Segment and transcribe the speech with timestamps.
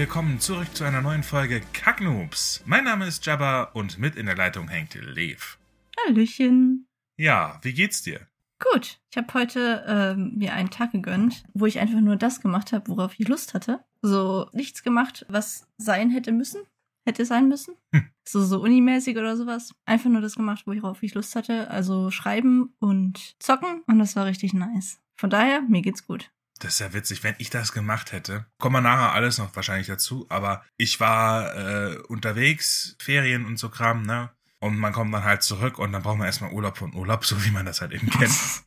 [0.00, 2.62] Willkommen zurück zu einer neuen Folge Kacknoobs.
[2.64, 5.58] Mein Name ist Jabba und mit in der Leitung hängt Lev.
[6.06, 6.88] Hallöchen.
[7.18, 8.26] Ja, wie geht's dir?
[8.58, 12.72] Gut, ich habe heute ähm, mir einen Tag gegönnt, wo ich einfach nur das gemacht
[12.72, 13.84] habe, worauf ich Lust hatte.
[14.00, 16.62] So nichts gemacht, was sein hätte müssen,
[17.04, 17.74] hätte sein müssen.
[17.92, 18.08] Hm.
[18.26, 19.74] So, so unimäßig oder sowas.
[19.84, 21.70] Einfach nur das gemacht, worauf ich Lust hatte.
[21.70, 24.98] Also schreiben und zocken und das war richtig nice.
[25.18, 26.30] Von daher, mir geht's gut.
[26.60, 28.44] Das ist ja witzig, wenn ich das gemacht hätte.
[28.58, 33.70] Kommen wir nachher alles noch wahrscheinlich dazu, aber ich war äh, unterwegs, Ferien und so
[33.70, 34.30] Kram, ne?
[34.60, 37.42] Und man kommt dann halt zurück und dann braucht man erstmal Urlaub und Urlaub, so
[37.44, 38.32] wie man das halt eben kennt.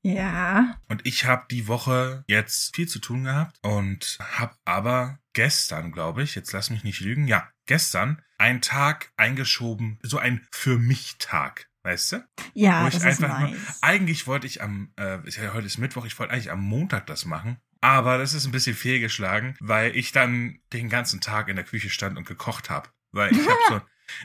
[0.00, 0.76] Ja.
[0.88, 6.22] Und ich habe die Woche jetzt viel zu tun gehabt und habe aber gestern, glaube
[6.22, 11.16] ich, jetzt lass mich nicht lügen, ja, gestern einen Tag eingeschoben, so ein für mich
[11.18, 12.28] Tag, weißt du?
[12.54, 13.56] Ja, Wo ich das ist nice.
[13.80, 15.18] Eigentlich wollte ich am, äh,
[15.52, 17.58] heute ist Mittwoch, ich wollte eigentlich am Montag das machen.
[17.80, 21.88] Aber das ist ein bisschen fehlgeschlagen, weil ich dann den ganzen Tag in der Küche
[21.90, 22.88] stand und gekocht habe.
[23.12, 23.80] Weil ich habe so,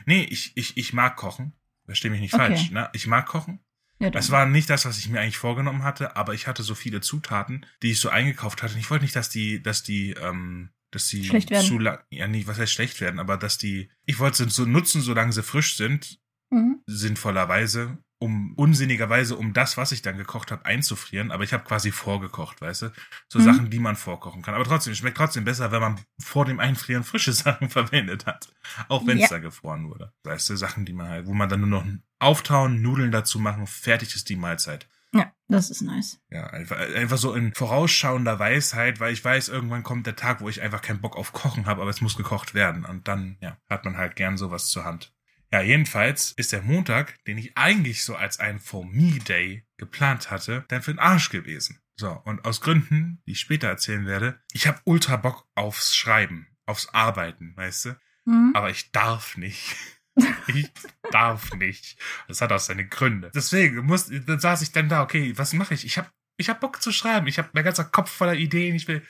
[0.06, 1.52] nee, ich, ich, ich mag kochen.
[1.86, 2.48] Versteh mich nicht Okay.
[2.48, 2.90] falsch, ne?
[2.92, 3.60] Ich mag kochen.
[3.98, 4.10] Ja.
[4.10, 7.00] Das war nicht das, was ich mir eigentlich vorgenommen hatte, aber ich hatte so viele
[7.00, 8.74] Zutaten, die ich so eingekauft hatte.
[8.74, 12.46] Und ich wollte nicht, dass die, dass die, ähm, dass die zu lang, ja, nicht,
[12.48, 15.76] was heißt schlecht werden, aber dass die, ich wollte sie so nutzen, solange sie frisch
[15.76, 16.18] sind,
[16.52, 16.82] Mhm.
[16.86, 21.32] sinnvollerweise, um unsinnigerweise, um das, was ich dann gekocht habe, einzufrieren.
[21.32, 22.92] Aber ich habe quasi vorgekocht, weißt du?
[23.28, 23.44] So Mhm.
[23.44, 24.54] Sachen, die man vorkochen kann.
[24.54, 28.52] Aber trotzdem, es schmeckt trotzdem besser, wenn man vor dem Einfrieren frische Sachen verwendet hat.
[28.88, 29.28] Auch wenn es Ja.
[29.30, 30.12] da gefroren wurde.
[30.24, 31.84] Weißt du, Sachen, die man halt, wo man dann nur noch
[32.20, 34.88] auftauen, Nudeln dazu machen, fertig ist die Mahlzeit.
[35.14, 36.20] Ja, das ist nice.
[36.30, 40.48] Ja, einfach, einfach so in vorausschauender Weisheit, weil ich weiß, irgendwann kommt der Tag, wo
[40.48, 42.84] ich einfach keinen Bock auf Kochen habe, aber es muss gekocht werden.
[42.86, 45.12] Und dann, ja, hat man halt gern sowas zur Hand.
[45.52, 50.30] Ja, jedenfalls ist der Montag, den ich eigentlich so als ein For Me Day geplant
[50.30, 51.78] hatte, dann für den Arsch gewesen.
[51.96, 56.46] So, und aus Gründen, die ich später erzählen werde, ich habe ultra Bock aufs Schreiben,
[56.64, 57.96] aufs Arbeiten, weißt du?
[58.24, 58.52] Mhm.
[58.54, 59.76] Aber ich darf nicht.
[60.46, 60.70] Ich
[61.10, 61.96] darf nicht.
[62.28, 63.30] Das hat auch seine Gründe.
[63.34, 65.86] Deswegen muss, dann saß ich dann da, okay, was mache ich?
[65.86, 67.26] Ich habe ich hab Bock zu schreiben.
[67.28, 68.74] Ich habe mein ganzer Kopf voller Ideen.
[68.74, 69.02] Ich will,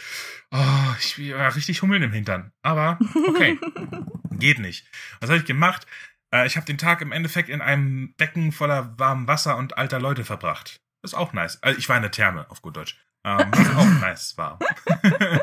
[0.53, 2.53] oh, ich will ja, richtig hummeln im Hintern.
[2.63, 3.59] Aber, okay,
[4.39, 4.87] geht nicht.
[5.21, 5.87] Was habe ich gemacht?
[6.35, 10.01] Äh, ich habe den Tag im Endeffekt in einem Becken voller warmem Wasser und alter
[10.01, 10.81] Leute verbracht.
[11.03, 11.63] Das ist auch nice.
[11.63, 12.97] Also ich war in der Therme, auf gut Deutsch.
[13.25, 14.59] Ähm, was auch nice war.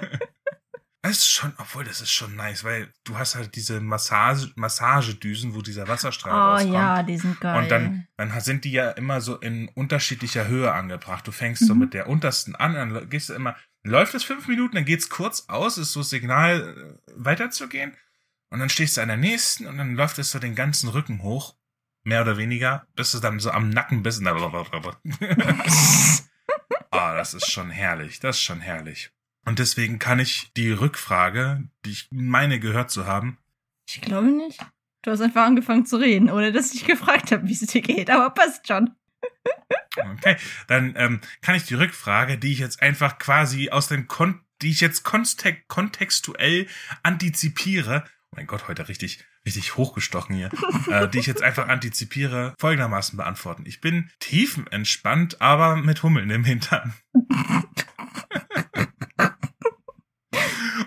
[1.01, 5.55] Es ist schon, obwohl das ist schon nice, weil du hast halt diese Massage, Massagedüsen,
[5.55, 6.73] wo dieser Wasserstrahl Oh rauskommt.
[6.73, 7.57] ja, die sind geil.
[7.57, 11.25] Und dann, dann sind die ja immer so in unterschiedlicher Höhe angebracht.
[11.25, 11.79] Du fängst so Mhm.
[11.79, 15.45] mit der untersten an, dann gehst du immer, läuft es fünf Minuten, dann geht's kurz
[15.47, 17.95] aus, ist so Signal, äh, weiterzugehen.
[18.50, 21.22] Und dann stehst du an der nächsten und dann läuft es so den ganzen Rücken
[21.22, 21.56] hoch,
[22.04, 24.22] mehr oder weniger, bis du dann so am Nacken bist.
[26.92, 29.12] Ah, das ist schon herrlich, das ist schon herrlich.
[29.46, 33.38] Und deswegen kann ich die Rückfrage, die ich meine gehört zu haben,
[33.88, 34.60] Ich glaube nicht.
[35.04, 38.10] Du hast einfach angefangen zu reden, ohne dass ich gefragt habe, wie es dir geht.
[38.10, 38.96] Aber passt schon.
[39.98, 40.38] Okay,
[40.68, 44.72] dann ähm, kann ich die Rückfrage, die ich jetzt einfach quasi aus dem Kon die
[44.72, 46.68] ich jetzt kontextuell
[47.04, 50.50] antizipiere, oh mein Gott, heute richtig, richtig hochgestochen hier,
[50.90, 53.63] äh, die ich jetzt einfach antizipiere, folgendermaßen beantworten.
[53.66, 56.94] Ich bin tiefenentspannt, aber mit Hummeln im Hintern.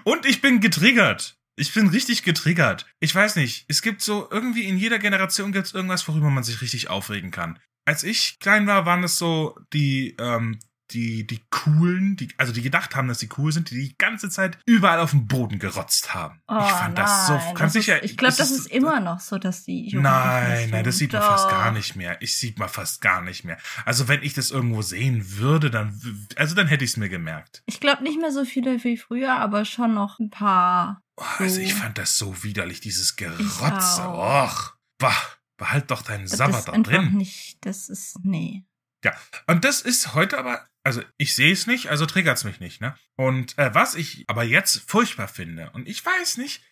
[0.04, 1.36] Und ich bin getriggert.
[1.56, 2.86] Ich bin richtig getriggert.
[2.98, 6.44] Ich weiß nicht, es gibt so, irgendwie in jeder Generation gibt es irgendwas, worüber man
[6.44, 7.58] sich richtig aufregen kann.
[7.84, 10.58] Als ich klein war, waren es so die, ähm,
[10.94, 14.28] die, die coolen, die, also die gedacht haben, dass sie cool sind, die die ganze
[14.30, 16.40] Zeit überall auf den Boden gerotzt haben.
[16.48, 18.02] Oh, ich fand das so, nein, kann das sicher.
[18.02, 21.12] Ist, ich glaube, das ist immer noch so, dass die Jugendlichen Nein, nein, das sieht
[21.12, 21.50] man fast Doch.
[21.50, 22.20] gar nicht mehr.
[22.20, 23.58] Ich sieht man fast gar nicht mehr.
[23.84, 26.00] Also wenn ich das irgendwo sehen würde, dann,
[26.36, 27.62] also dann hätte ich es mir gemerkt.
[27.66, 31.02] Ich glaube nicht mehr so viele wie früher, aber schon noch ein paar.
[31.16, 31.80] Oh, also ich So.
[31.80, 34.02] fand das so widerlich, dieses Gerotze.
[34.08, 35.14] Och, bah,
[35.56, 37.12] behalt doch deinen ist da drin.
[37.16, 38.64] nicht, das ist, nee.
[39.04, 39.12] Ja,
[39.46, 42.94] und das ist heute aber, also ich sehe es nicht, also triggert's mich nicht, ne?
[43.16, 46.62] Und äh, was ich aber jetzt furchtbar finde, und ich weiß nicht,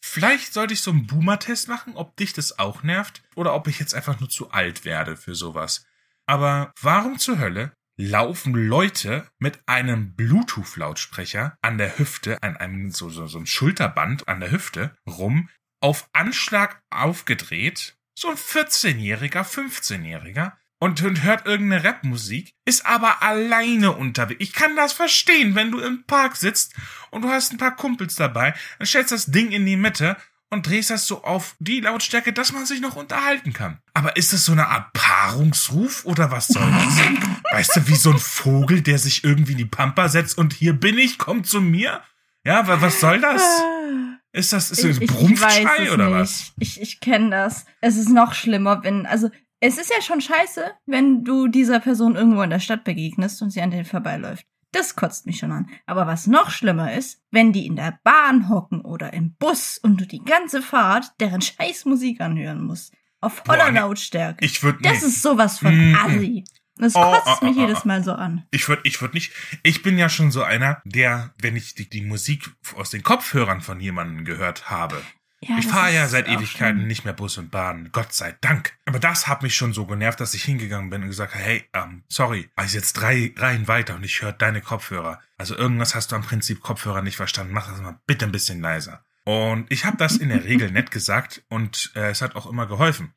[0.00, 3.78] vielleicht sollte ich so einen Boomer-Test machen, ob dich das auch nervt, oder ob ich
[3.78, 5.84] jetzt einfach nur zu alt werde für sowas.
[6.26, 13.10] Aber warum zur Hölle laufen Leute mit einem Bluetooth-Lautsprecher an der Hüfte, an einem so,
[13.10, 15.48] so, so einem Schulterband an der Hüfte rum,
[15.80, 23.92] auf Anschlag aufgedreht, so ein 14-Jähriger, 15-Jähriger, und, und hört irgendeine Rapmusik, ist aber alleine
[23.92, 24.40] unterwegs.
[24.40, 26.74] Ich kann das verstehen, wenn du im Park sitzt
[27.10, 30.16] und du hast ein paar Kumpels dabei, dann stellst das Ding in die Mitte
[30.50, 33.78] und drehst das so auf die Lautstärke, dass man sich noch unterhalten kann.
[33.92, 36.98] Aber ist das so eine Art Paarungsruf oder was soll das?
[37.52, 40.72] weißt du, wie so ein Vogel, der sich irgendwie in die Pampa setzt und hier
[40.72, 42.02] bin ich, komm zu mir?
[42.44, 43.42] Ja, was soll das?
[44.32, 46.14] Ist das, ist ich, Brummschrei ich oder nicht.
[46.14, 46.52] was?
[46.58, 47.66] Ich, ich kenne das.
[47.80, 52.16] Es ist noch schlimmer, wenn, also, es ist ja schon scheiße, wenn du dieser Person
[52.16, 54.46] irgendwo in der Stadt begegnest und sie an dir vorbeiläuft.
[54.72, 55.70] Das kotzt mich schon an.
[55.86, 59.98] Aber was noch schlimmer ist, wenn die in der Bahn hocken oder im Bus und
[60.00, 62.92] du die ganze Fahrt deren scheiß Musik anhören musst.
[63.20, 63.72] Auf voller.
[63.72, 64.44] Lautstärke.
[64.44, 65.94] Ich würde Das ist sowas von Mm.
[65.96, 66.44] assi.
[66.76, 67.88] Das Oh, kotzt oh, mich oh, jedes oh.
[67.88, 68.44] Mal so an.
[68.52, 69.32] Ich würde ich würd nicht.
[69.64, 73.60] Ich bin ja schon so einer, der, wenn ich die, die Musik aus den Kopfhörern
[73.62, 75.02] von jemandem gehört habe.
[75.40, 76.88] Ja, ich fahre ja seit Ewigkeiten schlimm.
[76.88, 77.90] nicht mehr Bus und Bahn.
[77.92, 78.76] Gott sei Dank.
[78.86, 81.64] Aber das hat mich schon so genervt, dass ich hingegangen bin und gesagt habe, hey,
[81.74, 85.20] ähm, sorry, also jetzt drei Reihen weiter und ich höre deine Kopfhörer.
[85.36, 87.52] Also irgendwas hast du am Prinzip Kopfhörer nicht verstanden.
[87.52, 89.04] Mach das mal bitte ein bisschen leiser.
[89.24, 92.66] Und ich habe das in der Regel nett gesagt und äh, es hat auch immer
[92.66, 93.12] geholfen.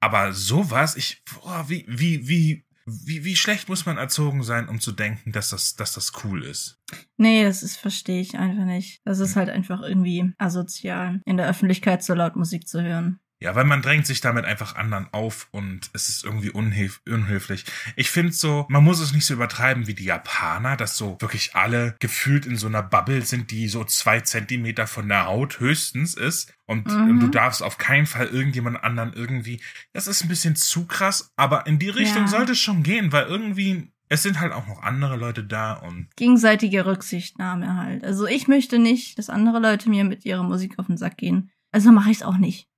[0.00, 4.80] Aber sowas, ich, boah, wie, wie, wie, wie, wie schlecht muss man erzogen sein, um
[4.80, 6.80] zu denken, dass das, dass das cool ist?
[7.16, 9.00] Nee, das ist, verstehe ich einfach nicht.
[9.04, 13.18] Das ist halt einfach irgendwie asozial, in der Öffentlichkeit so laut Musik zu hören.
[13.38, 17.66] Ja, weil man drängt sich damit einfach anderen auf und es ist irgendwie unhilf unhöflich.
[17.94, 21.54] Ich finde so, man muss es nicht so übertreiben wie die Japaner, dass so wirklich
[21.54, 26.14] alle gefühlt in so einer Bubble sind, die so zwei Zentimeter von der Haut höchstens
[26.14, 26.54] ist.
[26.64, 27.20] Und Mhm.
[27.20, 29.60] du darfst auf keinen Fall irgendjemand anderen irgendwie.
[29.92, 32.28] Das ist ein bisschen zu krass, aber in die Richtung Ja.
[32.28, 33.92] sollte es schon gehen, weil irgendwie.
[34.08, 38.04] Es sind halt auch noch andere Leute da und Gegenseitige Rücksichtnahme halt.
[38.04, 41.50] Also ich möchte nicht, dass andere Leute mir mit ihrer Musik auf den Sack gehen.
[41.72, 42.68] Also mache ich es auch nicht.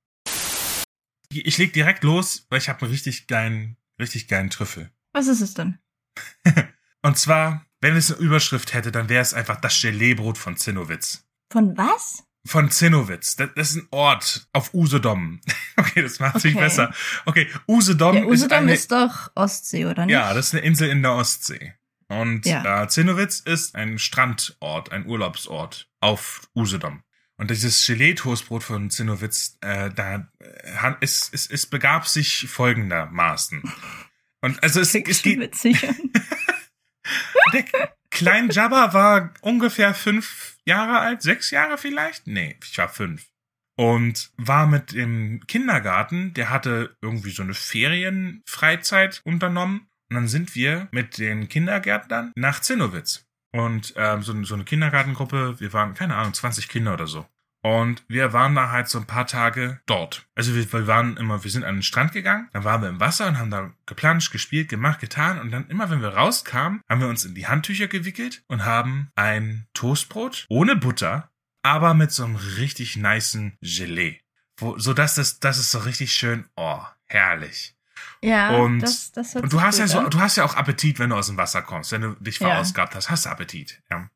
[1.31, 4.91] Ich leg direkt los, weil ich habe einen richtig geilen, richtig geilen Trüffel.
[5.13, 5.79] Was ist es denn?
[7.01, 11.25] Und zwar, wenn es eine Überschrift hätte, dann wäre es einfach das Geleebrot von Zinnowitz.
[11.51, 12.23] Von was?
[12.45, 13.35] Von Zinnowitz.
[13.37, 15.41] Das, das ist ein Ort auf Usedom.
[15.79, 16.63] Okay, das macht sich Okay.
[16.65, 16.93] besser.
[17.25, 20.11] Okay, Usedom, ist Usedom eine, ist doch Ostsee, oder nicht?
[20.13, 21.73] ja, das ist eine Insel in der Ostsee.
[22.09, 22.83] Und Ja.
[22.83, 27.01] äh, Zinnowitz ist ein Strandort, ein Urlaubsort auf Usedom.
[27.39, 33.63] Und dieses Gelee-Toastbrot von Zinnowitz, äh, da äh, es, es, es begab sich folgendermaßen.
[34.41, 35.79] Und also es, es geht, witzig.
[37.53, 37.63] Der
[38.11, 42.27] Klein Jabba war ungefähr fünf Jahre alt, sechs Jahre vielleicht?
[42.27, 43.29] Nee, ich war fünf.
[43.77, 49.87] Und war mit dem Kindergarten, der hatte irgendwie so eine Ferienfreizeit unternommen.
[50.09, 53.28] Und dann sind wir mit den Kindergärtnern nach Zinnowitz.
[53.51, 57.25] Und ähm, so, so eine Kindergartengruppe, wir waren, keine Ahnung, 20 Kinder oder so.
[57.61, 60.25] Und wir waren da halt so ein paar Tage dort.
[60.33, 63.01] Also wir, wir waren immer, wir sind an den Strand gegangen, dann waren wir im
[63.01, 65.39] Wasser und haben da geplanscht, gespielt, gemacht, getan.
[65.39, 69.11] Und dann immer, wenn wir rauskamen, haben wir uns in die Handtücher gewickelt und haben
[69.15, 71.31] ein Toastbrot ohne Butter,
[71.61, 74.21] aber mit so einem richtig nicen Gelee.
[74.57, 77.75] Wo, so dass das, das ist so richtig schön, oh, herrlich.
[78.21, 80.09] Ja, Und- das, das Und du hast ja so, an.
[80.09, 81.91] du hast ja auch Appetit, wenn du aus dem Wasser kommst.
[81.91, 82.49] Wenn du dich Ja.
[82.49, 83.81] verausgabt hast, hast du Appetit.
[83.89, 84.09] Ja.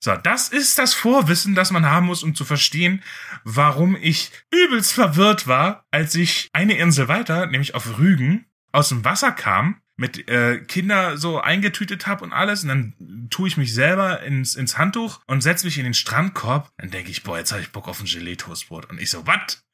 [0.00, 3.02] So, das ist das Vorwissen, das man haben muss, um zu verstehen,
[3.42, 9.04] warum ich übelst verwirrt war, als ich eine Insel weiter, nämlich auf Rügen, aus dem
[9.04, 13.74] Wasser kam, mit äh, Kinder so eingetütet habe und alles, und dann tue ich mich
[13.74, 16.70] selber ins, ins Handtuch und setz mich in den Strandkorb.
[16.78, 18.84] Dann denke ich, boah, jetzt habe ich Bock auf ein Gelee-Toastbrot.
[18.90, 19.64] Und ich so, was?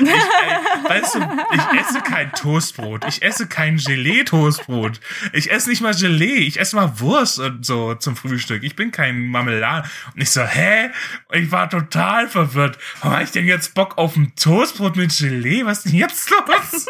[0.00, 1.20] Ich, weißt du,
[1.52, 3.04] ich esse kein Toastbrot.
[3.06, 5.00] Ich esse kein Gelee-Toastbrot.
[5.32, 6.38] Ich esse nicht mal Gelee.
[6.38, 8.62] Ich esse mal Wurst und so zum Frühstück.
[8.64, 9.88] Ich bin kein Marmelade.
[10.14, 10.90] Und ich so, hä?
[11.28, 12.78] Und ich war total verwirrt.
[13.00, 15.64] Warum hab ich denn jetzt Bock auf ein Toastbrot mit Gelee?
[15.64, 16.86] Was ist denn jetzt los?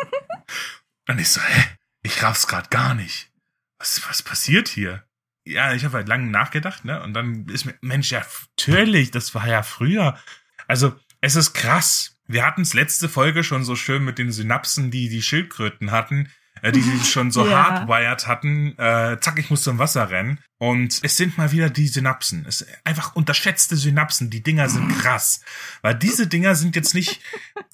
[1.09, 1.65] Und ich so, hä?
[2.03, 3.31] Ich raff's grad gar nicht.
[3.79, 5.05] Was, was passiert hier?
[5.47, 7.03] Ja, ich habe halt lange nachgedacht, ne?
[7.03, 8.23] Und dann ist mir, Mensch, ja,
[8.57, 10.19] natürlich, das war ja früher.
[10.67, 12.18] Also, es ist krass.
[12.29, 16.31] Wir hatten's letzte Folge schon so schön mit den Synapsen, die die Schildkröten hatten,
[16.61, 17.65] äh, die sie schon so Ja.
[17.71, 18.79] hardwired hatten.
[18.79, 20.39] Äh, zack, ich muss zum Wasser rennen.
[20.59, 22.45] Und es sind mal wieder die Synapsen.
[22.47, 24.29] Es sind einfach unterschätzte Synapsen.
[24.29, 25.41] Die Dinger sind krass.
[25.83, 27.21] Weil diese Dinger sind jetzt nicht,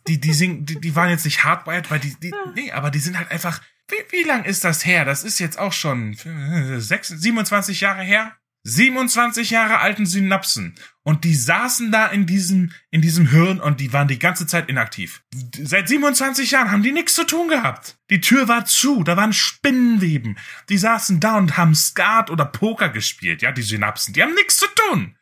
[0.06, 3.00] die, die, sind, die, die waren jetzt nicht hardwired, weil die, die, nee, aber die
[3.00, 5.04] sind halt einfach, wie, wie lang ist das her?
[5.04, 8.36] Das ist jetzt auch schon äh, sechs, 27 Jahre her.
[8.64, 10.74] 27 Jahre alten Synapsen.
[11.02, 14.70] Und die saßen da in diesem, in diesem Hirn und die waren die ganze Zeit
[14.70, 15.22] inaktiv.
[15.62, 17.98] Seit 27 Jahren haben die nichts zu tun gehabt.
[18.08, 20.38] Die Tür war zu, da waren Spinnenweben.
[20.70, 24.14] Die saßen da und haben Skat oder Poker gespielt, ja, die Synapsen.
[24.14, 25.16] Die haben nichts zu tun.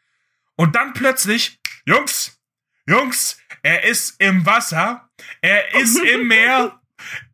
[0.55, 2.41] Und dann plötzlich, Jungs,
[2.87, 6.81] Jungs, er ist im Wasser, er ist im Meer,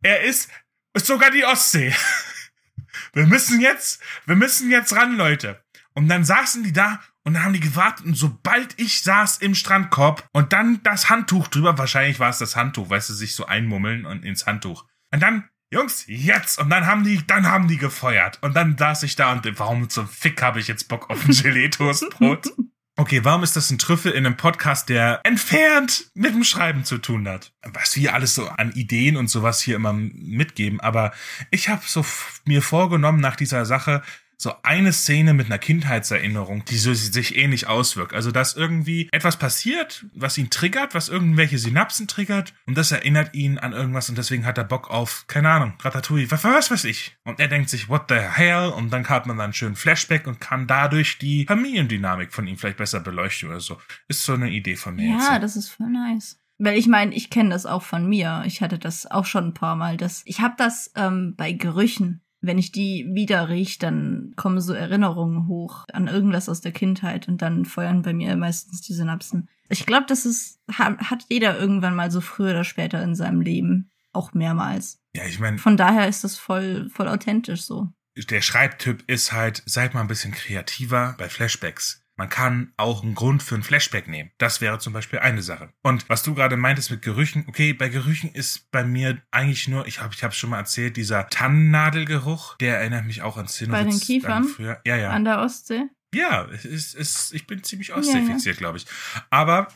[0.01, 0.49] er ist,
[0.93, 1.93] ist sogar die Ostsee.
[3.13, 5.63] Wir müssen jetzt, wir müssen jetzt ran, Leute.
[5.99, 9.53] Und dann saßen die da und dann haben die gewartet und sobald ich saß im
[9.53, 13.47] Strandkorb und dann das Handtuch drüber, wahrscheinlich war es das Handtuch, weißt du, sich so
[13.47, 14.85] einmummeln und ins Handtuch.
[15.11, 16.57] Und dann, Jungs, jetzt!
[16.57, 18.39] Und dann haben die, dann haben die gefeuert.
[18.41, 21.35] Und dann saß ich da und warum zum Fick habe ich jetzt Bock auf ein
[21.35, 22.47] Gelee-Toastbrot?
[22.95, 26.97] Okay, warum ist das ein Trüffel in einem Podcast, der entfernt mit dem Schreiben zu
[26.97, 27.53] tun hat?
[27.63, 31.13] Was wir alles so an Ideen und sowas hier immer mitgeben, aber
[31.49, 32.05] ich habe so
[32.43, 34.01] mir vorgenommen nach dieser Sache,
[34.41, 38.13] so eine Szene mit einer Kindheitserinnerung, die so, sich ähnlich auswirkt.
[38.13, 43.35] Also, dass irgendwie etwas passiert, was ihn triggert, was irgendwelche Synapsen triggert und das erinnert
[43.35, 46.85] ihn an irgendwas und deswegen hat er Bock auf, keine Ahnung, Ratatouille, was, was weiß
[46.85, 47.17] ich.
[47.25, 48.69] Und er denkt sich, what the hell?
[48.69, 52.57] Und dann hat man dann einen schönen Flashback und kann dadurch die Familiendynamik von ihm
[52.57, 53.77] vielleicht besser beleuchten oder so.
[54.07, 55.17] Ist so eine Idee von mir.
[55.17, 56.39] Ja, das ist voll nice.
[56.57, 58.43] Weil ich meine, ich kenne das auch von mir.
[58.45, 59.97] Ich hatte das auch schon ein paar Mal.
[59.97, 64.73] Das, ich habe das ähm, bei Gerüchen wenn ich die wieder riech, dann kommen so
[64.73, 69.49] Erinnerungen hoch an irgendwas aus der Kindheit und dann feuern bei mir meistens die Synapsen.
[69.69, 73.91] Ich glaube, das ist, hat jeder irgendwann mal so früher oder später in seinem Leben.
[74.11, 74.99] Auch mehrmals.
[75.13, 75.59] Ja, ich meine.
[75.59, 77.89] Von daher ist das voll, voll authentisch so.
[78.29, 82.03] Der Schreibtyp ist halt, seid mal ein bisschen kreativer bei Flashbacks.
[82.19, 84.29] Man kann auch einen Grund für ein Flashback nehmen.
[84.39, 85.71] Das wäre zum Beispiel eine Sache.
[85.83, 89.87] Und was du gerade meintest mit Gerüchen, okay, bei Gerüchen ist bei mir eigentlich nur,
[89.87, 93.85] ich habe ich habe schon mal erzählt, dieser Tannennadelgeruch, der erinnert mich auch an Zinnowitz.
[93.85, 94.43] Bei den Kiefern?
[94.43, 94.81] Früher.
[94.85, 95.11] Ja, ja.
[95.11, 95.83] An der Ostsee?
[96.13, 98.57] Ja, es ist, es, ich bin ziemlich ostseefiziert, ja, ja.
[98.57, 98.85] glaube ich.
[99.29, 99.69] Aber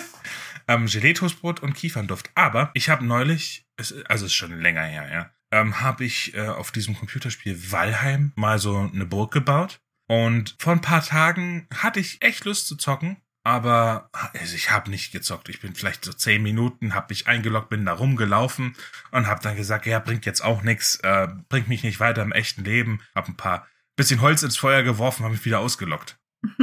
[0.68, 2.30] ähm, Gelee-Toastbrot und Kiefernduft.
[2.34, 6.34] Aber ich habe neulich, es, also es ist schon länger her, ja, ähm, habe ich
[6.34, 9.80] äh, auf diesem Computerspiel Valheim mal so eine Burg gebaut.
[10.10, 14.90] Und vor ein paar Tagen hatte ich echt Lust zu zocken, aber also ich habe
[14.90, 15.48] nicht gezockt.
[15.48, 18.74] Ich bin vielleicht so zehn Minuten, habe mich eingeloggt, bin da rumgelaufen
[19.12, 22.32] und habe dann gesagt, ja, bringt jetzt auch nichts, äh, bringt mich nicht weiter im
[22.32, 23.00] echten Leben.
[23.14, 26.18] Hab ein paar bisschen Holz ins Feuer geworfen, habe mich wieder ausgelockt.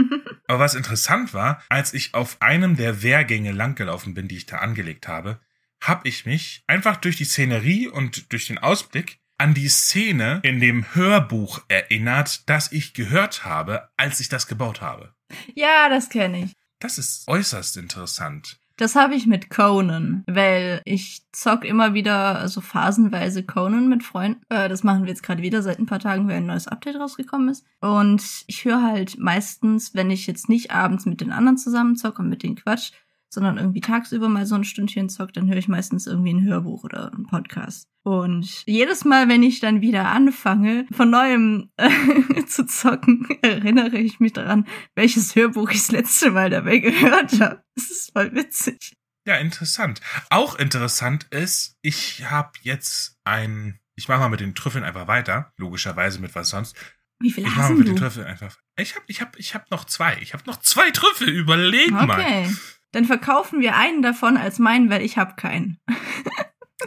[0.47, 4.57] aber was interessant war, als ich auf einem der Wehrgänge langgelaufen bin, die ich da
[4.57, 5.39] angelegt habe,
[5.81, 10.59] habe ich mich einfach durch die Szenerie und durch den Ausblick an die Szene in
[10.59, 15.13] dem Hörbuch erinnert, das ich gehört habe, als ich das gebaut habe.
[15.55, 16.53] Ja, das kenne ich.
[16.79, 18.59] Das ist äußerst interessant.
[18.77, 24.43] Das habe ich mit Conan, weil ich zock immer wieder so phasenweise Conan mit Freunden.
[24.49, 26.95] Äh, das machen wir jetzt gerade wieder seit ein paar Tagen, weil ein neues Update
[26.95, 27.65] rausgekommen ist.
[27.81, 32.21] Und ich höre halt meistens, wenn ich jetzt nicht abends mit den anderen zusammen zocke
[32.21, 32.91] und mit den Quatsch,
[33.29, 36.83] sondern irgendwie tagsüber mal so ein Stündchen zockt, dann höre ich meistens irgendwie ein Hörbuch
[36.83, 37.87] oder einen Podcast.
[38.03, 41.89] Und jedes Mal, wenn ich dann wieder anfange, von neuem äh,
[42.47, 44.65] zu zocken, erinnere ich mich daran,
[44.95, 47.63] welches Hörbuch ich das letzte Mal dabei gehört habe.
[47.75, 48.93] Das ist voll witzig.
[49.27, 49.99] Ja, interessant.
[50.29, 55.51] Auch interessant ist, ich habe jetzt ein, ich mache mal mit den Trüffeln einfach weiter,
[55.57, 56.77] logischerweise mit was sonst.
[57.19, 57.91] Wie viele ich hast mache mit du?
[57.91, 58.57] den Trüffeln einfach.
[58.77, 60.17] Ich habe ich hab, ich hab noch zwei.
[60.21, 61.27] Ich habe noch zwei Trüffel.
[61.27, 62.05] Überleg okay.
[62.05, 62.21] mal.
[62.21, 62.55] Okay.
[62.91, 65.79] Dann verkaufen wir einen davon als meinen, weil ich habe keinen.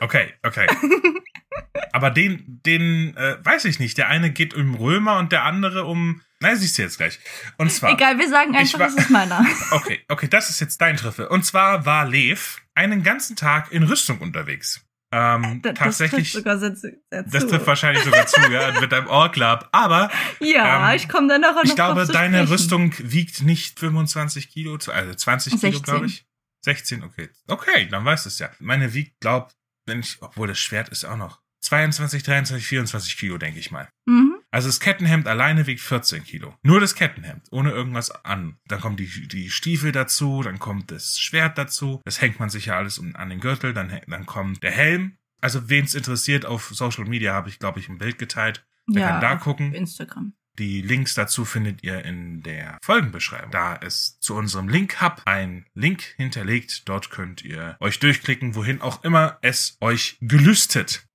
[0.00, 0.66] Okay, okay.
[1.92, 3.98] Aber den, den äh, weiß ich nicht.
[3.98, 6.22] Der eine geht um Römer und der andere um.
[6.40, 7.18] Nein, siehst du jetzt gleich.
[7.58, 7.92] Und zwar.
[7.92, 9.44] Egal, wir sagen einfach, war, es ist meiner.
[9.72, 11.30] Okay, okay, das ist jetzt dein Treffer.
[11.30, 14.86] Und zwar war Lev einen ganzen Tag in Rüstung unterwegs.
[15.12, 16.32] Ähm, das, tatsächlich.
[16.32, 19.68] Das trifft, sogar das trifft wahrscheinlich sogar zu, ja, mit deinem Ohrklapp.
[19.72, 20.10] Aber.
[20.40, 22.52] Ja, ähm, ich komme dann noch Ich glaube, deine sprechen.
[22.52, 26.26] Rüstung wiegt nicht 25 Kilo, also 20 Kilo, glaube ich.
[26.62, 27.30] 16, okay.
[27.46, 28.50] Okay, dann weißt du es ja.
[28.58, 29.52] Meine wiegt, glaub,
[29.86, 33.88] wenn ich, obwohl das Schwert ist auch noch 22, 23, 24 Kilo, denke ich mal.
[34.06, 34.29] Mhm.
[34.50, 36.54] Also das Kettenhemd alleine wiegt 14 Kilo.
[36.62, 38.56] Nur das Kettenhemd, ohne irgendwas an.
[38.66, 42.00] Dann kommen die, die Stiefel dazu, dann kommt das Schwert dazu.
[42.04, 43.72] Das hängt man sich ja alles an den Gürtel.
[43.72, 45.16] Dann, dann kommt der Helm.
[45.40, 48.66] Also wen es interessiert, auf Social Media habe ich, glaube ich, ein Bild geteilt.
[48.86, 49.72] Wer ja, kann da gucken.
[49.72, 50.34] Instagram.
[50.58, 53.50] Die Links dazu findet ihr in der Folgenbeschreibung.
[53.50, 56.88] Da ist zu unserem Link-Hub ein Link hinterlegt.
[56.88, 61.06] Dort könnt ihr euch durchklicken, wohin auch immer es euch gelüstet.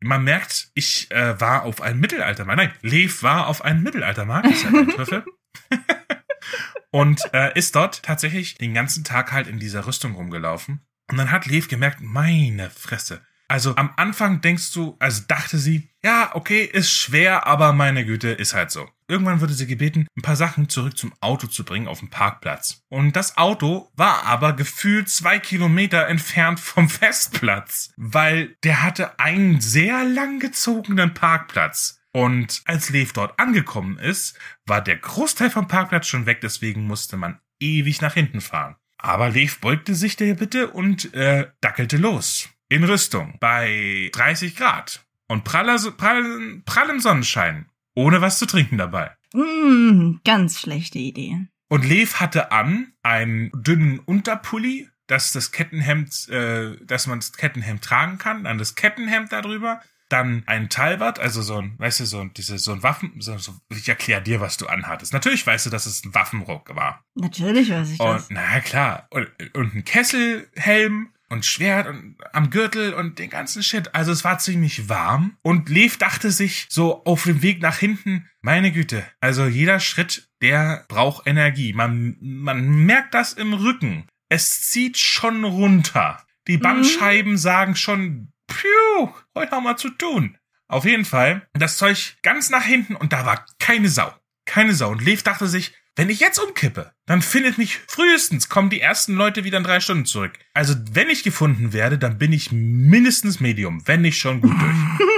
[0.00, 2.58] Man merkt, ich äh, war auf einem Mittelaltermarkt.
[2.58, 4.48] Nein, Lev war auf einem Mittelaltermarkt.
[4.48, 5.24] Ist ja ein Trüffel.
[6.90, 10.80] und äh, ist dort tatsächlich den ganzen Tag halt in dieser Rüstung rumgelaufen.
[11.10, 13.20] Und dann hat Lev gemerkt, meine Fresse.
[13.48, 18.28] Also am Anfang denkst du, also dachte sie, ja, okay, ist schwer, aber meine Güte,
[18.28, 18.88] ist halt so.
[19.06, 22.82] Irgendwann wurde sie gebeten, ein paar Sachen zurück zum Auto zu bringen auf dem Parkplatz.
[22.88, 29.60] Und das Auto war aber gefühlt zwei Kilometer entfernt vom Festplatz, weil der hatte einen
[29.60, 32.00] sehr langgezogenen Parkplatz.
[32.12, 37.16] Und als Lev dort angekommen ist, war der Großteil vom Parkplatz schon weg, deswegen musste
[37.16, 38.76] man ewig nach hinten fahren.
[38.96, 42.48] Aber Lev beugte sich der Bitte und äh, dackelte los.
[42.68, 43.36] In Rüstung.
[43.40, 45.04] Bei 30 Grad.
[45.30, 49.12] Und praller, prallen, prallen Sonnenschein ohne was zu trinken dabei.
[49.32, 51.46] Mm, ganz schlechte Idee.
[51.68, 57.82] Und Lev hatte an einen dünnen Unterpulli, dass das Kettenhemd, äh, dass man das Kettenhemd
[57.82, 62.20] tragen kann, dann das Kettenhemd darüber, dann ein Talbot, also so ein, weißt du, so
[62.22, 65.12] ein, diese, so ein Waffen, so, so, ich erkläre dir, was du anhattest.
[65.12, 67.04] Natürlich weißt du, dass es ein Waffenrock war.
[67.14, 68.22] Natürlich weiß ich das.
[68.28, 73.62] Und, na klar, und, und ein Kesselhelm und Schwert und am Gürtel und den ganzen
[73.62, 73.94] Shit.
[73.94, 78.28] Also es war ziemlich warm und Lev dachte sich so auf dem Weg nach hinten,
[78.42, 81.72] meine Güte, also jeder Schritt, der braucht Energie.
[81.72, 84.06] Man, man merkt das im Rücken.
[84.28, 86.24] Es zieht schon runter.
[86.48, 86.62] Die mhm.
[86.62, 87.38] Bandscheiben mhm.
[87.38, 90.36] sagen schon, pfiuh, heute haben wir zu tun.
[90.68, 94.14] Auf jeden Fall, das Zeug ganz nach hinten und da war keine Sau.
[94.46, 94.90] Keine Sau.
[94.90, 99.14] Und Lev dachte sich, wenn ich jetzt umkippe, dann findet mich frühestens kommen die ersten
[99.14, 100.38] Leute wieder in drei Stunden zurück.
[100.54, 104.76] Also wenn ich gefunden werde, dann bin ich mindestens Medium, wenn nicht schon gut durch.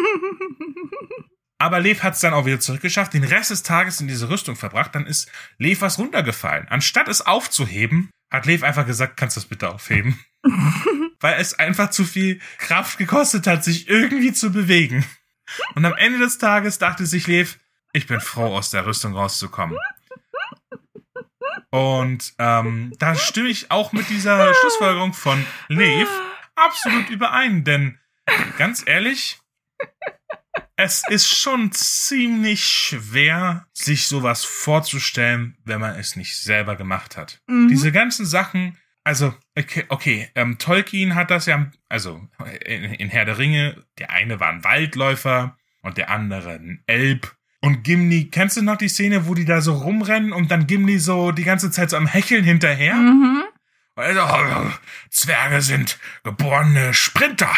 [1.59, 4.57] Aber Lev hat es dann auch wieder zurückgeschafft, den Rest des Tages in diese Rüstung
[4.57, 6.67] verbracht, dann ist Lev was runtergefallen.
[6.69, 10.19] Anstatt es aufzuheben, hat Lev einfach gesagt, kannst du das bitte aufheben?
[11.21, 15.05] Weil es einfach zu viel Kraft gekostet hat, sich irgendwie zu bewegen.
[15.77, 17.59] Und am Ende des Tages dachte sich Lev,
[17.93, 19.79] ich bin froh, aus der Rüstung rauszukommen.
[21.73, 26.09] Und ähm, da stimme ich auch mit dieser Schlussfolgerung von Lev
[26.55, 27.99] absolut überein, denn
[28.59, 29.41] ganz ehrlich,
[30.77, 37.41] es ist schon ziemlich schwer, sich sowas vorzustellen, wenn man es nicht selber gemacht hat.
[37.47, 37.69] Mhm.
[37.69, 42.21] Diese ganzen Sachen, also, okay, okay ähm, Tolkien hat das ja, also
[42.67, 47.35] in, in Herr der Ringe, der eine war ein Waldläufer und der andere ein Elb.
[47.65, 50.99] Und Gimli, kennst du noch die Szene, wo die da so rumrennen und dann Gimli
[50.99, 52.97] so die ganze Zeit so am Hecheln hinterher?
[52.97, 53.45] Mhm.
[53.95, 54.73] Also,
[55.11, 57.55] Zwerge sind geborene Sprinter.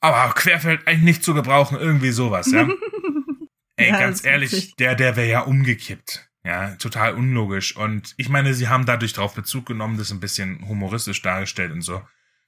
[0.00, 2.66] Aber Querfeld eigentlich nicht zu gebrauchen, irgendwie sowas, ja.
[3.76, 6.30] Ey, ja, ganz ehrlich, der, der wäre ja umgekippt.
[6.42, 7.76] Ja, total unlogisch.
[7.76, 11.82] Und ich meine, sie haben dadurch darauf Bezug genommen, das ein bisschen humoristisch dargestellt und
[11.82, 12.02] so.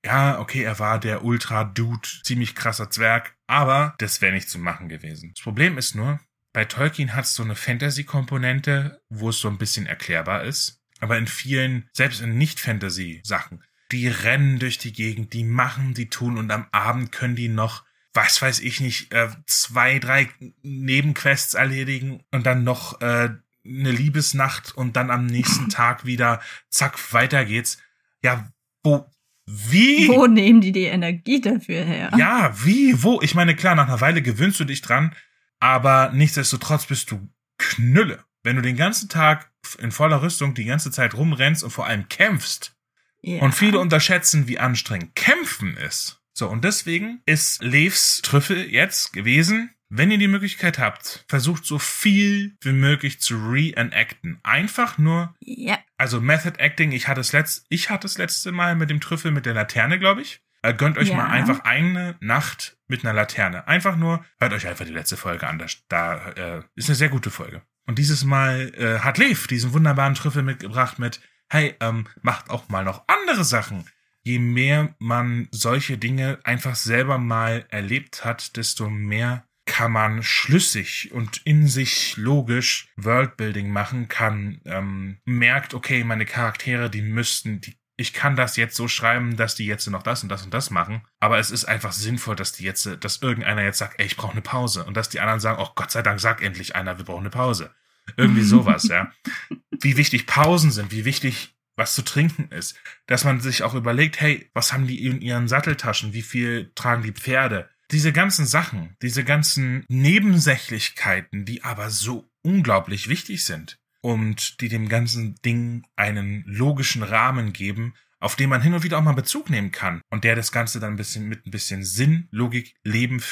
[0.04, 4.88] Ja, okay, er war der Ultra-Dude, ziemlich krasser Zwerg, aber das wäre nicht zu machen
[4.88, 5.32] gewesen.
[5.34, 6.18] Das Problem ist nur,
[6.52, 10.82] bei Tolkien hat es so eine Fantasy-Komponente, wo es so ein bisschen erklärbar ist.
[11.00, 16.38] Aber in vielen, selbst in Nicht-Fantasy-Sachen, die rennen durch die Gegend, die machen, die tun
[16.38, 17.84] und am Abend können die noch,
[18.14, 20.28] was weiß ich nicht, äh, zwei, drei
[20.62, 23.30] Nebenquests erledigen und dann noch äh,
[23.64, 27.78] eine Liebesnacht und dann am nächsten Tag wieder, zack, weiter geht's.
[28.22, 28.48] Ja,
[28.82, 29.06] wo,
[29.46, 30.08] wie?
[30.08, 32.12] Wo nehmen die die Energie dafür her?
[32.16, 33.20] Ja, wie, wo?
[33.22, 35.14] Ich meine, klar, nach einer Weile gewöhnst du dich dran,
[35.62, 38.24] aber nichtsdestotrotz bist du Knülle.
[38.42, 42.08] Wenn du den ganzen Tag in voller Rüstung die ganze Zeit rumrennst und vor allem
[42.08, 42.74] kämpfst.
[43.20, 43.40] Ja.
[43.42, 46.20] Und viele unterschätzen, wie anstrengend Kämpfen ist.
[46.32, 51.78] So, und deswegen ist Levs Trüffel jetzt gewesen, wenn ihr die Möglichkeit habt, versucht so
[51.78, 54.40] viel wie möglich zu reenacten.
[54.42, 55.78] Einfach nur, ja.
[55.96, 59.30] also Method Acting, ich hatte es letzt, ich hatte es letzte Mal mit dem Trüffel
[59.30, 60.40] mit der Laterne, glaube ich.
[60.62, 61.16] Äh, gönnt euch ja.
[61.16, 63.66] mal einfach eine Nacht mit einer Laterne.
[63.66, 65.58] Einfach nur, hört euch einfach die letzte Folge an.
[65.58, 67.62] Da, da äh, ist eine sehr gute Folge.
[67.86, 72.68] Und dieses Mal äh, hat Lev diesen wunderbaren Trüffel mitgebracht mit, hey, ähm, macht auch
[72.68, 73.84] mal noch andere Sachen.
[74.22, 81.10] Je mehr man solche Dinge einfach selber mal erlebt hat, desto mehr kann man schlüssig
[81.12, 87.76] und in sich logisch Worldbuilding machen, kann, ähm, merkt, okay, meine Charaktere, die müssten, die
[88.02, 90.70] ich kann das jetzt so schreiben, dass die jetzt noch das und das und das
[90.70, 91.02] machen.
[91.20, 94.32] Aber es ist einfach sinnvoll, dass die jetzt, dass irgendeiner jetzt sagt, ey, ich brauche
[94.32, 94.84] eine Pause.
[94.84, 97.30] Und dass die anderen sagen, oh Gott sei Dank, sag endlich einer, wir brauchen eine
[97.30, 97.72] Pause.
[98.16, 99.12] Irgendwie sowas, ja.
[99.80, 102.76] Wie wichtig Pausen sind, wie wichtig was zu trinken ist.
[103.06, 106.12] Dass man sich auch überlegt, hey, was haben die in ihren Satteltaschen?
[106.12, 107.68] Wie viel tragen die Pferde?
[107.90, 114.88] Diese ganzen Sachen, diese ganzen Nebensächlichkeiten, die aber so unglaublich wichtig sind und die dem
[114.88, 119.50] ganzen Ding einen logischen Rahmen geben, auf den man hin und wieder auch mal Bezug
[119.50, 123.22] nehmen kann und der das Ganze dann ein bisschen mit ein bisschen Sinn, Logik, Leben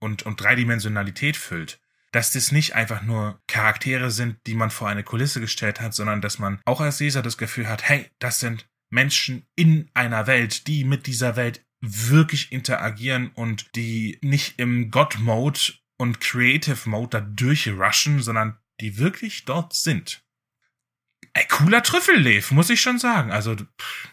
[0.00, 1.80] und, und Dreidimensionalität füllt.
[2.10, 6.20] Dass das nicht einfach nur Charaktere sind, die man vor eine Kulisse gestellt hat, sondern
[6.20, 10.66] dass man auch als Leser das Gefühl hat, hey, das sind Menschen in einer Welt,
[10.66, 17.20] die mit dieser Welt wirklich interagieren und die nicht im God-Mode und Creative Mode da
[17.20, 20.22] durchrushen, sondern die wirklich dort sind.
[21.34, 23.30] Ein cooler Trüffellev, muss ich schon sagen.
[23.30, 24.08] Also, pff,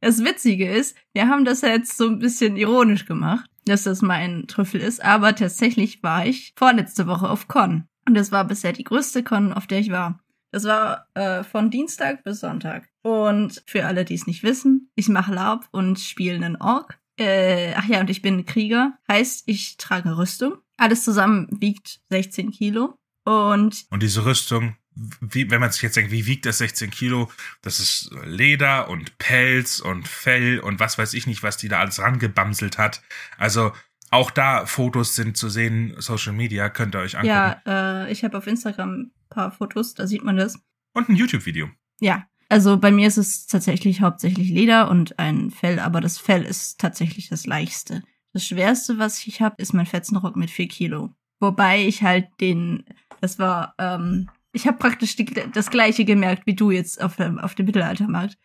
[0.00, 4.46] Das Witzige ist, wir haben das jetzt so ein bisschen ironisch gemacht, dass das mein
[4.48, 7.84] Trüffel ist, aber tatsächlich war ich vorletzte Woche auf Con.
[8.06, 10.20] Und das war bisher die größte Con, auf der ich war.
[10.50, 12.88] Das war äh, von Dienstag bis Sonntag.
[13.02, 16.98] Und für alle, die es nicht wissen, ich mache Laub und spiele einen Ork.
[17.18, 18.98] Äh, ach ja, und ich bin Krieger.
[19.08, 20.58] Heißt, ich trage Rüstung.
[20.78, 22.97] Alles zusammen wiegt 16 Kilo.
[23.28, 24.76] Und und diese Rüstung,
[25.20, 27.30] wie, wenn man sich jetzt denkt, wie wiegt das 16 Kilo?
[27.62, 31.80] Das ist Leder und Pelz und Fell und was weiß ich nicht, was die da
[31.80, 33.02] alles rangebamselt hat.
[33.36, 33.72] Also
[34.10, 37.60] auch da Fotos sind zu sehen, Social Media, könnt ihr euch angucken.
[37.66, 40.58] ja, äh, ich habe auf Instagram ein paar Fotos, da sieht man das.
[40.94, 41.68] Und ein YouTube-Video.
[42.00, 46.44] Ja, also bei mir ist es tatsächlich hauptsächlich Leder und ein Fell, aber das Fell
[46.44, 48.02] ist tatsächlich das leichteste.
[48.32, 51.10] Das schwerste, was ich habe, ist mein Fetzenrock mit 4 Kilo.
[51.40, 52.84] Wobei ich halt den,
[53.20, 57.38] das war, ähm, ich habe praktisch die, das gleiche gemerkt wie du jetzt auf dem,
[57.38, 58.36] auf dem Mittelaltermarkt.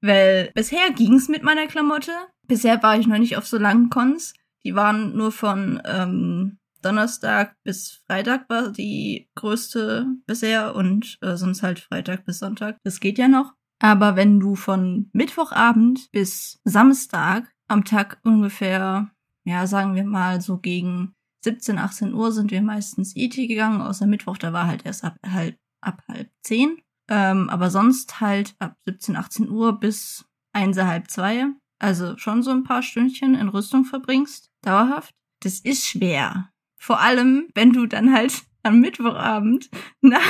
[0.00, 2.12] Weil bisher ging's mit meiner Klamotte.
[2.46, 4.34] Bisher war ich noch nicht auf so langen Cons.
[4.64, 11.64] Die waren nur von ähm, Donnerstag bis Freitag war die größte bisher und äh, sonst
[11.64, 12.78] halt Freitag bis Sonntag.
[12.84, 13.54] Das geht ja noch.
[13.80, 19.10] Aber wenn du von Mittwochabend bis Samstag am Tag ungefähr,
[19.44, 21.15] ja, sagen wir mal so gegen
[21.46, 25.16] 17, 18 Uhr sind wir meistens IT gegangen, außer Mittwoch, da war halt erst ab
[25.24, 26.82] halb, ab halb 10.
[27.08, 31.46] Ähm, aber sonst halt ab 17, 18 Uhr bis 1, halb 2.
[31.78, 35.14] Also schon so ein paar Stündchen in Rüstung verbringst, dauerhaft.
[35.40, 36.50] Das ist schwer.
[36.76, 40.20] Vor allem, wenn du dann halt am Mittwochabend nach,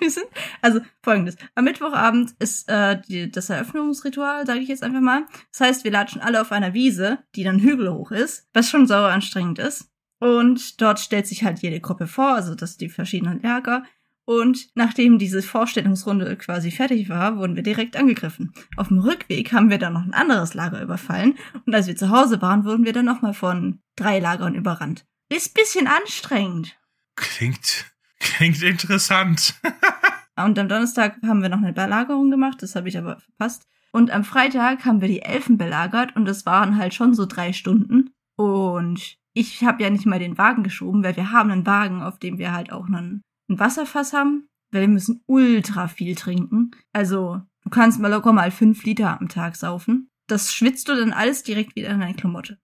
[0.00, 0.26] wir sind,
[0.60, 5.24] also folgendes, am Mittwochabend ist äh, die, das Eröffnungsritual, sage ich jetzt einfach mal.
[5.50, 9.08] Das heißt, wir latschen alle auf einer Wiese, die dann hügelhoch ist, was schon sauer
[9.08, 9.90] anstrengend ist.
[10.20, 13.84] Und dort stellt sich halt jede Gruppe vor, also das die verschiedenen Lager.
[14.24, 18.52] Und nachdem diese Vorstellungsrunde quasi fertig war, wurden wir direkt angegriffen.
[18.76, 21.38] Auf dem Rückweg haben wir dann noch ein anderes Lager überfallen.
[21.64, 25.06] Und als wir zu Hause waren, wurden wir dann nochmal von drei Lagern überrannt.
[25.30, 26.76] Ist bisschen anstrengend.
[27.16, 27.86] Klingt,
[28.18, 29.54] klingt interessant.
[30.36, 33.66] Und am Donnerstag haben wir noch eine Belagerung gemacht, das habe ich aber verpasst.
[33.90, 37.52] Und am Freitag haben wir die Elfen belagert und das waren halt schon so drei
[37.52, 38.10] Stunden.
[38.36, 42.18] Und ich habe ja nicht mal den Wagen geschoben, weil wir haben einen Wagen, auf
[42.18, 46.72] dem wir halt auch einen, ein Wasserfass haben, weil wir müssen ultra viel trinken.
[46.92, 50.08] Also du kannst mal locker mal fünf Liter am Tag saufen.
[50.26, 52.58] Das schwitzt du dann alles direkt wieder in deine Klamotte.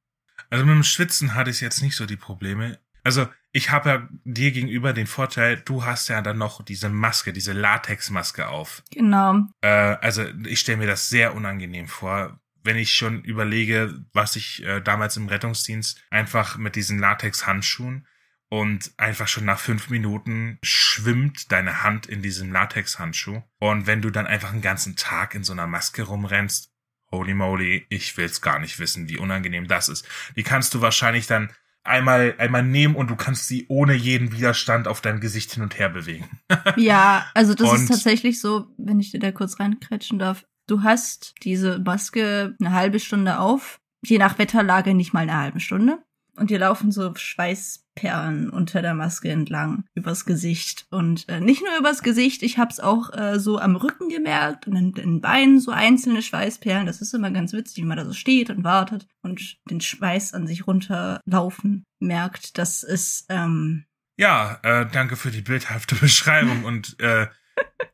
[0.51, 2.79] Also mit dem Schwitzen hatte ich jetzt nicht so die Probleme.
[3.03, 7.33] Also ich habe ja dir gegenüber den Vorteil, du hast ja dann noch diese Maske,
[7.33, 8.83] diese Latexmaske auf.
[8.91, 9.47] Genau.
[9.61, 14.65] Äh, also ich stelle mir das sehr unangenehm vor, wenn ich schon überlege, was ich
[14.65, 18.07] äh, damals im Rettungsdienst einfach mit diesen Latex-Handschuhen
[18.49, 23.43] und einfach schon nach fünf Minuten schwimmt deine Hand in diesem Latex-Handschuh.
[23.59, 26.71] Und wenn du dann einfach einen ganzen Tag in so einer Maske rumrennst,
[27.11, 30.07] holy moly, ich will's gar nicht wissen, wie unangenehm das ist.
[30.37, 31.51] Die kannst du wahrscheinlich dann
[31.85, 35.79] einmal, einmal nehmen und du kannst sie ohne jeden Widerstand auf dein Gesicht hin und
[35.79, 36.29] her bewegen.
[36.77, 40.45] Ja, also das ist Und- tatsächlich so, wenn ich dir da kurz reinkretschen darf.
[40.67, 45.61] Du hast diese Maske eine halbe Stunde auf, je nach Wetterlage nicht mal eine halbe
[45.61, 45.99] Stunde.
[46.37, 50.87] Und dir laufen so Schweißperlen unter der Maske entlang übers Gesicht.
[50.91, 54.75] Und äh, nicht nur übers Gesicht, ich hab's auch äh, so am Rücken gemerkt und
[54.75, 56.87] in den Beinen so einzelne Schweißperlen.
[56.87, 60.35] Das ist immer ganz witzig, wie man da so steht und wartet und den Schweiß
[60.35, 62.59] an sich runterlaufen merkt.
[62.59, 63.85] Das ist, ähm,
[64.19, 67.29] Ja, äh, danke für die bildhafte Beschreibung und äh,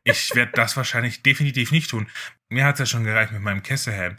[0.03, 2.07] ich werde das wahrscheinlich definitiv nicht tun.
[2.51, 4.17] Mir hat's ja schon gereicht mit meinem Kesselhelm.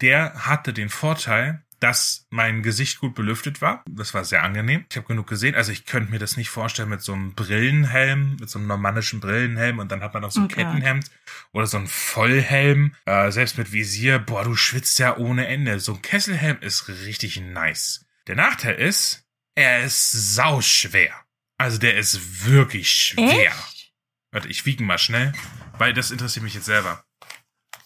[0.00, 3.82] Der hatte den Vorteil, dass mein Gesicht gut belüftet war.
[3.90, 4.84] Das war sehr angenehm.
[4.88, 5.56] Ich habe genug gesehen.
[5.56, 9.18] Also ich könnte mir das nicht vorstellen mit so einem Brillenhelm, mit so einem normannischen
[9.18, 10.56] Brillenhelm und dann hat man noch so ein Oh Gott.
[10.58, 11.10] Kettenhemd
[11.52, 12.94] oder so ein Vollhelm.
[13.04, 15.80] Äh, selbst mit Visier, boah, du schwitzt ja ohne Ende.
[15.80, 18.06] So ein Kesselhelm ist richtig nice.
[18.28, 19.24] Der Nachteil ist,
[19.56, 21.12] er ist sauschwer.
[21.58, 23.50] Also der ist wirklich schwer.
[23.50, 23.92] echt?
[24.30, 25.32] Warte, ich wiege mal schnell,
[25.78, 27.04] weil das interessiert mich jetzt selber.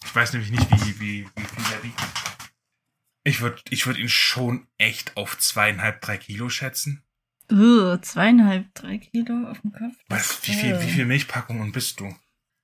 [0.07, 2.01] Ich weiß nämlich nicht, wie, wie, wie viel er wiegt.
[3.25, 7.03] Ich würde ich würd ihn schon echt auf zweieinhalb, drei Kilo schätzen.
[7.51, 9.95] Uh, zweieinhalb, drei Kilo auf dem Kopf.
[10.07, 12.15] Was, wie, viel, äh, wie viel Milchpackungen bist du?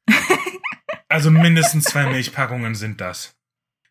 [1.10, 3.36] also mindestens zwei Milchpackungen sind das.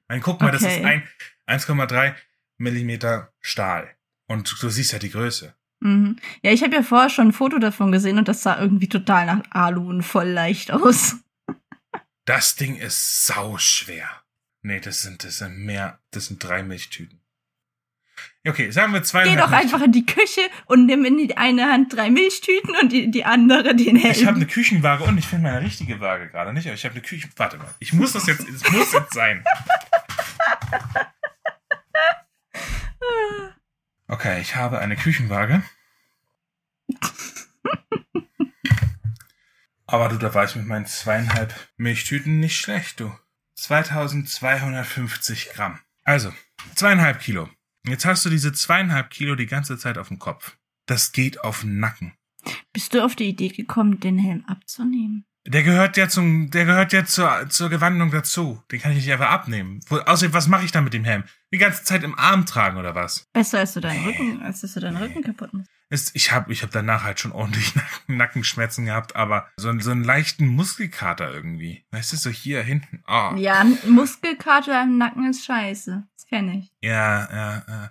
[0.09, 1.03] Mein, guck mal, das ist Okay.
[1.47, 2.15] ein 1,3
[2.57, 3.95] Millimeter Stahl.
[4.27, 5.55] Und du siehst ja die Größe.
[5.81, 6.17] Mhm.
[6.43, 9.27] Ja, ich habe ja vorher schon ein Foto davon gesehen und das sah irgendwie total
[9.27, 11.17] nach Alu und voll leicht aus.
[12.25, 14.09] Das Ding ist sauschwer.
[14.63, 17.21] Nee, das sind, das sind mehr, das sind drei Milchtüten.
[18.47, 19.41] Okay, sagen wir Geh zweieinhalb.
[19.41, 23.11] doch einfach in die Küche und nimm in die eine Hand drei Milchtüten und die,
[23.11, 24.13] die andere den Helm.
[24.13, 26.95] Ich habe eine Küchenwaage und ich finde meine richtige Waage gerade nicht, aber ich habe
[26.95, 27.31] eine Küchen.
[27.37, 29.45] Warte mal, ich muss das jetzt, es muss jetzt sein.
[34.09, 35.63] Okay, ich habe eine Küchenwaage.
[39.93, 43.13] Aber du, da war ich mit meinen zweieinhalb Milchtüten nicht schlecht, du.
[43.57, 45.81] 2250 Gramm.
[46.03, 46.33] Also,
[46.75, 47.51] zweieinhalb Kilo.
[47.87, 50.57] Jetzt hast du diese zweieinhalb Kilo die ganze Zeit auf dem Kopf.
[50.87, 52.15] Das geht auf den Nacken.
[52.73, 55.27] Bist du auf die Idee gekommen, den Helm abzunehmen?
[55.47, 58.63] Der gehört ja zum, der gehört ja zur, zur Gewandung dazu.
[58.71, 59.81] Den kann ich nicht einfach abnehmen.
[59.89, 61.25] Wo, außerdem, was mache ich dann mit dem Helm?
[61.53, 63.29] Die ganze Zeit im Arm tragen oder was?
[63.35, 65.71] Besser als du deinen Rücken, als dass du deinen Rücken kaputt machst.
[65.93, 69.91] Ist, ich habe ich hab danach halt schon ordentlich Nacken, Nackenschmerzen gehabt, aber so, so
[69.91, 71.85] einen leichten Muskelkater irgendwie.
[71.91, 73.05] Weißt du, so hier hinten.
[73.07, 73.35] Oh.
[73.37, 76.03] Ja, Muskelkater im Nacken ist scheiße.
[76.17, 76.73] Das kenne ich.
[76.81, 77.91] Ja, ja, ja.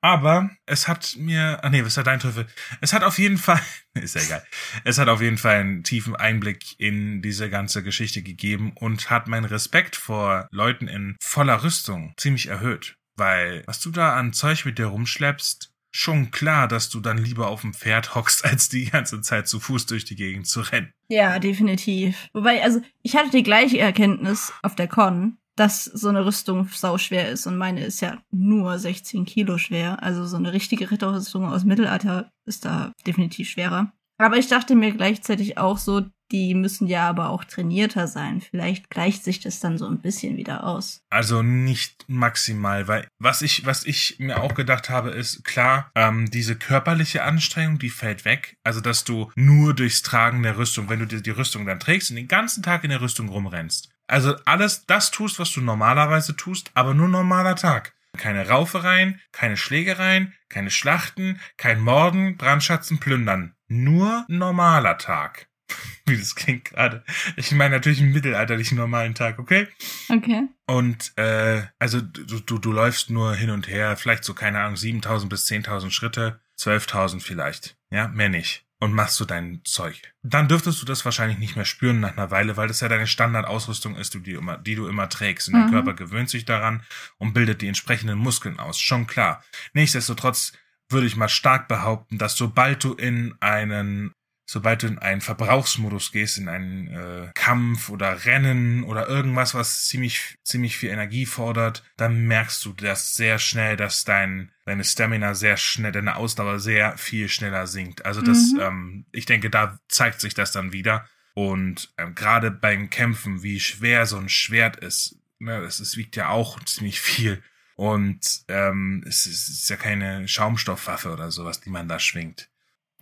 [0.00, 2.46] Aber es hat mir, ach nee, was ist dein Teufel?
[2.80, 3.60] Es hat auf jeden Fall,
[3.94, 4.46] ist ja egal.
[4.84, 9.28] Es hat auf jeden Fall einen tiefen Einblick in diese ganze Geschichte gegeben und hat
[9.28, 12.96] meinen Respekt vor Leuten in voller Rüstung ziemlich erhöht.
[13.16, 17.48] Weil, was du da an Zeug mit dir rumschleppst, schon klar, dass du dann lieber
[17.48, 20.92] auf dem Pferd hockst, als die ganze Zeit zu Fuß durch die Gegend zu rennen.
[21.08, 22.28] Ja, definitiv.
[22.32, 27.28] Wobei, also, ich hatte die gleiche Erkenntnis auf der Con, dass so eine Rüstung sauschwer
[27.28, 30.02] ist und meine ist ja nur 16 Kilo schwer.
[30.02, 33.92] Also so eine richtige Ritterrüstung aus Mittelalter ist da definitiv schwerer.
[34.18, 38.40] Aber ich dachte mir gleichzeitig auch so, die müssen ja aber auch trainierter sein.
[38.40, 41.02] Vielleicht gleicht sich das dann so ein bisschen wieder aus.
[41.10, 46.30] Also nicht maximal, weil was ich, was ich mir auch gedacht habe, ist klar, ähm,
[46.30, 48.56] diese körperliche Anstrengung, die fällt weg.
[48.64, 52.10] Also dass du nur durchs Tragen der Rüstung, wenn du dir die Rüstung dann trägst
[52.10, 53.90] und den ganzen Tag in der Rüstung rumrennst.
[54.08, 57.94] Also alles das tust, was du normalerweise tust, aber nur normaler Tag.
[58.18, 63.54] Keine Raufereien, keine Schlägereien, keine Schlachten, kein Morden, Brandschatzen, Plündern.
[63.68, 65.48] Nur normaler Tag.
[66.06, 67.04] Wie das klingt gerade.
[67.36, 69.68] Ich meine natürlich einen mittelalterlichen normalen Tag, okay?
[70.08, 70.48] Okay.
[70.66, 74.76] Und äh, also du, du, du läufst nur hin und her, vielleicht so, keine Ahnung,
[74.76, 77.76] 7000 bis 10.000 Schritte, 12.000 vielleicht.
[77.90, 78.64] Ja, mehr nicht.
[78.80, 80.12] Und machst du dein Zeug.
[80.24, 83.06] Dann dürftest du das wahrscheinlich nicht mehr spüren nach einer Weile, weil das ja deine
[83.06, 85.46] Standardausrüstung ist, die du immer, die du immer trägst.
[85.46, 85.70] Und dein Mhm.
[85.70, 86.82] Körper gewöhnt sich daran
[87.18, 88.80] und bildet die entsprechenden Muskeln aus.
[88.80, 89.44] Schon klar.
[89.72, 90.52] Nichtsdestotrotz
[90.88, 94.12] würde ich mal stark behaupten, dass sobald du in einen
[94.52, 99.86] sobald du in einen Verbrauchsmodus gehst, in einen äh, Kampf oder Rennen oder irgendwas, was
[99.86, 105.32] ziemlich, ziemlich viel Energie fordert, dann merkst du das sehr schnell, dass dein, deine Stamina
[105.32, 108.04] sehr schnell, deine Ausdauer sehr viel schneller sinkt.
[108.04, 108.60] Also das, Mhm.
[108.60, 111.08] ähm, ich denke, da zeigt sich das dann wieder.
[111.32, 116.14] Und ähm, gerade beim Kämpfen, wie schwer so ein Schwert ist, ne, das, es wiegt
[116.14, 117.42] ja auch ziemlich viel.
[117.74, 122.50] Und ähm, es, ist, es ist ja keine Schaumstoffwaffe oder sowas, die man da schwingt.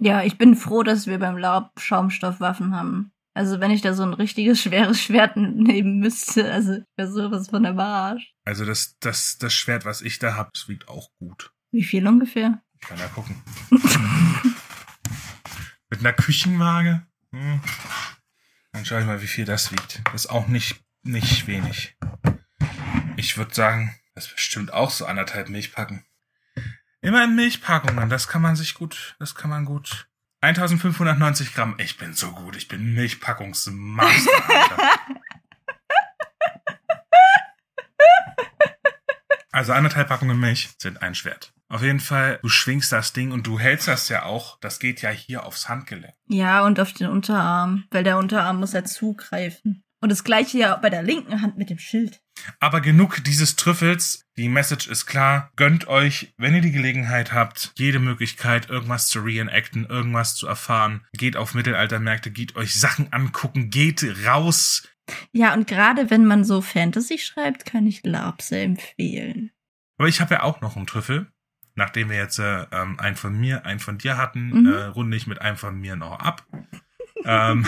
[0.03, 3.13] Ja, ich bin froh, dass wir beim Laub Schaumstoffwaffen haben.
[3.35, 7.51] Also wenn ich da so ein richtiges schweres Schwert nehmen müsste, also ich wäre sowas
[7.51, 8.35] von der Arsch.
[8.45, 11.53] Also das, das, das Schwert, was ich da hab, das wiegt auch gut.
[11.71, 12.63] Wie viel ungefähr?
[12.81, 13.43] Ich kann da gucken.
[15.91, 17.07] Mit einer Küchenwaage?
[17.33, 17.61] Hm.
[18.73, 20.01] Dann schau ich mal, wie viel das wiegt.
[20.07, 21.97] Das ist auch nicht, nicht wenig.
[23.17, 26.05] Ich würde sagen, das ist bestimmt auch so anderthalb Milchpacken.
[27.03, 30.09] Immer in Milchpackungen, das kann man sich gut, das kann man gut.
[30.43, 31.75] 1590 Gramm.
[31.79, 34.31] Ich bin so gut, ich bin Milchpackungsmaster.
[39.53, 41.53] Also anderthalb Packungen Milch sind ein Schwert.
[41.69, 44.59] Auf jeden Fall, du schwingst das Ding und du hältst das ja auch.
[44.61, 46.15] Das geht ja hier aufs Handgelenk.
[46.29, 49.83] Ja, und auf den Unterarm, weil der Unterarm muss ja zugreifen.
[50.01, 52.23] Und das gleiche ja bei der linken Hand mit dem Schild.
[52.59, 54.25] Aber genug dieses Trüffels.
[54.41, 55.53] Die Message ist klar.
[55.57, 61.05] Gönnt euch, wenn ihr die Gelegenheit habt, jede Möglichkeit, irgendwas zu reenacten, irgendwas zu erfahren.
[61.13, 64.89] Geht auf Mittelaltermärkte, geht euch Sachen angucken, geht raus.
[65.33, 69.51] Ja, und gerade wenn man so Fantasy schreibt, kann ich LARP sehr empfehlen.
[69.99, 71.31] Aber ich habe ja auch noch einen Trüffel.
[71.75, 74.73] Nachdem wir jetzt äh, ähm, einen von mir, einen von dir hatten, Mhm.
[74.73, 76.47] äh, runde ich mit einem von mir noch ab.
[77.27, 77.67] ähm,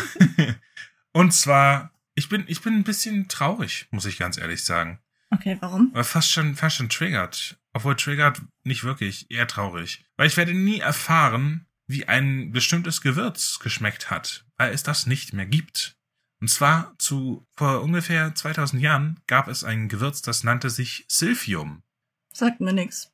[1.13, 5.01] und zwar, ich bin, ich bin ein bisschen traurig, muss ich ganz ehrlich sagen.
[5.33, 5.90] Okay, warum?
[5.92, 7.59] Aber fast schon, fast schon triggert.
[7.73, 10.05] Obwohl triggert nicht wirklich, eher traurig.
[10.16, 15.33] Weil ich werde nie erfahren, wie ein bestimmtes Gewürz geschmeckt hat, weil es das nicht
[15.33, 15.97] mehr gibt.
[16.40, 21.83] Und zwar zu, vor ungefähr 2000 Jahren gab es ein Gewürz, das nannte sich Silphium.
[22.33, 23.12] Sagt mir nix.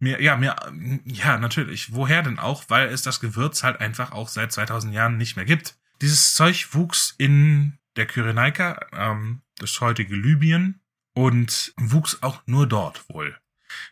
[0.00, 0.56] Mir, ja, mir,
[1.04, 1.94] ja, natürlich.
[1.94, 2.64] Woher denn auch?
[2.68, 5.76] Weil es das Gewürz halt einfach auch seit 2000 Jahren nicht mehr gibt.
[6.02, 10.80] Dieses Zeug wuchs in der Kyrenaika, ähm, das heutige Libyen,
[11.14, 13.36] und wuchs auch nur dort wohl.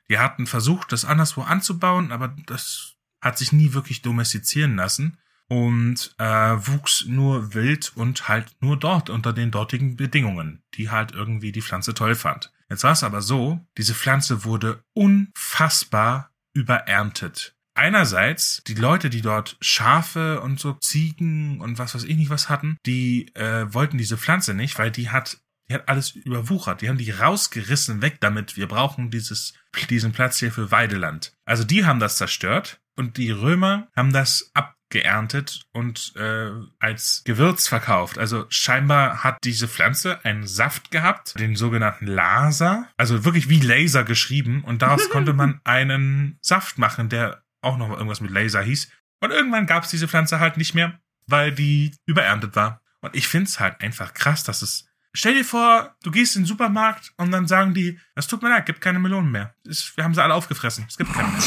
[0.08, 6.14] Die hatten versucht, das anderswo anzubauen, aber das hat sich nie wirklich domestizieren lassen und
[6.18, 11.52] äh, wuchs nur wild und halt nur dort unter den dortigen Bedingungen, die halt irgendwie
[11.52, 12.52] die Pflanze toll fand.
[12.68, 17.54] Jetzt war es aber so, diese Pflanze wurde unfassbar übererntet.
[17.74, 22.48] Einerseits die Leute, die dort Schafe und so Ziegen und was weiß ich nicht was
[22.48, 25.38] hatten, die äh, wollten diese Pflanze nicht, weil die hat
[25.72, 26.82] die hat alles überwuchert.
[26.82, 28.56] Die haben die rausgerissen, weg damit.
[28.58, 29.54] Wir brauchen dieses,
[29.88, 31.34] diesen Platz hier für Weideland.
[31.46, 37.68] Also die haben das zerstört und die Römer haben das abgeerntet und äh, als Gewürz
[37.68, 38.18] verkauft.
[38.18, 44.04] Also scheinbar hat diese Pflanze einen Saft gehabt, den sogenannten Laser, also wirklich wie Laser
[44.04, 48.90] geschrieben und daraus konnte man einen Saft machen, der auch noch irgendwas mit Laser hieß.
[49.20, 52.82] Und irgendwann gab es diese Pflanze halt nicht mehr, weil die übererntet war.
[53.00, 56.46] Und ich find's halt einfach krass, dass es Stell dir vor, du gehst in den
[56.46, 59.54] Supermarkt und dann sagen die, es tut mir leid, gibt keine Melonen mehr.
[59.64, 60.86] wir haben sie alle aufgefressen.
[60.88, 61.42] Es gibt keine mehr.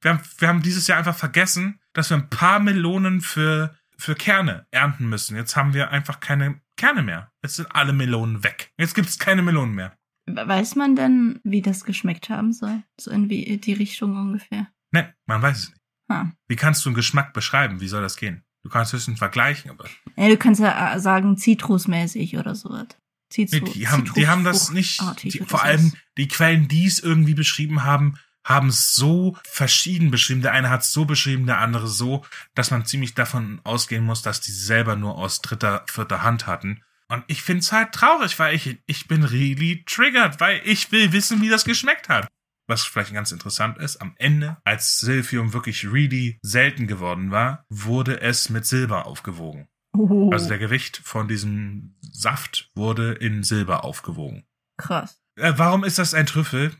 [0.00, 4.14] Wir haben, wir haben dieses Jahr einfach vergessen, dass wir ein paar Melonen für, für
[4.14, 5.36] Kerne ernten müssen.
[5.36, 7.30] Jetzt haben wir einfach keine Kerne mehr.
[7.42, 8.72] Jetzt sind alle Melonen weg.
[8.78, 9.96] Jetzt gibt es keine Melonen mehr.
[10.26, 12.82] Weiß man denn, wie das geschmeckt haben soll?
[12.98, 14.68] So in wie die Richtung ungefähr?
[14.90, 15.80] Ne, man weiß es nicht.
[16.10, 16.32] Ha.
[16.48, 17.80] Wie kannst du einen Geschmack beschreiben?
[17.80, 18.44] Wie soll das gehen?
[18.62, 19.86] Du kannst höchstens vergleichen, aber.
[20.16, 22.86] Ja, du kannst ja äh, sagen, zitrusmäßig oder sowas.
[23.32, 27.34] Zitru die, haben, die haben das nicht, die, vor allem die Quellen, die es irgendwie
[27.34, 30.42] beschrieben haben, haben es so verschieden beschrieben.
[30.42, 34.22] Der eine hat es so beschrieben, der andere so, dass man ziemlich davon ausgehen muss,
[34.22, 36.82] dass die selber nur aus dritter, vierter Hand hatten.
[37.08, 41.12] Und ich finde es halt traurig, weil ich, ich bin really triggered, weil ich will
[41.12, 42.26] wissen, wie das geschmeckt hat.
[42.68, 48.20] Was vielleicht ganz interessant ist, am Ende, als Silphium wirklich really selten geworden war, wurde
[48.20, 49.68] es mit Silber aufgewogen.
[49.94, 50.30] Oh.
[50.32, 54.44] Also der Gewicht von diesem Saft wurde in Silber aufgewogen.
[54.76, 55.22] Krass.
[55.36, 56.72] Äh, warum ist das ein Trüffel?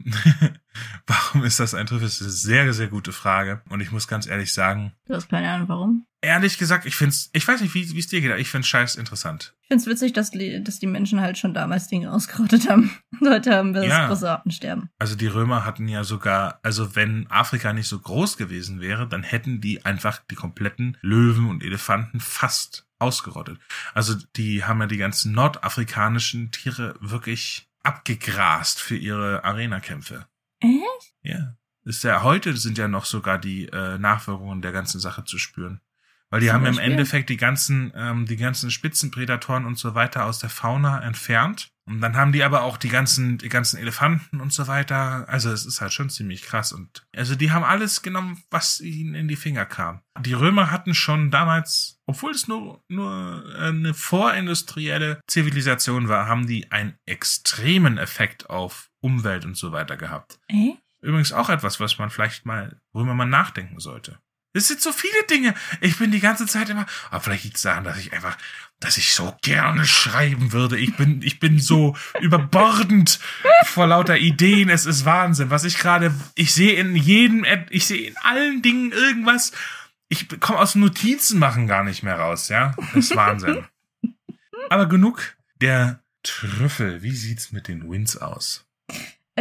[1.06, 2.06] warum ist das ein Trüffel?
[2.06, 3.62] Das ist eine sehr, sehr gute Frage.
[3.70, 4.92] Und ich muss ganz ehrlich sagen.
[5.06, 6.06] Du hast keine Ahnung, warum?
[6.20, 9.54] Ehrlich gesagt, ich find's, ich weiß nicht, wie es dir geht, ich find's scheiß interessant.
[9.62, 12.92] Ich find's witzig, dass die, dass die Menschen halt schon damals Dinge ausgerottet haben.
[13.20, 14.02] Heute haben wir ja.
[14.02, 14.90] das große Artensterben.
[14.98, 19.24] Also die Römer hatten ja sogar, also wenn Afrika nicht so groß gewesen wäre, dann
[19.24, 23.58] hätten die einfach die kompletten Löwen und Elefanten fast ausgerottet.
[23.94, 30.26] Also die haben ja die ganzen nordafrikanischen Tiere wirklich abgegrast für ihre Arena-Kämpfe.
[30.60, 31.14] Echt?
[31.22, 31.56] Ja.
[31.84, 35.80] Ist ja heute sind ja noch sogar die äh, Nachwirkungen der ganzen Sache zu spüren.
[36.32, 36.84] Weil die Zum haben Beispiel?
[36.84, 41.68] im Endeffekt die ganzen, ähm, die ganzen Spitzenprädatoren und so weiter aus der Fauna entfernt.
[41.84, 45.28] Und dann haben die aber auch die ganzen, die ganzen Elefanten und so weiter.
[45.28, 46.72] Also es ist halt schon ziemlich krass.
[46.72, 50.00] Und also die haben alles genommen, was ihnen in die Finger kam.
[50.20, 56.72] Die Römer hatten schon damals, obwohl es nur, nur eine vorindustrielle Zivilisation war, haben die
[56.72, 60.40] einen extremen Effekt auf Umwelt und so weiter gehabt.
[60.48, 60.76] Äh?
[61.02, 64.18] Übrigens auch etwas, was man vielleicht mal, worüber man nachdenken sollte.
[64.54, 65.54] Es sind so viele Dinge.
[65.80, 68.36] Ich bin die ganze Zeit immer, aber vielleicht liegt es daran, dass ich einfach,
[68.80, 70.78] dass ich so gerne schreiben würde.
[70.78, 73.18] Ich bin, ich bin so überbordend
[73.64, 74.68] vor lauter Ideen.
[74.68, 78.92] Es ist Wahnsinn, was ich gerade, ich sehe in jedem, ich sehe in allen Dingen
[78.92, 79.52] irgendwas.
[80.08, 82.74] Ich komme aus Notizen machen gar nicht mehr raus, ja.
[82.92, 83.64] Das ist Wahnsinn.
[84.68, 87.02] aber genug der Trüffel.
[87.02, 88.66] Wie sieht's mit den Wins aus?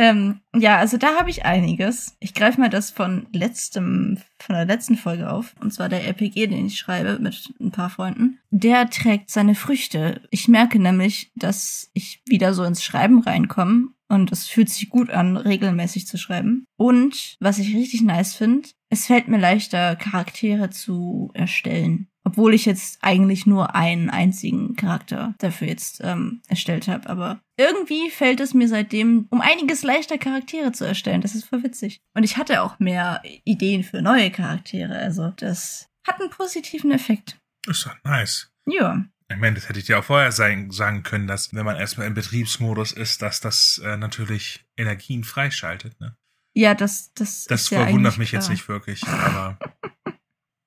[0.02, 2.18] Ähm, ja, also da habe ich einiges.
[2.20, 5.54] Ich greife mal das von letztem, von der letzten Folge auf.
[5.60, 8.40] Und zwar der RPG, den ich schreibe mit ein paar Freunden.
[8.50, 10.22] Der trägt seine Früchte.
[10.32, 13.90] Ich merke nämlich, dass ich wieder so ins Schreiben reinkomme.
[14.08, 16.66] Und es fühlt sich gut an, regelmäßig zu schreiben.
[16.78, 22.08] Und was ich richtig nice finde, es fällt mir leichter, Charaktere zu erstellen.
[22.32, 27.10] Obwohl ich jetzt eigentlich nur einen einzigen Charakter dafür jetzt ähm, erstellt habe.
[27.10, 31.20] Aber irgendwie fällt es mir seitdem um einiges leichter, Charaktere zu erstellen.
[31.20, 32.00] Das ist voll witzig.
[32.13, 34.98] Und ich hatte auch mehr Ideen für neue Charaktere.
[34.98, 37.38] Also das hat einen positiven Effekt.
[37.65, 38.50] Das ist doch nice.
[38.65, 39.04] Ja.
[39.30, 42.08] Ich meine, das hätte ich dir auch vorher sein, sagen können, dass wenn man erstmal
[42.08, 46.00] im Betriebsmodus ist, dass das äh, natürlich Energien freischaltet.
[46.00, 46.15] Ne?
[46.54, 47.46] Ja, das das.
[47.46, 48.41] Das verwundert ja mich klar.
[48.41, 49.58] jetzt nicht wirklich, aber.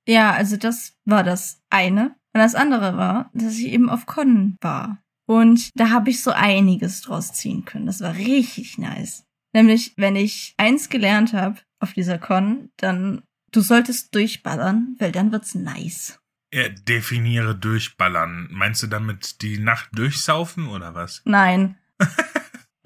[0.06, 2.16] Ja, also das war das eine.
[2.34, 5.02] Und das andere war, dass ich eben auf Con war.
[5.26, 7.86] Und da habe ich so einiges draus ziehen können.
[7.86, 9.24] Das war richtig nice.
[9.54, 13.22] Nämlich, wenn ich eins gelernt habe auf dieser Con, dann
[13.52, 16.18] du solltest durchballern, weil dann wird's nice.
[16.52, 18.48] Ja, definiere durchballern.
[18.50, 21.22] Meinst du damit die Nacht durchsaufen oder was?
[21.24, 21.78] Nein.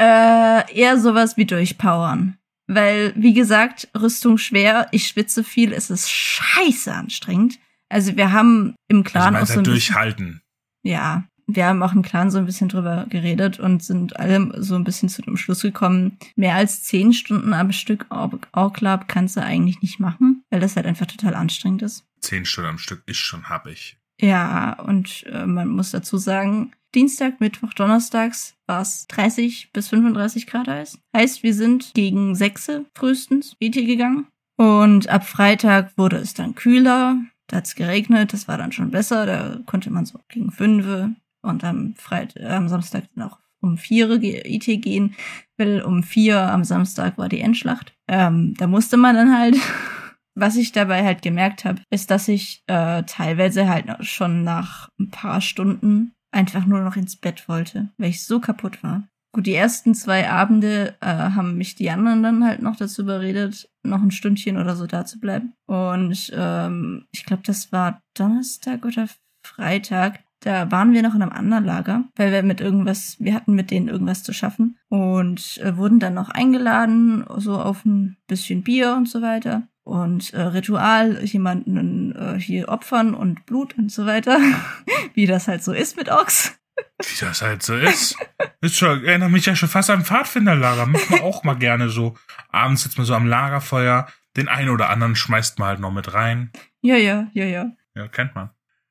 [0.00, 2.37] äh, eher sowas wie durchpowern.
[2.68, 7.58] Weil, wie gesagt, Rüstung schwer, ich schwitze viel, es ist scheiße anstrengend.
[7.88, 10.42] Also wir haben im Clan also auch so ein durchhalten.
[10.82, 14.74] Ja, wir haben auch im Clan so ein bisschen drüber geredet und sind alle so
[14.74, 19.42] ein bisschen zu dem Schluss gekommen, mehr als zehn Stunden am Stück Orklab kannst du
[19.42, 22.04] eigentlich nicht machen, weil das halt einfach total anstrengend ist.
[22.20, 23.97] Zehn Stunden am Stück ist schon happig.
[24.20, 30.46] Ja, und äh, man muss dazu sagen, Dienstag, Mittwoch, Donnerstags war es 30 bis 35
[30.46, 30.98] Grad heiß.
[31.14, 34.26] Heißt, wir sind gegen 6 frühestens IT gegangen.
[34.56, 37.20] Und ab Freitag wurde es dann kühler.
[37.46, 39.26] Da hat es geregnet, das war dann schon besser.
[39.26, 44.22] Da konnte man so gegen 5 und am Freitag, äh, am Samstag noch um 4
[44.22, 45.14] IT gehen,
[45.56, 47.94] weil um 4 am Samstag war die Endschlacht.
[48.08, 49.56] Ähm, da musste man dann halt
[50.40, 55.10] Was ich dabei halt gemerkt habe, ist, dass ich äh, teilweise halt schon nach ein
[55.10, 59.08] paar Stunden einfach nur noch ins Bett wollte, weil ich so kaputt war.
[59.32, 63.68] Gut, die ersten zwei Abende äh, haben mich die anderen dann halt noch dazu überredet,
[63.82, 65.54] noch ein Stündchen oder so da zu bleiben.
[65.66, 69.08] Und ähm, ich glaube, das war Donnerstag oder
[69.44, 70.20] Freitag.
[70.40, 73.72] Da waren wir noch in einem anderen Lager, weil wir mit irgendwas, wir hatten mit
[73.72, 78.94] denen irgendwas zu schaffen und äh, wurden dann noch eingeladen, so auf ein bisschen Bier
[78.94, 84.38] und so weiter und äh, Ritual, jemanden äh, hier opfern und Blut und so weiter,
[85.14, 86.58] wie das halt so ist mit Ochs.
[87.02, 88.16] Wie das halt so ist.
[88.60, 90.86] ist schon, erinnert mich ja schon fast an Pfadfinderlager.
[90.86, 92.16] Macht man auch mal gerne so.
[92.50, 96.12] Abends sitzt man so am Lagerfeuer, den einen oder anderen schmeißt man halt noch mit
[96.12, 96.52] rein.
[96.82, 97.72] Ja, ja, ja, ja.
[97.94, 98.50] Ja, kennt man.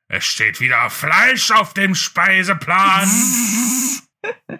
[0.09, 3.09] Es steht wieder Fleisch auf dem Speiseplan.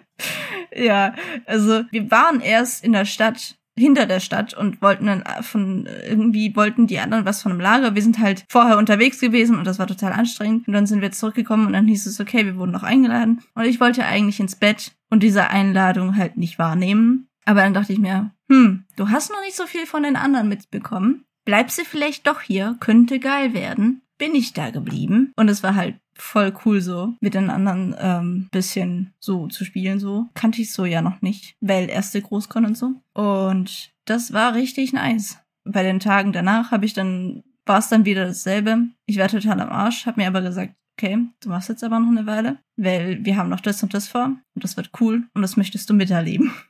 [0.74, 1.14] ja,
[1.46, 6.54] also wir waren erst in der Stadt hinter der Stadt und wollten dann von irgendwie
[6.56, 7.94] wollten die anderen was von einem Lager.
[7.94, 10.68] Wir sind halt vorher unterwegs gewesen und das war total anstrengend.
[10.68, 13.40] Und dann sind wir zurückgekommen und dann hieß es, okay, wir wurden noch eingeladen.
[13.54, 17.28] Und ich wollte eigentlich ins Bett und diese Einladung halt nicht wahrnehmen.
[17.44, 20.48] Aber dann dachte ich mir, hm, du hast noch nicht so viel von den anderen
[20.48, 21.24] mitbekommen.
[21.44, 24.02] Bleibst du vielleicht doch hier, könnte geil werden.
[24.18, 25.32] Bin ich da geblieben.
[25.36, 29.98] Und es war halt voll cool so, mit den anderen ähm, bisschen so zu spielen
[30.00, 30.26] so.
[30.34, 32.94] Kannte ich so ja noch nicht, weil erste Großkon und so.
[33.14, 35.38] Und das war richtig nice.
[35.64, 38.88] Bei den Tagen danach habe ich dann, war es dann wieder dasselbe.
[39.06, 42.08] Ich war total am Arsch, habe mir aber gesagt, okay, du machst jetzt aber noch
[42.08, 45.42] eine Weile, weil wir haben noch das und das vor und das wird cool und
[45.42, 46.52] das möchtest du miterleben.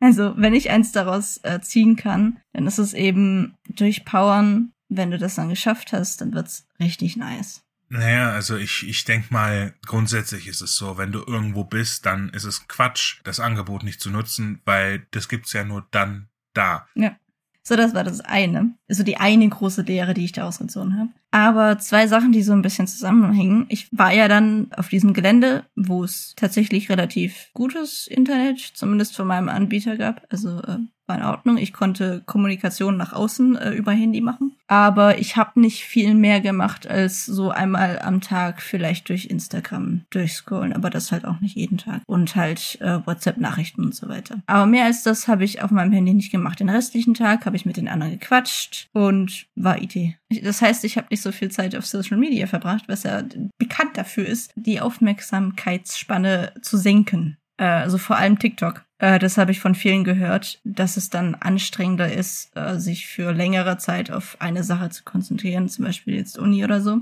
[0.00, 4.72] Also, wenn ich eins daraus äh, ziehen kann, dann ist es eben durchpowern.
[4.88, 7.62] Wenn du das dann geschafft hast, dann wird's richtig nice.
[7.90, 12.30] Naja, also ich, ich denk mal, grundsätzlich ist es so, wenn du irgendwo bist, dann
[12.30, 16.86] ist es Quatsch, das Angebot nicht zu nutzen, weil das gibt's ja nur dann da.
[16.94, 17.16] Ja.
[17.62, 18.74] So, das war das eine.
[18.88, 21.10] Also die eine große Lehre, die ich da ausgezogen habe.
[21.30, 23.66] Aber zwei Sachen, die so ein bisschen zusammenhängen.
[23.68, 29.26] Ich war ja dann auf diesem Gelände, wo es tatsächlich relativ gutes Internet, zumindest von
[29.26, 30.26] meinem Anbieter gab.
[30.30, 30.78] Also äh,
[31.10, 31.58] war in Ordnung.
[31.58, 34.56] Ich konnte Kommunikation nach außen äh, über Handy machen.
[34.68, 40.02] Aber ich habe nicht viel mehr gemacht, als so einmal am Tag vielleicht durch Instagram
[40.10, 40.72] durchscrollen.
[40.72, 42.02] Aber das halt auch nicht jeden Tag.
[42.06, 44.40] Und halt äh, WhatsApp-Nachrichten und so weiter.
[44.46, 46.60] Aber mehr als das habe ich auf meinem Handy nicht gemacht.
[46.60, 49.96] Den restlichen Tag habe ich mit den anderen gequatscht und war IT.
[50.42, 53.22] Das heißt, ich habe nicht so viel Zeit auf Social Media verbracht, was ja
[53.58, 57.36] bekannt dafür ist, die Aufmerksamkeitsspanne zu senken.
[57.56, 58.84] Äh, also vor allem TikTok.
[59.00, 63.32] Äh, das habe ich von vielen gehört, dass es dann anstrengender ist, äh, sich für
[63.32, 67.00] längere Zeit auf eine Sache zu konzentrieren, zum Beispiel jetzt Uni oder so.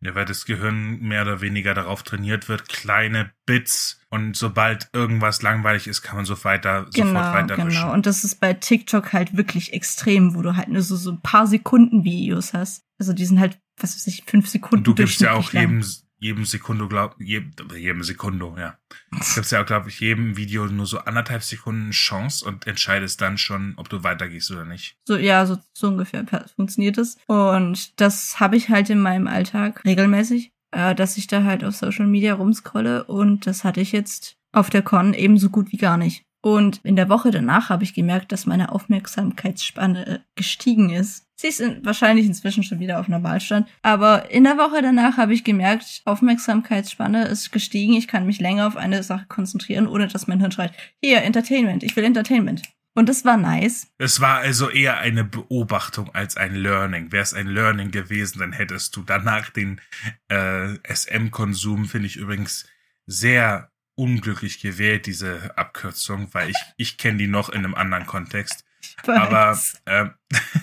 [0.00, 5.42] Ja, weil das Gehirn mehr oder weniger darauf trainiert wird, kleine Bits und sobald irgendwas
[5.42, 9.12] langweilig ist, kann man so weiter, genau, sofort weiter Genau, und das ist bei TikTok
[9.12, 12.82] halt wirklich extrem, wo du halt nur so, so ein paar Sekunden Videos hast.
[12.98, 14.78] Also die sind halt, was weiß ich, fünf Sekunden.
[14.78, 15.84] Und du gibst ja auch jedem,
[16.18, 18.78] jedem Sekundo, glaub, jedem, jedem Sekundo, ja.
[19.34, 23.38] Gibst ja auch, glaube ich, jedem Video nur so anderthalb Sekunden Chance und entscheidest dann
[23.38, 24.96] schon, ob du weitergehst oder nicht.
[25.04, 27.16] So, ja, so, so ungefähr funktioniert es.
[27.26, 31.76] Und das habe ich halt in meinem Alltag regelmäßig, äh, dass ich da halt auf
[31.76, 35.98] Social Media rumscrolle und das hatte ich jetzt auf der Con ebenso gut wie gar
[35.98, 36.25] nicht.
[36.46, 41.26] Und in der Woche danach habe ich gemerkt, dass meine Aufmerksamkeitsspanne äh, gestiegen ist.
[41.34, 43.66] Sie ist in, wahrscheinlich inzwischen schon wieder auf Normalstand.
[43.82, 47.94] Aber in der Woche danach habe ich gemerkt, Aufmerksamkeitsspanne ist gestiegen.
[47.94, 50.72] Ich kann mich länger auf eine Sache konzentrieren, ohne dass mein Hirn schreit,
[51.02, 52.62] hier, Entertainment, ich will Entertainment.
[52.94, 53.88] Und das war nice.
[53.98, 57.10] Es war also eher eine Beobachtung als ein Learning.
[57.10, 59.80] Wäre es ein Learning gewesen, dann hättest du danach den
[60.28, 62.66] äh, SM-Konsum, finde ich übrigens
[63.04, 68.64] sehr unglücklich gewählt, diese Abkürzung, weil ich, ich kenne die noch in einem anderen Kontext.
[69.06, 70.06] Aber, äh,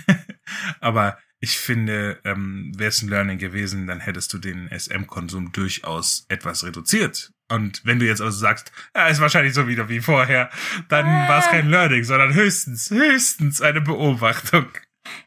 [0.80, 6.26] aber ich finde, ähm, wäre es ein Learning gewesen, dann hättest du den SM-Konsum durchaus
[6.30, 7.34] etwas reduziert.
[7.52, 10.50] Und wenn du jetzt also sagst, ja, ist wahrscheinlich so wieder wie vorher,
[10.88, 11.28] dann äh.
[11.28, 14.68] war es kein Learning, sondern höchstens, höchstens eine Beobachtung.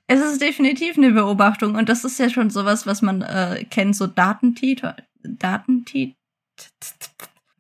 [0.07, 3.95] Es ist definitiv eine Beobachtung und das ist ja schon sowas, was man äh, kennt,
[3.95, 4.83] so Datentit,
[5.23, 6.15] Datentit,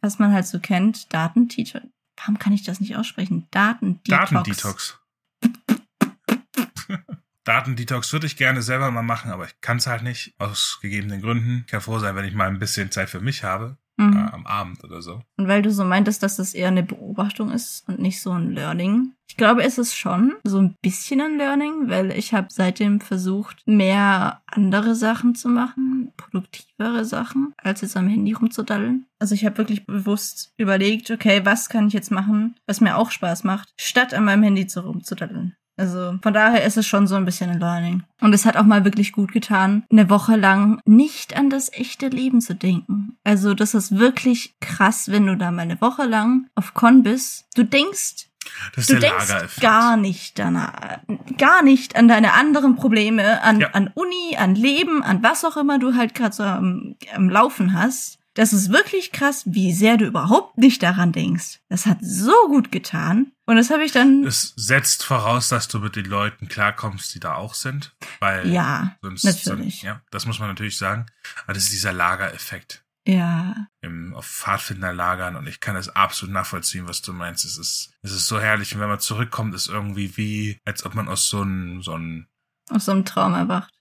[0.06, 1.84] was man halt so kennt, Datendetox.
[2.16, 3.48] Warum kann ich das nicht aussprechen?
[3.50, 4.30] Datendetox.
[4.30, 5.00] Datendetox.
[7.44, 11.20] Datendetox würde ich gerne selber mal machen, aber ich kann es halt nicht, aus gegebenen
[11.20, 11.64] Gründen.
[11.66, 13.78] Ich kann froh sein, wenn ich mal ein bisschen Zeit für mich habe.
[13.96, 14.16] Mhm.
[14.16, 15.20] Äh, am Abend oder so.
[15.36, 18.50] Und weil du so meintest, dass das eher eine Beobachtung ist und nicht so ein
[18.50, 19.12] Learning.
[19.28, 23.62] Ich glaube, es ist schon so ein bisschen ein Learning, weil ich habe seitdem versucht,
[23.66, 29.06] mehr andere Sachen zu machen, produktivere Sachen, als jetzt am Handy rumzudaddeln.
[29.18, 33.10] Also ich habe wirklich bewusst überlegt, okay, was kann ich jetzt machen, was mir auch
[33.10, 35.56] Spaß macht, statt an meinem Handy zu rumzudaddeln.
[35.76, 38.02] Also von daher ist es schon so ein bisschen ein Learning.
[38.20, 42.08] Und es hat auch mal wirklich gut getan, eine Woche lang nicht an das echte
[42.08, 43.16] Leben zu denken.
[43.24, 47.46] Also das ist wirklich krass, wenn du da mal eine Woche lang auf Con bist.
[47.54, 48.28] Du denkst,
[48.74, 51.00] du denkst gar nicht danach,
[51.36, 53.70] gar nicht an deine anderen Probleme, an, ja.
[53.72, 57.74] an Uni, an Leben, an was auch immer du halt gerade so am, am Laufen
[57.74, 58.18] hast.
[58.34, 61.60] Das ist wirklich krass, wie sehr du überhaupt nicht daran denkst.
[61.70, 63.32] Das hat so gut getan.
[63.46, 64.24] Und das habe ich dann.
[64.24, 67.94] Es setzt voraus, dass du mit den Leuten klarkommst, die da auch sind.
[68.18, 69.80] Weil ja, sonst, natürlich.
[69.80, 71.06] So, ja, das muss man natürlich sagen.
[71.44, 72.84] Aber das ist dieser Lagereffekt.
[73.06, 73.68] Ja.
[73.82, 77.44] Im, auf Pfadfinderlagern und ich kann es absolut nachvollziehen, was du meinst.
[77.44, 80.96] Es ist, es ist so herrlich und wenn man zurückkommt, ist irgendwie wie, als ob
[80.96, 82.26] man aus so einem, so einem,
[82.68, 83.72] aus so einem Traum erwacht.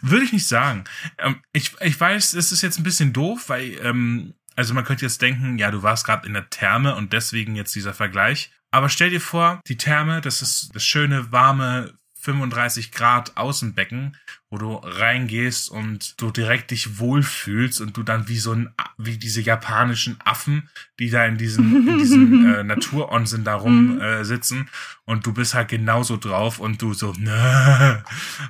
[0.00, 0.84] Würde ich nicht sagen.
[1.18, 5.04] Ähm, ich, ich weiß, es ist jetzt ein bisschen doof, weil, ähm, also man könnte
[5.04, 8.50] jetzt denken, ja, du warst gerade in der Therme und deswegen jetzt dieser Vergleich.
[8.74, 14.16] Aber stell dir vor, die Therme, das ist das schöne, warme, 35 Grad Außenbecken,
[14.50, 19.18] wo du reingehst und du direkt dich wohlfühlst und du dann wie so ein, wie
[19.18, 20.68] diese japanischen Affen,
[20.98, 24.00] die da in diesem, in diesem äh, Naturonsen da rum mhm.
[24.00, 24.68] äh, sitzen
[25.04, 27.30] und du bist halt genauso drauf und du so, nö,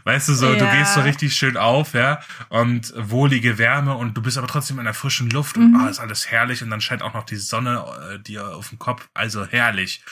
[0.04, 0.58] weißt du so, ja.
[0.58, 4.78] du gehst so richtig schön auf, ja, und wohlige Wärme und du bist aber trotzdem
[4.78, 5.74] in der frischen Luft mhm.
[5.74, 8.68] und oh, ist alles herrlich und dann scheint auch noch die Sonne äh, dir auf
[8.68, 10.02] den Kopf, also herrlich.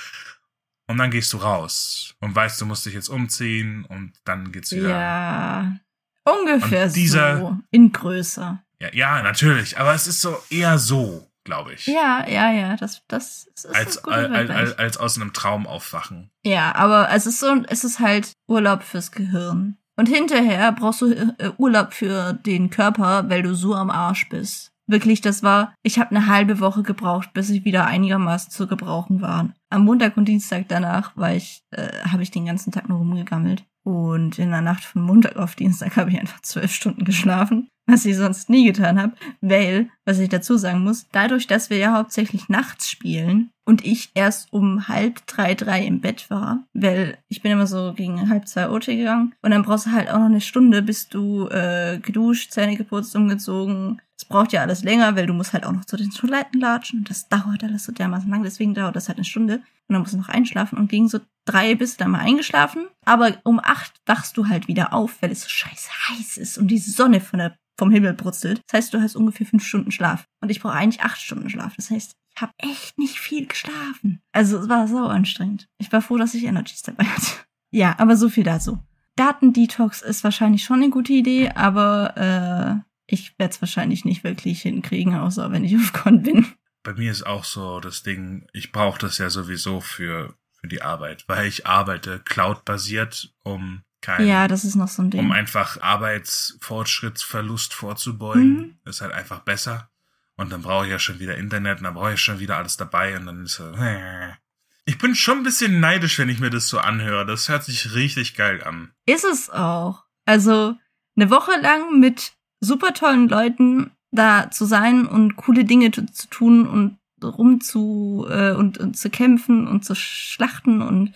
[0.88, 4.72] Und dann gehst du raus und weißt, du musst dich jetzt umziehen und dann geht's
[4.72, 4.90] wieder.
[4.90, 5.76] Ja,
[6.24, 7.58] ungefähr dieser, so.
[7.70, 8.58] In Größe.
[8.82, 9.78] Ja, ja, natürlich.
[9.78, 11.86] Aber es ist so eher so, glaube ich.
[11.86, 12.76] Ja, ja, ja.
[12.76, 16.30] Das, das ist als, ein als, als, als aus einem Traum aufwachen.
[16.44, 19.76] Ja, aber es ist so, es ist halt Urlaub fürs Gehirn.
[19.96, 24.72] Und hinterher brauchst du äh, Urlaub für den Körper, weil du so am Arsch bist.
[24.88, 29.20] Wirklich, das war, ich habe eine halbe Woche gebraucht, bis ich wieder einigermaßen zu gebrauchen
[29.20, 29.54] war.
[29.70, 33.64] Am Montag und Dienstag danach war ich, äh, habe ich den ganzen Tag nur rumgegammelt.
[33.84, 38.04] Und in der Nacht von Montag auf Dienstag habe ich einfach zwölf Stunden geschlafen, was
[38.04, 41.96] ich sonst nie getan habe, weil, was ich dazu sagen muss, dadurch, dass wir ja
[41.96, 47.42] hauptsächlich nachts spielen und ich erst um halb drei, drei im Bett war, weil ich
[47.42, 50.26] bin immer so gegen halb zwei OT gegangen und dann brauchst du halt auch noch
[50.26, 55.26] eine Stunde, bis du äh, geduscht, Zähne geputzt, umgezogen, es braucht ja alles länger, weil
[55.26, 57.00] du musst halt auch noch zu den Toiletten latschen.
[57.00, 58.44] Und das dauert alles so dermaßen lang.
[58.44, 59.56] Deswegen dauert das halt eine Stunde.
[59.56, 60.78] Und dann musst du noch einschlafen.
[60.78, 62.86] Und gegen so drei bist du dann mal eingeschlafen.
[63.04, 66.68] Aber um acht wachst du halt wieder auf, weil es so scheiße heiß ist und
[66.68, 68.60] die Sonne von der, vom Himmel brutzelt.
[68.66, 70.26] Das heißt, du hast ungefähr fünf Stunden Schlaf.
[70.40, 71.74] Und ich brauche eigentlich acht Stunden Schlaf.
[71.76, 74.22] Das heißt, ich habe echt nicht viel geschlafen.
[74.32, 75.68] Also es war so anstrengend.
[75.78, 77.26] Ich war froh, dass ich Energies dabei hatte.
[77.74, 78.78] Ja, aber so viel dazu.
[79.16, 84.60] Datendetox ist wahrscheinlich schon eine gute Idee, aber äh, ich werde es wahrscheinlich nicht wirklich
[84.62, 86.46] hinkriegen, außer wenn ich auf Con bin.
[86.82, 90.82] Bei mir ist auch so das Ding, ich brauche das ja sowieso für, für die
[90.82, 95.20] Arbeit, weil ich arbeite cloud-basiert, um kein, ja, das ist noch so ein Ding.
[95.20, 98.56] Um einfach Arbeitsfortschrittsverlust vorzubeugen.
[98.56, 98.78] Mhm.
[98.84, 99.90] Ist halt einfach besser.
[100.36, 102.76] Und dann brauche ich ja schon wieder Internet und dann brauche ich schon wieder alles
[102.76, 104.32] dabei und dann ist so, äh.
[104.84, 107.24] Ich bin schon ein bisschen neidisch, wenn ich mir das so anhöre.
[107.24, 108.90] Das hört sich richtig geil an.
[109.06, 110.02] Ist es auch.
[110.24, 110.74] Also
[111.14, 116.26] eine Woche lang mit super tollen Leuten da zu sein und coole Dinge zu, zu
[116.26, 116.98] tun und
[117.28, 121.12] rum zu äh, und, und zu kämpfen und zu schlachten und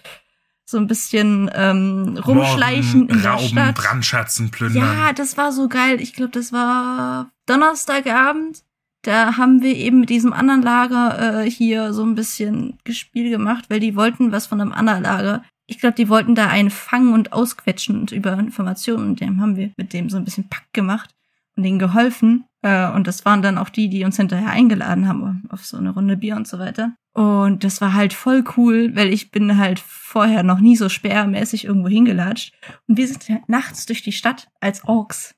[0.65, 3.75] so ein bisschen ähm, rumschleichen Morden, in der Rauben, Stadt.
[3.77, 4.83] Brandschatzen, plündern.
[4.83, 6.01] Ja, das war so geil.
[6.01, 8.65] Ich glaube, das war Donnerstagabend.
[9.03, 13.67] Da haben wir eben mit diesem anderen Lager äh, hier so ein bisschen Gespiel gemacht,
[13.69, 17.13] weil die wollten was von einem anderen Lager ich glaube, die wollten da einen fangen
[17.13, 19.11] und ausquetschen und über Informationen.
[19.11, 21.16] Und dem haben wir mit dem so ein bisschen Pack gemacht
[21.65, 22.45] denen geholfen.
[22.63, 25.91] Äh, und das waren dann auch die, die uns hinterher eingeladen haben auf so eine
[25.91, 26.95] Runde Bier und so weiter.
[27.13, 31.65] Und das war halt voll cool, weil ich bin halt vorher noch nie so sperrmäßig
[31.65, 32.53] irgendwo hingelatscht.
[32.87, 35.35] Und wir sind nachts durch die Stadt als Orks.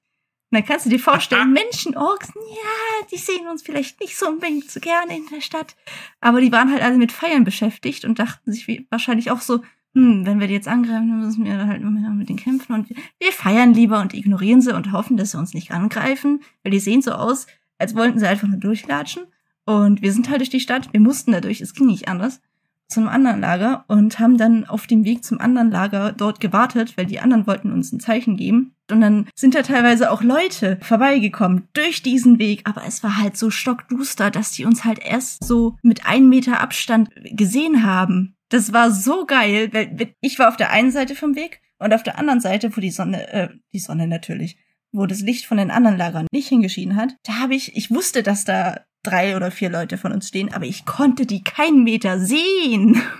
[0.50, 4.26] Und dann kannst du dir vorstellen, Menschen, Orks, ja, die sehen uns vielleicht nicht so
[4.26, 5.76] unbedingt so gerne in der Stadt.
[6.20, 9.62] Aber die waren halt alle mit Feiern beschäftigt und dachten sich wahrscheinlich auch so,
[9.98, 13.32] hm, wenn wir die jetzt angreifen, müssen wir halt nur mit denen kämpfen und wir
[13.32, 17.02] feiern lieber und ignorieren sie und hoffen, dass sie uns nicht angreifen, weil die sehen
[17.02, 19.24] so aus, als wollten sie einfach nur durchlatschen.
[19.64, 22.40] Und wir sind halt durch die Stadt, wir mussten da durch, es ging nicht anders,
[22.86, 27.06] zum anderen Lager und haben dann auf dem Weg zum anderen Lager dort gewartet, weil
[27.06, 28.76] die anderen wollten uns ein Zeichen geben.
[28.90, 33.36] Und dann sind da teilweise auch Leute vorbeigekommen durch diesen Weg, aber es war halt
[33.36, 38.36] so stockduster, dass die uns halt erst so mit einem Meter Abstand gesehen haben.
[38.48, 42.02] Das war so geil, weil ich war auf der einen Seite vom Weg und auf
[42.02, 44.56] der anderen Seite, wo die Sonne, äh, die Sonne natürlich,
[44.92, 48.22] wo das Licht von den anderen Lagern nicht hingeschieden hat, da habe ich, ich wusste,
[48.22, 52.20] dass da drei oder vier Leute von uns stehen, aber ich konnte die keinen Meter
[52.20, 53.00] sehen.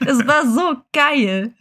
[0.00, 1.52] Das war so geil.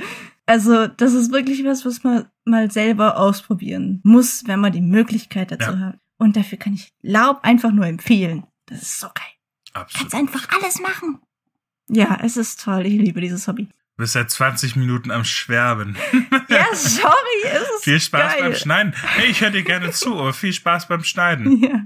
[0.46, 5.52] Also, das ist wirklich was, was man mal selber ausprobieren muss, wenn man die Möglichkeit
[5.52, 5.80] dazu ja.
[5.80, 6.00] hat.
[6.18, 8.46] Und dafür kann ich Laub einfach nur empfehlen.
[8.68, 9.26] Das ist so geil.
[9.74, 10.12] Absolut.
[10.12, 11.20] Kannst einfach alles machen.
[11.90, 12.86] Ja, es ist toll.
[12.86, 13.66] Ich liebe dieses Hobby.
[13.66, 15.98] Du bist seit 20 Minuten am Schwärmen.
[16.50, 18.42] Ja, sorry, es ist Viel Spaß geil.
[18.42, 18.94] beim Schneiden.
[18.94, 21.62] Hey, ich höre dir gerne zu, aber viel Spaß beim Schneiden.
[21.62, 21.86] Ja.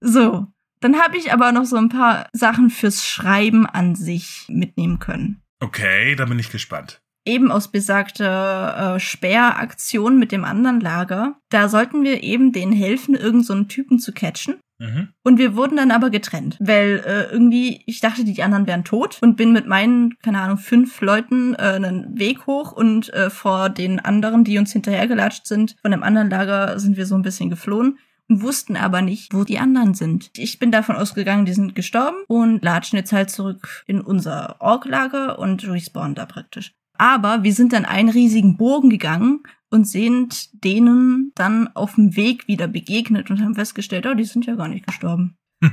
[0.00, 0.46] So,
[0.80, 5.42] dann habe ich aber noch so ein paar Sachen fürs Schreiben an sich mitnehmen können.
[5.60, 7.00] Okay, da bin ich gespannt.
[7.26, 11.36] Eben aus besagter äh, Sperraktion mit dem anderen Lager.
[11.50, 14.60] Da sollten wir eben denen helfen, irgendeinen so Typen zu catchen.
[14.78, 15.08] Mhm.
[15.24, 19.18] Und wir wurden dann aber getrennt, weil äh, irgendwie ich dachte, die anderen wären tot
[19.20, 23.70] und bin mit meinen, keine Ahnung, fünf Leuten äh, einen Weg hoch und äh, vor
[23.70, 27.50] den anderen, die uns hinterhergelatscht sind, von dem anderen Lager sind wir so ein bisschen
[27.50, 27.98] geflohen
[28.28, 30.30] wussten aber nicht, wo die anderen sind.
[30.36, 35.38] Ich bin davon ausgegangen, die sind gestorben und latschen jetzt halt zurück in unser Ork-Lager
[35.38, 36.74] und respawnen da praktisch.
[36.98, 39.40] Aber wir sind dann einen riesigen Bogen gegangen
[39.70, 44.46] und sind denen dann auf dem Weg wieder begegnet und haben festgestellt, oh, die sind
[44.46, 45.36] ja gar nicht gestorben.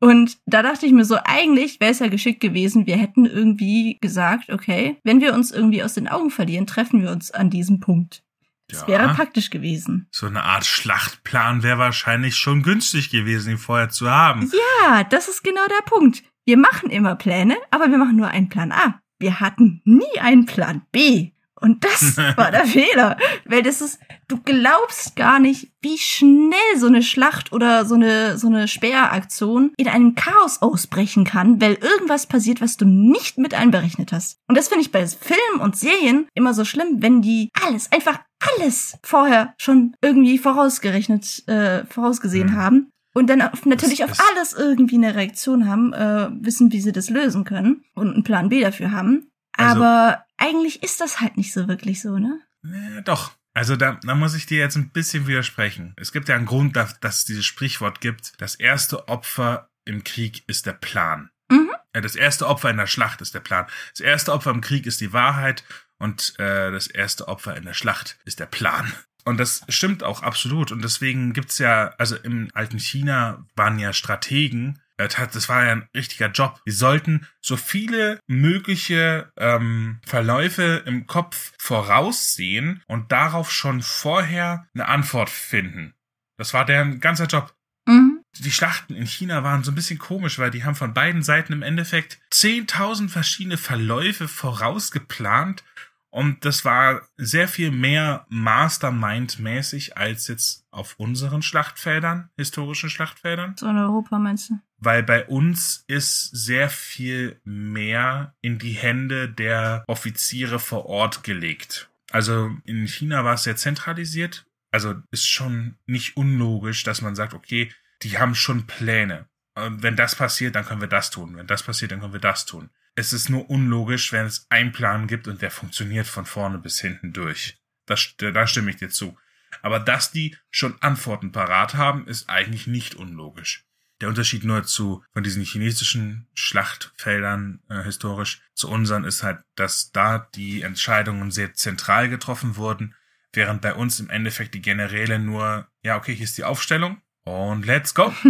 [0.00, 3.98] und da dachte ich mir so, eigentlich wäre es ja geschickt gewesen, wir hätten irgendwie
[4.00, 7.80] gesagt, okay, wenn wir uns irgendwie aus den Augen verlieren, treffen wir uns an diesem
[7.80, 8.22] Punkt.
[8.68, 10.08] Das ja, wäre praktisch gewesen.
[10.10, 14.50] So eine Art Schlachtplan wäre wahrscheinlich schon günstig gewesen, ihn vorher zu haben.
[14.82, 16.22] Ja, das ist genau der Punkt.
[16.44, 19.00] Wir machen immer Pläne, aber wir machen nur einen Plan A.
[19.18, 21.30] Wir hatten nie einen Plan B.
[21.60, 23.16] Und das war der Fehler.
[23.44, 23.98] Weil das ist,
[24.28, 29.72] du glaubst gar nicht, wie schnell so eine Schlacht oder so eine, so eine Sperraktion
[29.76, 34.38] in einem Chaos ausbrechen kann, weil irgendwas passiert, was du nicht mit einberechnet hast.
[34.48, 38.20] Und das finde ich bei Filmen und Serien immer so schlimm, wenn die alles, einfach
[38.56, 42.56] alles vorher schon irgendwie vorausgerechnet, äh, vorausgesehen mhm.
[42.56, 42.90] haben.
[43.14, 47.10] Und dann auf, natürlich auf alles irgendwie eine Reaktion haben, äh, wissen, wie sie das
[47.10, 49.30] lösen können und einen Plan B dafür haben.
[49.58, 52.40] Also, Aber eigentlich ist das halt nicht so wirklich so, ne?
[52.62, 53.32] Ja, doch.
[53.54, 55.94] Also da, da muss ich dir jetzt ein bisschen widersprechen.
[55.96, 58.40] Es gibt ja einen Grund, dass, dass es dieses Sprichwort gibt.
[58.40, 61.30] Das erste Opfer im Krieg ist der Plan.
[61.50, 61.70] Mhm.
[61.92, 63.66] Das erste Opfer in der Schlacht ist der Plan.
[63.90, 65.64] Das erste Opfer im Krieg ist die Wahrheit
[65.98, 68.92] und äh, das erste Opfer in der Schlacht ist der Plan.
[69.24, 70.70] Und das stimmt auch absolut.
[70.70, 75.88] Und deswegen gibt's ja, also im alten China waren ja Strategen, das war ja ein
[75.94, 76.60] richtiger Job.
[76.66, 84.88] Die sollten so viele mögliche ähm, Verläufe im Kopf voraussehen und darauf schon vorher eine
[84.88, 85.94] Antwort finden.
[86.36, 87.54] Das war deren ganzer Job.
[87.86, 88.20] Mhm.
[88.38, 91.52] Die Schlachten in China waren so ein bisschen komisch, weil die haben von beiden Seiten
[91.52, 95.64] im Endeffekt 10.000 verschiedene Verläufe vorausgeplant
[96.10, 103.54] und das war sehr viel mehr Mastermind-mäßig als jetzt auf unseren Schlachtfeldern, historischen Schlachtfeldern.
[103.56, 104.58] So in Europa meinst du?
[104.78, 111.90] Weil bei uns ist sehr viel mehr in die Hände der Offiziere vor Ort gelegt.
[112.10, 114.46] Also in China war es sehr zentralisiert.
[114.70, 117.72] Also ist schon nicht unlogisch, dass man sagt, okay,
[118.02, 119.28] die haben schon Pläne.
[119.54, 121.36] Wenn das passiert, dann können wir das tun.
[121.36, 124.72] Wenn das passiert, dann können wir das tun es ist nur unlogisch, wenn es einen
[124.72, 127.56] Plan gibt und der funktioniert von vorne bis hinten durch.
[127.86, 129.16] Das, da stimme ich dir zu.
[129.62, 133.64] Aber dass die schon Antworten parat haben, ist eigentlich nicht unlogisch.
[134.00, 139.90] Der Unterschied nur zu von diesen chinesischen Schlachtfeldern äh, historisch zu unseren ist halt, dass
[139.90, 142.94] da die Entscheidungen sehr zentral getroffen wurden,
[143.32, 147.66] während bei uns im Endeffekt die Generäle nur, ja, okay, hier ist die Aufstellung und
[147.66, 148.12] let's go.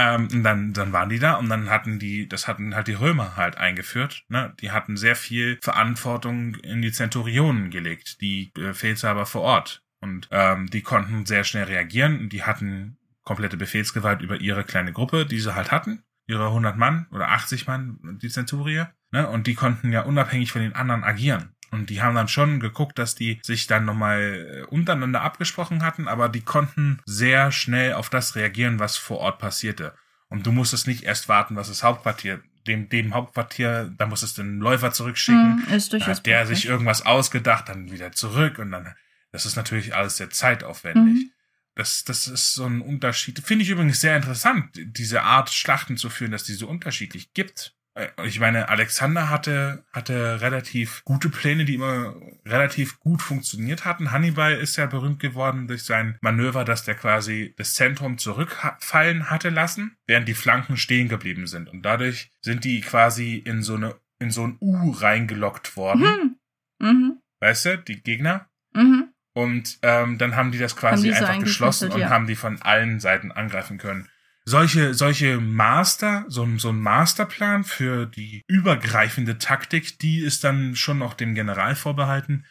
[0.00, 2.94] Ähm, und dann, dann waren die da und dann hatten die, das hatten halt die
[2.94, 4.24] Römer halt eingeführt.
[4.28, 4.54] Ne?
[4.60, 9.82] Die hatten sehr viel Verantwortung in die Zenturionen gelegt, die Befehlshaber vor Ort.
[10.00, 14.92] Und ähm, die konnten sehr schnell reagieren und die hatten komplette Befehlsgewalt über ihre kleine
[14.92, 16.04] Gruppe, die sie halt hatten.
[16.26, 18.92] Ihre 100 Mann oder 80 Mann, die Zenturier.
[19.10, 19.28] Ne?
[19.28, 21.54] Und die konnten ja unabhängig von den anderen agieren.
[21.70, 26.08] Und die haben dann schon geguckt, dass die sich dann nochmal äh, untereinander abgesprochen hatten,
[26.08, 29.94] aber die konnten sehr schnell auf das reagieren, was vor Ort passierte.
[30.28, 34.42] Und du musstest nicht erst warten, was das Hauptquartier, dem, dem Hauptquartier, da musstest du
[34.42, 35.64] den Läufer zurückschicken.
[35.68, 38.94] Mm, ist durchaus hat der sich irgendwas ausgedacht, dann wieder zurück und dann,
[39.32, 41.26] das ist natürlich alles sehr zeitaufwendig.
[41.26, 41.29] Mm.
[41.74, 43.40] Das, das ist so ein Unterschied.
[43.40, 47.74] Finde ich übrigens sehr interessant, diese Art Schlachten zu führen, dass die so unterschiedlich gibt.
[47.94, 52.14] Äh, ich meine, Alexander hatte, hatte relativ gute Pläne, die immer
[52.46, 54.10] relativ gut funktioniert hatten.
[54.10, 59.50] Hannibal ist ja berühmt geworden durch sein Manöver, dass der quasi das Zentrum zurückfallen hatte
[59.50, 61.68] lassen, während die Flanken stehen geblieben sind.
[61.68, 66.36] Und dadurch sind die quasi in so eine, in so ein U reingelockt worden.
[66.78, 66.86] Mhm.
[66.86, 67.22] Mhm.
[67.40, 68.48] Weißt du, die Gegner?
[68.74, 69.09] Mhm.
[69.32, 72.10] Und ähm, dann haben die das quasi die einfach so geschlossen und ja.
[72.10, 74.08] haben die von allen Seiten angreifen können
[74.44, 80.98] solche, solche Master, so, so ein Masterplan für die übergreifende Taktik, die ist dann schon
[80.98, 82.44] noch dem General vorbehalten.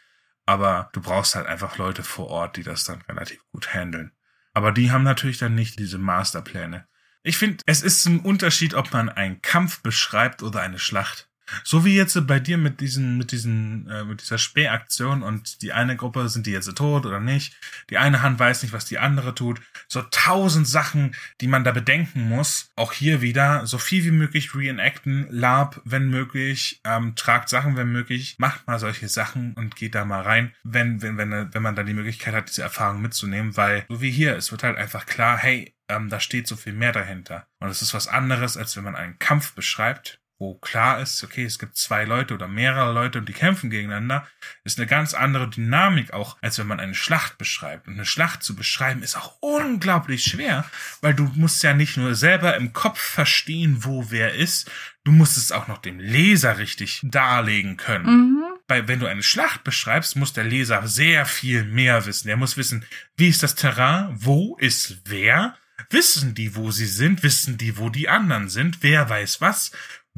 [0.46, 4.12] Aber du brauchst halt einfach Leute vor Ort, die das dann relativ gut handeln.
[4.54, 6.88] Aber die haben natürlich dann nicht diese Masterpläne.
[7.22, 11.29] Ich finde, es ist ein Unterschied, ob man einen Kampf beschreibt oder eine Schlacht.
[11.64, 15.74] So wie jetzt bei dir mit diesen, mit diesen, äh, mit dieser Spähaktion und die
[15.74, 17.56] eine Gruppe sind die jetzt tot oder nicht.
[17.90, 19.62] Die eine Hand weiß nicht, was die andere tut.
[19.88, 22.72] So tausend Sachen, die man da bedenken muss.
[22.76, 27.92] Auch hier wieder so viel wie möglich reenacten, Lab, wenn möglich, ähm, tragt Sachen, wenn
[27.92, 31.76] möglich, macht mal solche Sachen und geht da mal rein, wenn, wenn, wenn, wenn man
[31.76, 35.06] dann die Möglichkeit hat, diese Erfahrung mitzunehmen, weil so wie hier, es wird halt einfach
[35.06, 37.48] klar, hey, ähm, da steht so viel mehr dahinter.
[37.60, 41.44] Und es ist was anderes, als wenn man einen Kampf beschreibt wo klar ist, okay,
[41.44, 44.26] es gibt zwei Leute oder mehrere Leute und die kämpfen gegeneinander,
[44.64, 47.90] ist eine ganz andere Dynamik auch, als wenn man eine Schlacht beschreibt.
[47.90, 50.64] Und eine Schlacht zu beschreiben ist auch unglaublich schwer,
[51.02, 54.72] weil du musst ja nicht nur selber im Kopf verstehen, wo wer ist,
[55.04, 58.06] du musst es auch noch dem Leser richtig darlegen können.
[58.06, 58.44] Mhm.
[58.70, 62.30] Weil wenn du eine Schlacht beschreibst, muss der Leser sehr viel mehr wissen.
[62.30, 62.86] Er muss wissen,
[63.18, 65.58] wie ist das Terrain, wo ist wer,
[65.90, 67.24] Wissen die, wo sie sind?
[67.24, 68.80] Wissen die, wo die anderen sind?
[68.82, 69.72] Wer weiß was?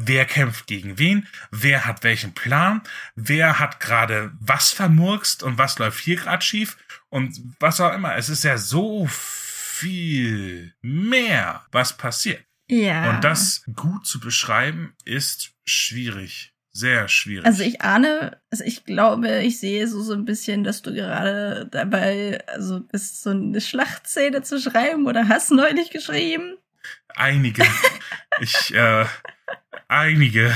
[0.07, 2.81] Wer kämpft gegen wen, wer hat welchen Plan,
[3.15, 6.77] wer hat gerade was vermurkst und was läuft hier gerade schief
[7.09, 8.15] und was auch immer.
[8.15, 12.43] Es ist ja so viel mehr, was passiert.
[12.69, 13.09] Ja.
[13.09, 16.53] Und das gut zu beschreiben ist schwierig.
[16.73, 17.45] Sehr schwierig.
[17.45, 21.67] Also ich ahne, also ich glaube, ich sehe so so ein bisschen, dass du gerade
[21.69, 26.55] dabei, also bist so eine Schlachtszene zu schreiben oder hast neulich geschrieben.
[27.09, 27.65] Einige.
[28.39, 29.05] ich äh,
[29.87, 30.53] einige.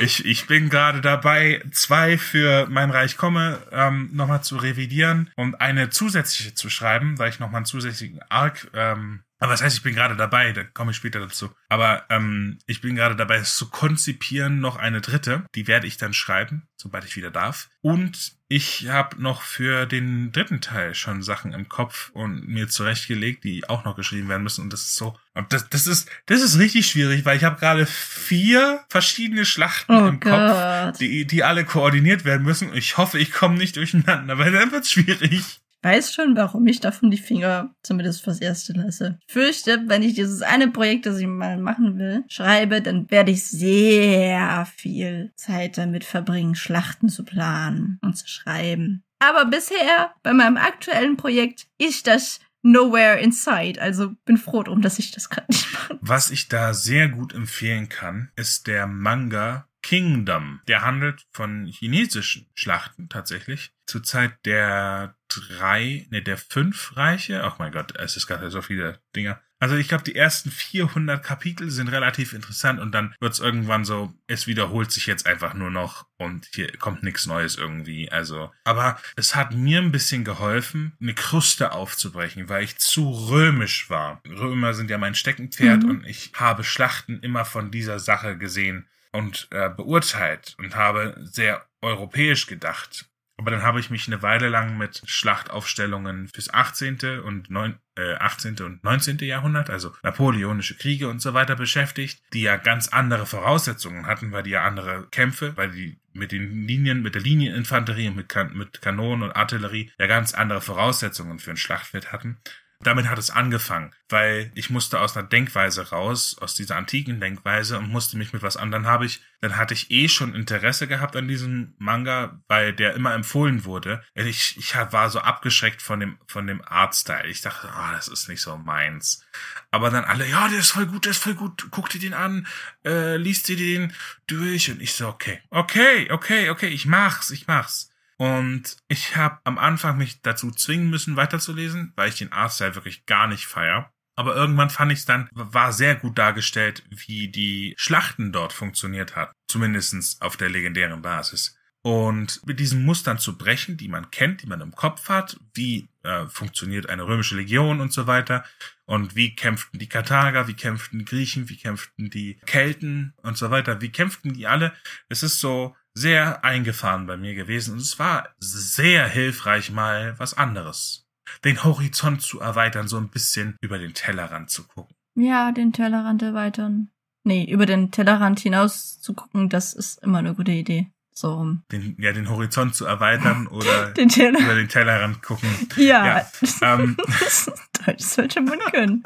[0.00, 5.60] Ich, ich bin gerade dabei, zwei für mein Reich komme ähm, nochmal zu revidieren und
[5.60, 9.82] eine zusätzliche zu schreiben, weil ich nochmal einen zusätzlichen Arc ähm, aber das heißt, ich
[9.82, 11.50] bin gerade dabei, da komme ich später dazu.
[11.70, 15.44] Aber ähm, ich bin gerade dabei, es zu konzipieren, noch eine dritte.
[15.54, 17.70] Die werde ich dann schreiben, sobald ich wieder darf.
[17.80, 23.44] Und ich habe noch für den dritten Teil schon Sachen im Kopf und mir zurechtgelegt,
[23.44, 24.64] die auch noch geschrieben werden müssen.
[24.64, 25.16] Und das ist so,
[25.48, 30.06] das, das ist, das ist richtig schwierig, weil ich habe gerade vier verschiedene Schlachten oh
[30.06, 30.32] im Gott.
[30.32, 32.74] Kopf, die, die alle koordiniert werden müssen.
[32.74, 37.10] Ich hoffe, ich komme nicht durcheinander, weil dann wird's schwierig weiß schon, warum ich davon
[37.10, 39.18] die Finger zumindest fürs Erste lasse.
[39.26, 43.30] Ich fürchte, wenn ich dieses eine Projekt, das ich mal machen will, schreibe, dann werde
[43.30, 49.02] ich sehr viel Zeit damit verbringen, Schlachten zu planen und zu schreiben.
[49.18, 53.80] Aber bisher, bei meinem aktuellen Projekt, ist das nowhere inside.
[53.80, 55.98] Also bin froh drum, dass ich das gerade nicht mache.
[56.00, 60.60] Was ich da sehr gut empfehlen kann, ist der Manga Kingdom.
[60.68, 63.72] Der handelt von chinesischen Schlachten tatsächlich.
[63.86, 67.42] Zur Zeit der drei, ne, der fünf Reiche.
[67.44, 69.40] Oh mein Gott, es ist gerade so viele Dinger.
[69.62, 73.84] Also ich glaube, die ersten 400 Kapitel sind relativ interessant und dann wird es irgendwann
[73.84, 78.10] so, es wiederholt sich jetzt einfach nur noch und hier kommt nichts Neues irgendwie.
[78.10, 83.90] Also, aber es hat mir ein bisschen geholfen, eine Kruste aufzubrechen, weil ich zu römisch
[83.90, 84.22] war.
[84.26, 85.90] Römer sind ja mein Steckenpferd mhm.
[85.90, 91.66] und ich habe Schlachten immer von dieser Sache gesehen und äh, beurteilt und habe sehr
[91.82, 93.09] europäisch gedacht.
[93.40, 97.20] Aber dann habe ich mich eine Weile lang mit Schlachtaufstellungen fürs 18.
[97.24, 98.60] und 9, äh, 18.
[98.60, 99.16] und 19.
[99.20, 104.42] Jahrhundert, also napoleonische Kriege und so weiter beschäftigt, die ja ganz andere Voraussetzungen hatten, weil
[104.42, 108.52] die ja andere Kämpfe, weil die mit den Linien, mit der Linieninfanterie und mit, kan
[108.52, 112.36] mit Kanonen und Artillerie ja ganz andere Voraussetzungen für ein Schlachtfeld hatten.
[112.82, 117.76] Damit hat es angefangen, weil ich musste aus einer Denkweise raus, aus dieser antiken Denkweise
[117.76, 121.14] und musste mich mit was anderem habe ich, dann hatte ich eh schon Interesse gehabt
[121.14, 124.02] an diesem Manga, weil der immer empfohlen wurde.
[124.14, 127.28] Ich, ich war so abgeschreckt von dem, von dem Artstyle.
[127.28, 129.26] Ich dachte, oh, das ist nicht so meins.
[129.70, 132.14] Aber dann alle, ja, der ist voll gut, der ist voll gut, guck dir den
[132.14, 132.46] an,
[132.86, 133.92] äh, liest dir den
[134.26, 137.89] durch und ich so, okay, okay, okay, okay, ich mach's, ich mach's.
[138.20, 143.06] Und ich habe am Anfang mich dazu zwingen müssen, weiterzulesen, weil ich den Artstyle wirklich
[143.06, 143.94] gar nicht feier.
[144.14, 149.16] Aber irgendwann fand ich es dann, war sehr gut dargestellt, wie die Schlachten dort funktioniert
[149.16, 149.32] hat.
[149.48, 151.56] Zumindestens auf der legendären Basis.
[151.82, 155.88] und mit diesen Mustern zu brechen, die man kennt, die man im Kopf hat, wie
[156.02, 158.44] äh, funktioniert eine römische Legion und so weiter
[158.84, 163.50] und wie kämpften die Karthager, wie kämpften die Griechen, wie kämpften die Kelten und so
[163.50, 164.74] weiter, wie kämpften die alle.
[165.08, 170.34] Es ist so sehr eingefahren bei mir gewesen und es war sehr hilfreich, mal was
[170.34, 171.06] anderes.
[171.44, 174.94] Den Horizont zu erweitern, so ein bisschen über den Tellerrand zu gucken.
[175.14, 176.90] Ja, den Tellerrand erweitern.
[177.24, 180.90] Nee, über den Tellerrand hinaus zu gucken, das ist immer eine gute Idee.
[181.12, 181.64] So rum.
[181.70, 185.50] Den, ja, den Horizont zu erweitern oder Den über den Tellerrand gucken.
[185.76, 186.06] Ja.
[186.06, 186.26] Ja,
[186.62, 186.96] ähm.
[187.86, 189.02] Deutsch sollte man können.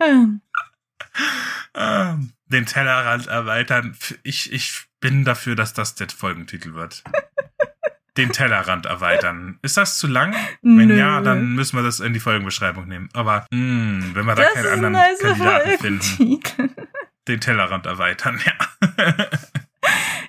[0.00, 0.42] Ähm,
[1.74, 3.96] Ähm, den Tellerrand erweitern.
[4.22, 7.04] Ich, ich bin dafür, dass das der Folgentitel wird.
[8.16, 9.60] Den Tellerrand erweitern.
[9.62, 10.34] Ist das zu lang?
[10.62, 10.98] Wenn Nö.
[10.98, 13.08] ja, dann müssen wir das in die Folgenbeschreibung nehmen.
[13.12, 16.40] Aber mh, wenn wir da Das keinen anderen nicer Kandidaten finden,
[17.28, 19.28] den Tellerrand erweitern, ja.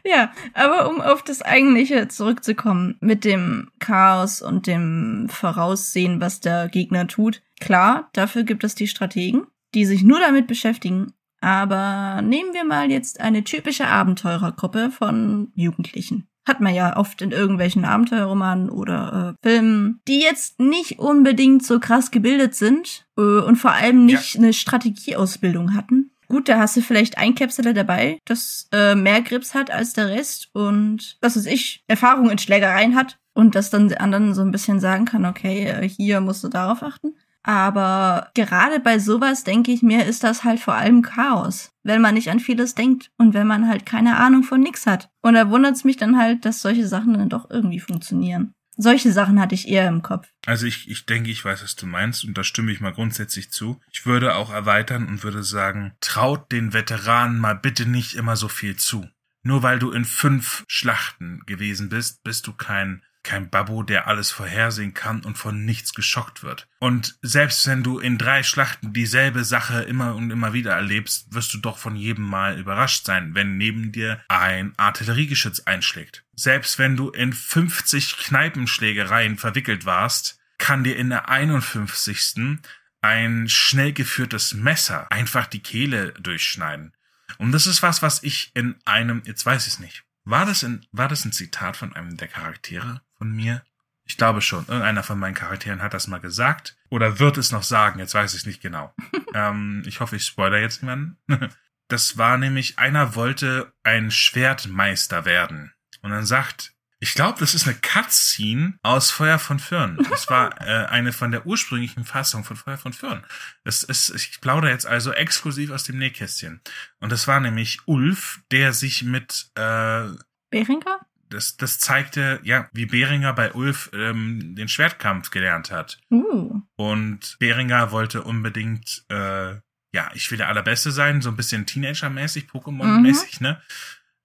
[0.05, 6.69] Ja, aber um auf das Eigentliche zurückzukommen, mit dem Chaos und dem Voraussehen, was der
[6.69, 7.41] Gegner tut.
[7.59, 9.45] Klar, dafür gibt es die Strategen,
[9.75, 11.13] die sich nur damit beschäftigen.
[11.41, 16.27] Aber nehmen wir mal jetzt eine typische Abenteurergruppe von Jugendlichen.
[16.47, 21.79] Hat man ja oft in irgendwelchen Abenteuerromanen oder äh, Filmen, die jetzt nicht unbedingt so
[21.79, 26.11] krass gebildet sind äh, und vor allem nicht eine Strategieausbildung hatten.
[26.27, 30.09] Gut, da hast du vielleicht ein Käpsele dabei, das äh, mehr Grips hat als der
[30.09, 34.41] Rest und was weiß ich, Erfahrung in Schlägereien hat und das dann den anderen so
[34.41, 37.15] ein bisschen sagen kann, okay, äh, hier musst du darauf achten.
[37.43, 42.13] Aber gerade bei sowas, denke ich mir, ist das halt vor allem Chaos, wenn man
[42.13, 45.09] nicht an vieles denkt und wenn man halt keine Ahnung von nix hat.
[45.21, 48.53] Und da wundert es mich dann halt, dass solche Sachen dann doch irgendwie funktionieren.
[48.81, 50.29] Solche Sachen hatte ich eher im Kopf.
[50.45, 53.51] Also ich, ich denke, ich weiß, was du meinst und da stimme ich mal grundsätzlich
[53.51, 53.81] zu.
[53.91, 58.47] Ich würde auch erweitern und würde sagen, traut den Veteranen mal bitte nicht immer so
[58.47, 59.05] viel zu.
[59.43, 64.31] Nur weil du in fünf Schlachten gewesen bist, bist du kein kein Babbo, der alles
[64.31, 66.67] vorhersehen kann und von nichts geschockt wird.
[66.79, 71.53] Und selbst wenn du in drei Schlachten dieselbe Sache immer und immer wieder erlebst, wirst
[71.53, 76.23] du doch von jedem Mal überrascht sein, wenn neben dir ein Artilleriegeschütz einschlägt.
[76.35, 82.59] Selbst wenn du in 50 Kneipenschlägereien verwickelt warst, kann dir in der 51.
[83.01, 86.93] ein schnell geführtes Messer einfach die Kehle durchschneiden.
[87.37, 90.03] Und das ist was, was ich in einem, jetzt weiß ich es nicht.
[90.29, 93.63] War das, in, war das ein Zitat von einem der Charaktere von mir?
[94.05, 94.67] Ich glaube schon.
[94.67, 96.77] Irgendeiner von meinen Charakteren hat das mal gesagt.
[96.89, 97.97] Oder wird es noch sagen.
[97.97, 98.93] Jetzt weiß ich nicht genau.
[99.33, 101.17] ähm, ich hoffe, ich spoiler jetzt niemanden.
[101.87, 105.73] das war nämlich, einer wollte ein Schwertmeister werden.
[106.03, 109.97] Und dann sagt, ich glaube, das ist eine Cutscene aus Feuer von Firn.
[110.09, 113.23] Das war äh, eine von der ursprünglichen Fassung von Feuer von Firn.
[113.63, 116.61] Das ist, ich plaudere jetzt also exklusiv aus dem Nähkästchen.
[116.99, 120.09] Und das war nämlich Ulf, der sich mit äh,
[120.49, 120.99] Beringer?
[121.29, 125.99] das, das zeigte, ja, wie Beringer bei Ulf ähm, den Schwertkampf gelernt hat.
[126.11, 126.61] Uh.
[126.75, 129.55] Und Beringer wollte unbedingt, äh,
[129.91, 133.61] ja, ich will der Allerbeste sein, so ein bisschen Teenager-mäßig, Pokémon-mäßig, ne?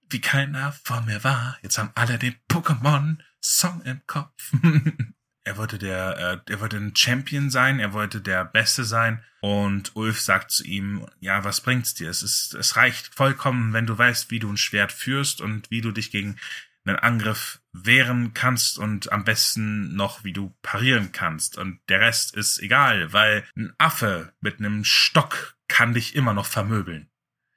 [0.09, 1.57] Wie keiner vor mir war.
[1.61, 4.51] Jetzt haben alle den Pokémon-Song im Kopf.
[5.43, 9.23] er wollte der, äh, er wollte ein Champion sein, er wollte der Beste sein.
[9.41, 12.09] Und Ulf sagt zu ihm, ja, was bringt's dir?
[12.09, 15.81] Es ist, es reicht vollkommen, wenn du weißt, wie du ein Schwert führst und wie
[15.81, 16.37] du dich gegen
[16.85, 21.57] einen Angriff wehren kannst und am besten noch, wie du parieren kannst.
[21.57, 26.45] Und der Rest ist egal, weil ein Affe mit einem Stock kann dich immer noch
[26.45, 27.09] vermöbeln.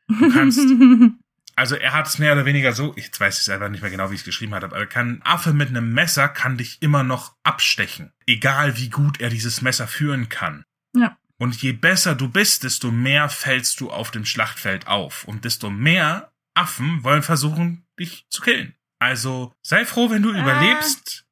[0.08, 0.58] Du kannst,
[1.58, 4.10] also er hat es mehr oder weniger so, ich weiß es selber nicht mehr genau,
[4.10, 7.02] wie ich es geschrieben habe, aber kann, ein Affe mit einem Messer kann dich immer
[7.02, 8.12] noch abstechen.
[8.26, 10.64] Egal wie gut er dieses Messer führen kann.
[10.96, 11.18] Ja.
[11.38, 15.24] Und je besser du bist, desto mehr fällst du auf dem Schlachtfeld auf.
[15.24, 18.74] Und desto mehr Affen wollen versuchen, dich zu killen.
[18.98, 20.40] Also sei froh, wenn du Ah.
[20.40, 21.24] überlebst.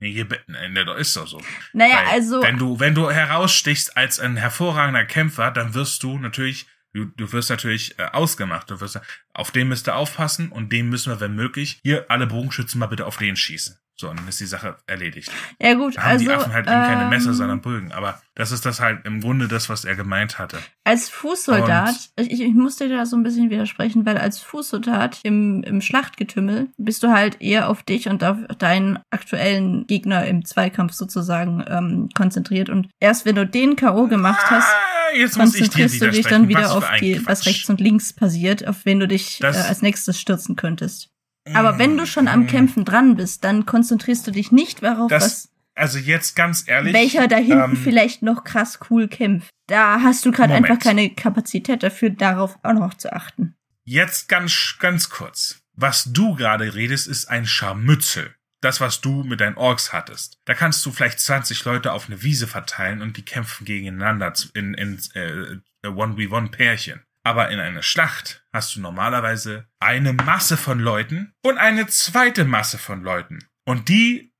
[0.00, 1.40] Nee, hier, nee, nee, das ist doch so.
[1.72, 2.42] naja, Weil also.
[2.42, 6.66] Wenn du, wenn du herausstichst als ein hervorragender Kämpfer, dann wirst du natürlich,
[6.96, 8.70] du, du wirst natürlich äh, ausgemacht.
[8.70, 8.98] Du wirst,
[9.34, 12.86] auf den müsst ihr aufpassen und den müssen wir, wenn möglich, hier alle Bogenschützen mal
[12.86, 13.76] bitte auf den schießen.
[13.98, 15.30] So, und dann ist die Sache erledigt.
[15.58, 17.92] Ja gut, Da haben also die Affen halt eben keine ähm, Messer, sondern Bögen.
[17.92, 20.58] Aber das ist das halt im Grunde das, was er gemeint hatte.
[20.84, 25.62] als Fußsoldat, ich, ich musste dir da so ein bisschen widersprechen, weil als Fußsoldat im,
[25.62, 30.92] im Schlachtgetümmel bist du halt eher auf dich und auf deinen aktuellen Gegner im Zweikampf
[30.92, 34.08] sozusagen ähm, konzentriert und erst wenn du den K.O.
[34.08, 37.14] gemacht hast, Ah, jetzt muss ich dir konzentrierst du dich dann wieder was auf die,
[37.14, 37.26] Quatsch.
[37.26, 41.10] was rechts und links passiert, auf wen du dich äh, als nächstes stürzen könntest.
[41.54, 42.28] Aber wenn du schon Mm.
[42.28, 46.64] am Kämpfen dran bist, dann konzentrierst du dich nicht darauf, Das, was also jetzt ganz
[46.66, 46.92] ehrlich.
[46.94, 49.50] welcher da hinten ähm, vielleicht noch krass cool kämpft.
[49.68, 53.54] Da hast du gerade einfach keine Kapazität dafür, darauf auch noch zu achten.
[53.84, 55.60] Jetzt ganz, ganz kurz.
[55.74, 58.34] Was du gerade redest, ist ein Scharmützel.
[58.60, 60.38] Das, was du mit deinen Orks hattest.
[60.44, 64.74] Da kannst du vielleicht 20 Leute auf eine Wiese verteilen und die kämpfen gegeneinander in,
[64.74, 67.02] in äh, 1v1-Pärchen.
[67.22, 72.78] Aber in einer Schlacht hast du normalerweise eine Masse von Leuten und eine zweite Masse
[72.78, 73.48] von Leuten.
[73.64, 74.32] Und die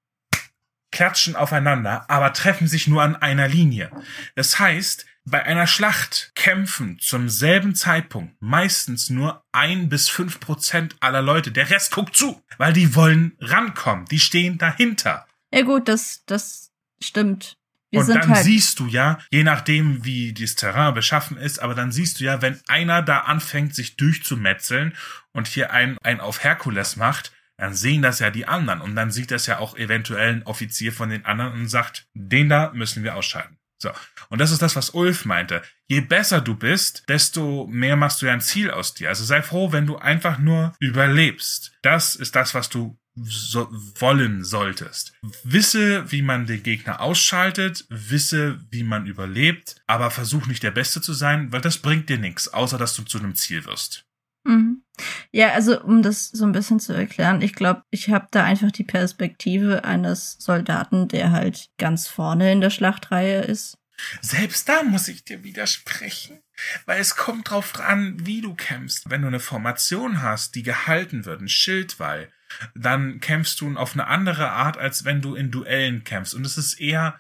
[0.93, 3.91] klatschen aufeinander, aber treffen sich nur an einer Linie.
[4.35, 10.97] Das heißt, bei einer Schlacht kämpfen zum selben Zeitpunkt meistens nur ein bis fünf Prozent
[11.01, 11.51] aller Leute.
[11.51, 14.07] Der Rest guckt zu, weil die wollen rankommen.
[14.07, 15.27] Die stehen dahinter.
[15.53, 16.71] Ja gut, das, das
[17.03, 17.57] stimmt.
[17.91, 21.75] Wir und dann halt siehst du ja, je nachdem, wie das Terrain beschaffen ist, aber
[21.75, 24.95] dann siehst du ja, wenn einer da anfängt, sich durchzumetzeln
[25.33, 29.11] und hier ein, ein auf Herkules macht, dann sehen das ja die anderen und dann
[29.11, 33.03] sieht das ja auch eventuell ein Offizier von den anderen und sagt, den da müssen
[33.03, 33.56] wir ausschalten.
[33.79, 33.91] So.
[34.31, 35.63] Und das ist das, was Ulf meinte.
[35.87, 39.09] Je besser du bist, desto mehr machst du ja ein Ziel aus dir.
[39.09, 41.73] Also sei froh, wenn du einfach nur überlebst.
[41.83, 43.69] Das ist das, was du so
[43.99, 45.15] wollen solltest.
[45.43, 51.01] Wisse, wie man den Gegner ausschaltet, wisse, wie man überlebt, aber versuch nicht der Beste
[51.01, 54.05] zu sein, weil das bringt dir nichts, außer dass du zu einem Ziel wirst.
[54.45, 54.83] Mhm.
[55.31, 58.71] Ja, also um das so ein bisschen zu erklären, ich glaube, ich habe da einfach
[58.71, 63.79] die Perspektive eines Soldaten, der halt ganz vorne in der Schlachtreihe ist.
[64.21, 66.41] Selbst da muss ich dir widersprechen,
[66.85, 69.09] weil es kommt drauf an, wie du kämpfst.
[69.11, 72.31] Wenn du eine Formation hast, die gehalten wird, ein Schildwall,
[72.75, 76.35] dann kämpfst du auf eine andere Art, als wenn du in Duellen kämpfst.
[76.35, 77.19] Und es ist eher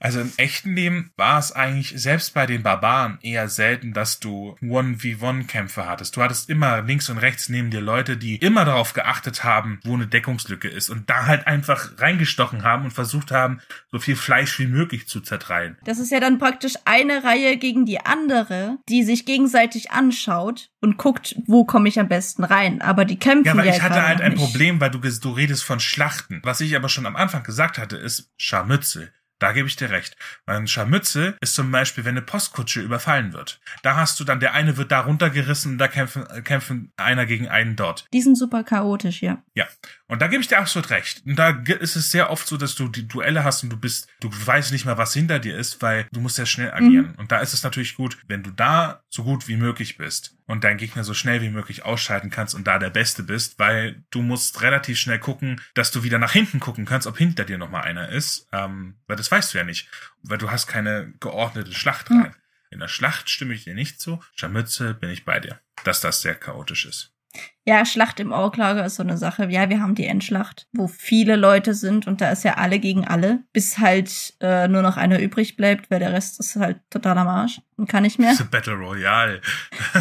[0.00, 4.56] also im echten Leben war es eigentlich selbst bei den Barbaren eher selten, dass du
[4.62, 6.16] 1v1-Kämpfe hattest.
[6.16, 9.94] Du hattest immer links und rechts neben dir Leute, die immer darauf geachtet haben, wo
[9.94, 13.60] eine Deckungslücke ist und da halt einfach reingestochen haben und versucht haben,
[13.90, 15.76] so viel Fleisch wie möglich zu zertreiben.
[15.84, 20.98] Das ist ja dann praktisch eine Reihe gegen die andere, die sich gegenseitig anschaut und
[20.98, 22.80] guckt, wo komme ich am besten rein.
[22.80, 23.52] Aber die kämpfen ja.
[23.52, 24.42] Aber ja ich hatte halt ein nicht.
[24.42, 26.40] Problem, weil du, du redest von Schlachten.
[26.44, 29.12] Was ich aber schon am Anfang gesagt hatte, ist Scharmützel.
[29.38, 30.16] Da gebe ich dir recht.
[30.46, 33.60] Ein Scharmützel ist zum Beispiel, wenn eine Postkutsche überfallen wird.
[33.82, 37.76] Da hast du dann, der eine wird da runtergerissen, da kämpfen, kämpfen einer gegen einen
[37.76, 38.06] dort.
[38.14, 39.42] Die sind super chaotisch, ja.
[39.54, 39.66] Ja.
[40.08, 41.22] Und da gebe ich dir absolut recht.
[41.26, 44.08] Und da ist es sehr oft so, dass du die Duelle hast und du bist,
[44.20, 47.08] du weißt nicht mehr, was hinter dir ist, weil du musst ja schnell agieren.
[47.08, 47.14] Mhm.
[47.16, 50.62] Und da ist es natürlich gut, wenn du da so gut wie möglich bist und
[50.62, 54.22] deinen Gegner so schnell wie möglich ausschalten kannst und da der Beste bist, weil du
[54.22, 57.82] musst relativ schnell gucken, dass du wieder nach hinten gucken kannst, ob hinter dir nochmal
[57.82, 58.46] einer ist.
[58.52, 59.88] Ähm, weil das weißt du ja nicht,
[60.22, 62.18] weil du hast keine geordnete Schlacht rein.
[62.18, 62.34] Mhm.
[62.70, 64.22] In der Schlacht stimme ich dir nicht zu.
[64.34, 67.15] Scharmütze bin ich bei dir, dass das sehr chaotisch ist.
[67.64, 69.48] Ja, Schlacht im Orklager ist so eine Sache.
[69.50, 73.04] Ja, wir haben die Endschlacht, wo viele Leute sind und da ist ja alle gegen
[73.06, 77.18] alle, bis halt äh, nur noch einer übrig bleibt, weil der Rest ist halt total
[77.18, 78.30] am Arsch und kann nicht mehr.
[78.30, 79.40] Das ist Battle Royale.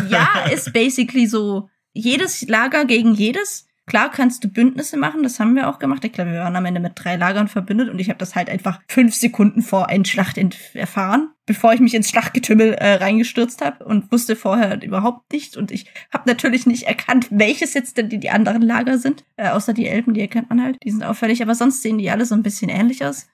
[0.09, 3.64] ja, ist basically so jedes Lager gegen jedes.
[3.87, 6.03] Klar kannst du Bündnisse machen, das haben wir auch gemacht.
[6.03, 8.49] Ich glaube, wir waren am Ende mit drei Lagern verbündet und ich habe das halt
[8.49, 10.39] einfach fünf Sekunden vor Endschlacht
[10.73, 15.55] erfahren, bevor ich mich ins Schlachtgetümmel äh, reingestürzt habe und wusste vorher überhaupt nicht.
[15.55, 19.23] Und ich habe natürlich nicht erkannt, welches jetzt denn die, die anderen Lager sind.
[19.35, 20.77] Äh, außer die Elben, die erkennt man halt.
[20.83, 23.27] Die sind auffällig, aber sonst sehen die alle so ein bisschen ähnlich aus.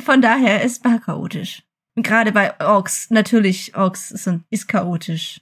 [0.00, 1.64] Von daher, es war chaotisch.
[1.96, 5.40] Gerade bei Orks, natürlich, Orks sind, ist chaotisch.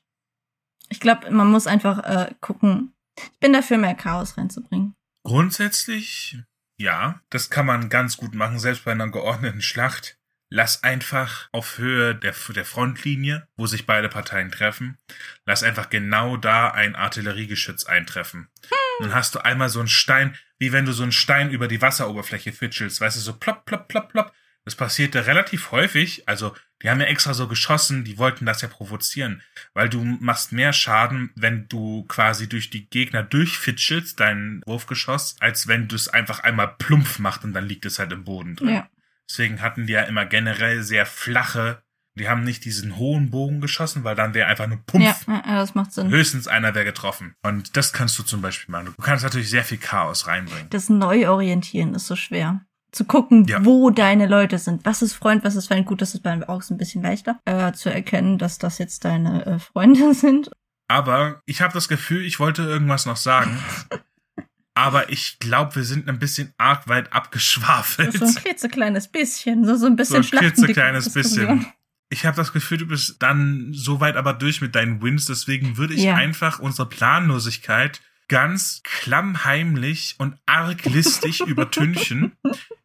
[0.89, 4.95] Ich glaube, man muss einfach äh, gucken, ich bin dafür, mehr Chaos reinzubringen.
[5.25, 6.39] Grundsätzlich,
[6.79, 10.19] ja, das kann man ganz gut machen, selbst bei einer geordneten Schlacht.
[10.51, 14.99] Lass einfach auf Höhe der, der Frontlinie, wo sich beide Parteien treffen,
[15.47, 18.49] lass einfach genau da ein Artilleriegeschütz eintreffen.
[18.69, 19.07] Hm.
[19.07, 21.83] Dann hast du einmal so einen Stein, wie wenn du so einen Stein über die
[21.83, 24.33] Wasseroberfläche fitschelst, weißt du, so plopp, plopp, plopp, plopp.
[24.65, 28.69] Das passierte relativ häufig, also die haben ja extra so geschossen, die wollten das ja
[28.69, 29.43] provozieren,
[29.75, 35.67] weil du machst mehr Schaden, wenn du quasi durch die Gegner durchfitschelst, dein Wurfgeschoss, als
[35.69, 38.69] wenn du es einfach einmal plumpf macht und dann liegt es halt im Boden drin.
[38.69, 38.89] Ja.
[39.29, 41.83] Deswegen hatten die ja immer generell sehr flache,
[42.17, 45.27] die haben nicht diesen hohen Bogen geschossen, weil dann wäre einfach nur Pumpf.
[45.27, 46.11] Ja, das macht Sinn.
[46.11, 47.35] Höchstens einer wäre getroffen.
[47.43, 48.95] Und das kannst du zum Beispiel machen.
[48.97, 50.71] Du kannst natürlich sehr viel Chaos reinbringen.
[50.71, 52.65] Das Neuorientieren ist so schwer
[52.95, 53.65] zu gucken, ja.
[53.65, 54.85] wo deine Leute sind.
[54.85, 55.87] Was ist Freund, was ist Feind?
[55.87, 59.05] Gut, das ist bei auch so ein bisschen leichter äh, zu erkennen, dass das jetzt
[59.05, 60.51] deine äh, Freunde sind.
[60.89, 63.59] Aber ich habe das Gefühl, ich wollte irgendwas noch sagen.
[64.75, 68.13] aber ich glaube, wir sind ein bisschen arg weit abgeschwafelt.
[68.13, 71.67] So ein klitzekleines bisschen, so, so ein bisschen So ein klitzekleines bisschen.
[72.11, 75.79] Ich habe das Gefühl, du bist dann so weit aber durch mit deinen Wins, deswegen
[75.79, 76.15] würde ich ja.
[76.15, 82.37] einfach unsere Planlosigkeit ganz klammheimlich und arglistig übertünchen,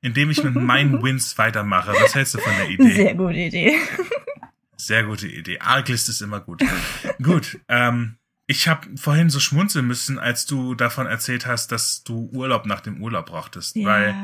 [0.02, 1.94] indem ich mit meinen Wins weitermache.
[1.94, 2.92] Was hältst du von der Idee?
[2.94, 3.76] Sehr gute Idee.
[4.78, 5.60] Sehr gute Idee.
[5.60, 6.62] Arglist ist immer gut.
[7.22, 7.60] gut.
[7.68, 8.18] Ähm,
[8.48, 12.82] Ich habe vorhin so schmunzeln müssen, als du davon erzählt hast, dass du Urlaub nach
[12.82, 13.76] dem Urlaub brauchtest.
[13.76, 13.86] Ja.
[13.88, 14.16] Weil,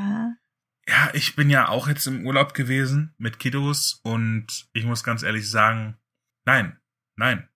[0.88, 5.22] ja, ich bin ja auch jetzt im Urlaub gewesen mit Kiddos und ich muss ganz
[5.24, 5.98] ehrlich sagen,
[6.46, 6.80] nein,
[7.16, 7.48] nein,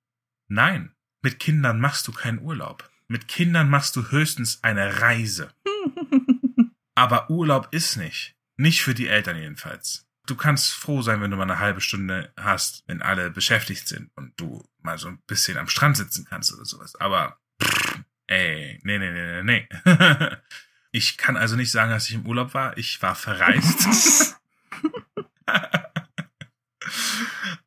[0.47, 0.93] nein.
[1.21, 2.89] Mit Kindern machst du keinen Urlaub.
[3.11, 5.51] Mit Kindern machst du höchstens eine Reise.
[6.95, 8.35] Aber Urlaub ist nicht.
[8.55, 10.05] Nicht für die Eltern jedenfalls.
[10.27, 14.11] Du kannst froh sein, wenn du mal eine halbe Stunde hast, wenn alle beschäftigt sind
[14.15, 16.95] und du mal so ein bisschen am Strand sitzen kannst oder sowas.
[16.97, 20.29] Aber, pff, ey, nee, nee, nee, nee, nee.
[20.91, 22.75] Ich kann also nicht sagen, dass ich im Urlaub war.
[22.75, 24.35] Ich war verreist.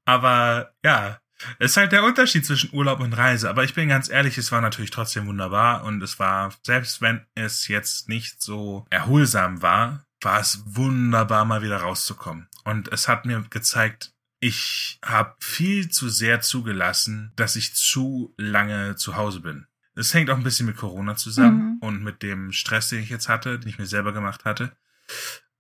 [0.05, 1.22] Aber ja,
[1.59, 3.49] ist halt der Unterschied zwischen Urlaub und Reise.
[3.51, 7.25] Aber ich bin ganz ehrlich, es war natürlich trotzdem wunderbar und es war, selbst wenn
[7.35, 12.49] es jetzt nicht so erholsam war, war es wunderbar, mal wieder rauszukommen.
[12.65, 18.97] Und es hat mir gezeigt, ich habe viel zu sehr zugelassen, dass ich zu lange
[18.97, 19.67] zu Hause bin.
[19.95, 21.79] Es hängt auch ein bisschen mit Corona zusammen Mhm.
[21.81, 24.73] und mit dem Stress, den ich jetzt hatte, den ich mir selber gemacht hatte.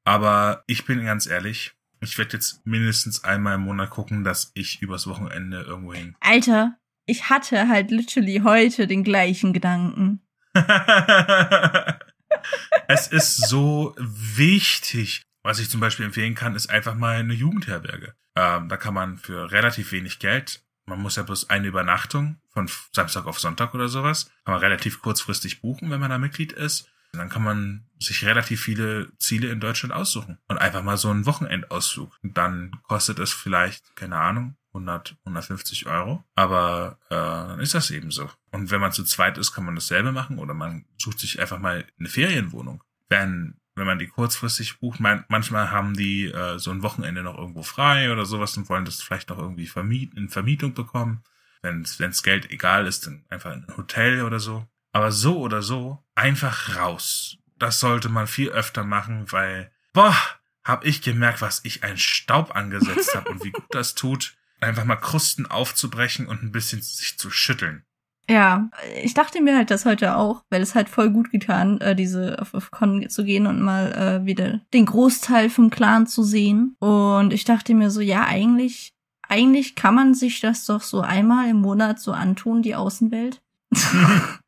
[0.05, 1.73] Aber ich bin ganz ehrlich,
[2.03, 6.17] ich werde jetzt mindestens einmal im Monat gucken, dass ich übers Wochenende irgendwo hin.
[6.21, 6.77] Alter,
[7.07, 10.21] ich hatte halt literally heute den gleichen Gedanken.
[12.89, 15.23] es ist so wichtig.
[15.45, 18.15] Was ich zum Beispiel empfehlen kann, ist einfach mal eine Jugendherberge.
[18.37, 22.69] Ähm, da kann man für relativ wenig Geld, man muss ja bloß eine Übernachtung von
[22.93, 26.89] Samstag auf Sonntag oder sowas, kann man relativ kurzfristig buchen, wenn man da Mitglied ist.
[27.13, 31.27] Dann kann man sich relativ viele Ziele in Deutschland aussuchen und einfach mal so einen
[31.27, 32.19] Wochenendausflug.
[32.23, 36.25] Und dann kostet es vielleicht, keine Ahnung, 100, 150 Euro.
[36.35, 38.31] Aber äh, dann ist das eben so.
[38.51, 41.59] Und wenn man zu zweit ist, kann man dasselbe machen oder man sucht sich einfach
[41.59, 42.83] mal eine Ferienwohnung.
[43.09, 47.37] Wenn, wenn man die kurzfristig bucht, man, manchmal haben die äh, so ein Wochenende noch
[47.37, 51.23] irgendwo frei oder sowas und wollen das vielleicht noch irgendwie vermieten, in Vermietung bekommen.
[51.61, 54.67] Wenn es Geld egal ist, dann einfach in ein Hotel oder so.
[54.93, 57.39] Aber so oder so, einfach raus.
[57.59, 60.17] Das sollte man viel öfter machen, weil, boah,
[60.65, 64.85] hab ich gemerkt, was ich ein Staub angesetzt habe und wie gut das tut, einfach
[64.85, 67.85] mal Krusten aufzubrechen und ein bisschen sich zu schütteln.
[68.29, 68.71] Ja,
[69.03, 72.41] ich dachte mir halt das heute auch, weil es halt voll gut getan, äh, diese
[72.41, 76.77] auf, auf Con zu gehen und mal äh, wieder den Großteil vom Clan zu sehen.
[76.79, 78.93] Und ich dachte mir so, ja, eigentlich,
[79.29, 83.43] eigentlich kann man sich das doch so einmal im Monat so antun, die Außenwelt.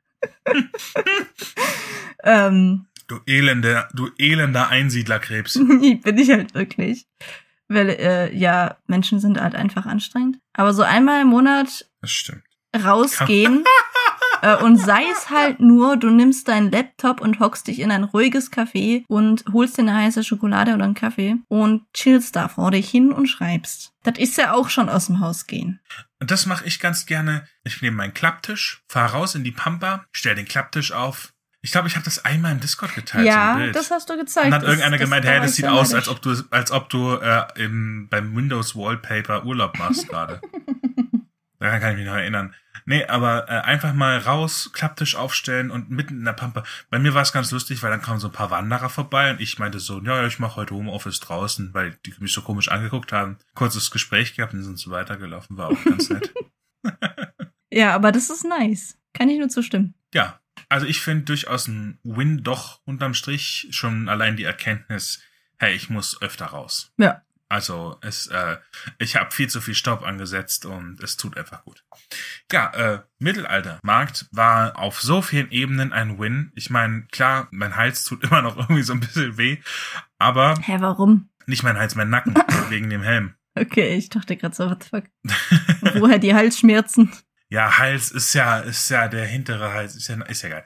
[2.25, 5.55] ähm, Du elende, du elender Einsiedlerkrebs.
[5.59, 7.07] bin ich halt wirklich.
[7.69, 10.39] Weil, äh, ja, Menschen sind halt einfach anstrengend.
[10.53, 11.87] Aber so einmal im Monat
[12.75, 13.65] rausgehen
[14.43, 18.05] äh, und sei es halt nur, du nimmst deinen Laptop und hockst dich in ein
[18.05, 22.71] ruhiges Café und holst dir eine heiße Schokolade oder einen Kaffee und chillst da vor
[22.71, 23.93] dich hin und schreibst.
[24.03, 25.81] Das ist ja auch schon aus dem Haus gehen.
[26.25, 27.47] Und das mache ich ganz gerne.
[27.65, 31.35] Ich nehme meinen Klapptisch, fahre raus in die Pampa, stell den Klapptisch auf.
[31.61, 33.25] Ich glaube, ich habe das einmal im Discord geteilt.
[33.25, 33.77] so ja, Bild.
[33.77, 34.47] das hast du gezeigt.
[34.47, 36.71] Und dann hat Das- irgendeiner das- gemeint, hey, das sieht aus, als ob du, als
[36.71, 40.41] ob du äh, im, beim Windows Wallpaper Urlaub machst gerade.
[41.59, 42.55] Daran kann ich mich noch erinnern.
[42.87, 46.65] Nee, aber äh, einfach mal raus, Klapptisch aufstellen und mitten in der Pampa.
[46.91, 49.41] Bei mir war es ganz lustig, weil dann kamen so ein paar Wanderer vorbei und
[49.41, 52.69] ich meinte so, ja, ja, ich mache heute Homeoffice draußen, weil die mich so komisch
[52.69, 53.39] angeguckt haben.
[53.55, 56.33] Kurzes Gespräch gehabt und sind so weitergelaufen, war auch ganz nett.
[57.75, 58.97] Ja, aber das ist nice.
[59.15, 59.95] Kann ich nur zustimmen.
[60.15, 65.21] Ja, also ich finde durchaus ein Win doch unterm Strich schon allein die Erkenntnis,
[65.59, 66.93] hey, ich muss öfter raus.
[66.99, 67.24] Ja.
[67.49, 68.57] Also es, äh,
[68.99, 71.85] ich habe viel zu viel Staub angesetzt und es tut einfach gut.
[72.51, 76.53] Ja, äh, Mittelaltermarkt war auf so vielen Ebenen ein Win.
[76.55, 79.59] Ich meine, klar, mein Hals tut immer noch irgendwie so ein bisschen weh,
[80.19, 81.29] aber Hä, warum?
[81.47, 82.35] nicht mein Hals, mein Nacken
[82.71, 83.35] wegen dem Helm.
[83.57, 85.05] Okay, ich dachte gerade so, what the fuck.
[86.01, 87.13] Woher die Halsschmerzen?
[87.51, 90.65] Ja, Hals ist ja, ist ja der hintere Hals, ist ja, ist ja geil.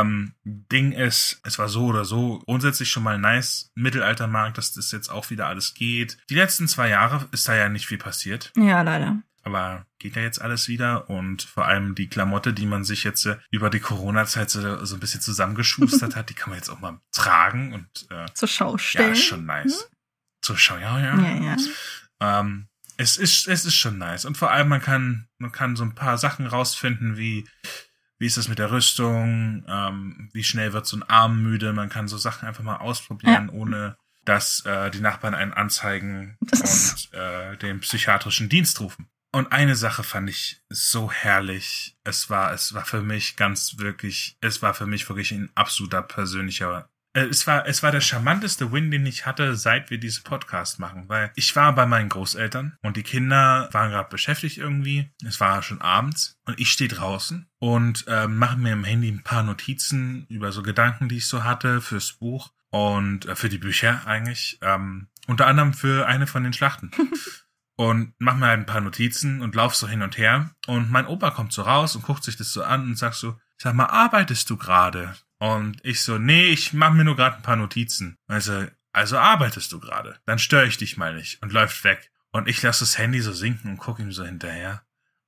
[0.00, 4.90] Ähm, Ding ist, es war so oder so grundsätzlich schon mal nice, Mittelaltermarkt, dass das
[4.92, 6.18] jetzt auch wieder alles geht.
[6.30, 9.22] Die letzten zwei Jahre ist da ja nicht viel passiert, Ja, leider.
[9.42, 13.26] aber geht ja jetzt alles wieder und vor allem die Klamotte, die man sich jetzt
[13.26, 16.80] äh, über die Corona-Zeit so, so ein bisschen zusammengeschustert hat, die kann man jetzt auch
[16.80, 19.08] mal tragen und äh, Zur Schau stellen.
[19.08, 19.88] ja, ist schon nice.
[20.42, 21.18] Zur Schau, ja, ja.
[21.20, 21.56] Ja, ja.
[22.40, 24.24] Ähm, es ist, es ist schon nice.
[24.24, 27.48] Und vor allem, man kann, man kann so ein paar Sachen rausfinden, wie,
[28.22, 31.72] wie ist das mit der Rüstung, ähm, wie schnell wird so ein Arm müde.
[31.72, 37.08] Man kann so Sachen einfach mal ausprobieren, ohne dass äh, die Nachbarn einen anzeigen und
[37.14, 39.08] äh, den psychiatrischen Dienst rufen.
[39.32, 41.96] Und eine Sache fand ich so herrlich.
[42.04, 46.02] Es war, es war für mich ganz wirklich, es war für mich wirklich ein absoluter
[46.02, 50.78] persönlicher es war, es war der charmanteste Win, den ich hatte, seit wir diese Podcast
[50.78, 55.10] machen, weil ich war bei meinen Großeltern und die Kinder waren gerade beschäftigt irgendwie.
[55.24, 59.22] Es war schon abends und ich stehe draußen und äh, mache mir im Handy ein
[59.22, 63.58] paar Notizen über so Gedanken, die ich so hatte fürs Buch und äh, für die
[63.58, 64.58] Bücher eigentlich.
[64.62, 66.90] Ähm, unter anderem für eine von den Schlachten.
[67.76, 70.50] und mach mir halt ein paar Notizen und lauf so hin und her.
[70.66, 73.38] Und mein Opa kommt so raus und guckt sich das so an und sagt so,
[73.58, 75.14] sag mal, arbeitest du gerade?
[75.42, 78.16] Und ich so, nee, ich mach mir nur gerade ein paar Notizen.
[78.28, 80.20] Also, also arbeitest du gerade.
[80.24, 82.12] Dann störe ich dich mal nicht und läuft weg.
[82.30, 84.82] Und ich lasse das Handy so sinken und gucke ihm so hinterher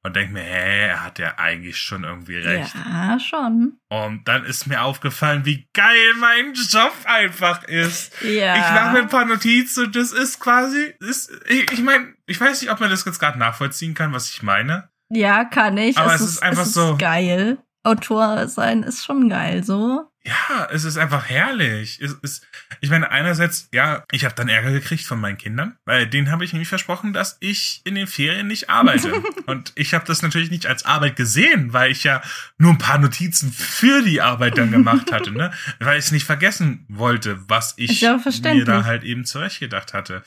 [0.04, 2.72] und denke mir, hä, er hat ja eigentlich schon irgendwie recht.
[2.76, 3.78] Ja, schon.
[3.88, 8.14] Und dann ist mir aufgefallen, wie geil mein Job einfach ist.
[8.22, 8.54] Ja.
[8.54, 12.40] Ich mache mir ein paar Notizen und das ist quasi, ist, ich, ich meine, ich
[12.40, 14.90] weiß nicht, ob man das jetzt gerade nachvollziehen kann, was ich meine.
[15.10, 15.98] Ja, kann ich.
[15.98, 17.58] Aber es ist einfach es ist so- geil.
[17.84, 20.10] Autor sein ist schon geil, so.
[20.26, 22.00] Ja, es ist einfach herrlich.
[22.00, 22.46] Es ist,
[22.80, 26.46] ich meine, einerseits, ja, ich habe dann Ärger gekriegt von meinen Kindern, weil denen habe
[26.46, 29.12] ich nämlich versprochen, dass ich in den Ferien nicht arbeite.
[29.46, 32.22] und ich habe das natürlich nicht als Arbeit gesehen, weil ich ja
[32.56, 35.52] nur ein paar Notizen für die Arbeit dann gemacht hatte, ne?
[35.78, 40.22] Weil ich es nicht vergessen wollte, was ich ja mir da halt eben zurechtgedacht hatte.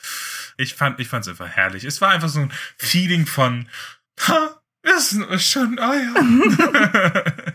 [0.56, 1.82] Ich fand, ich fand es einfach herrlich.
[1.82, 3.68] Es war einfach so ein Feeling von,
[4.28, 7.22] ha, ist ist schon, ja.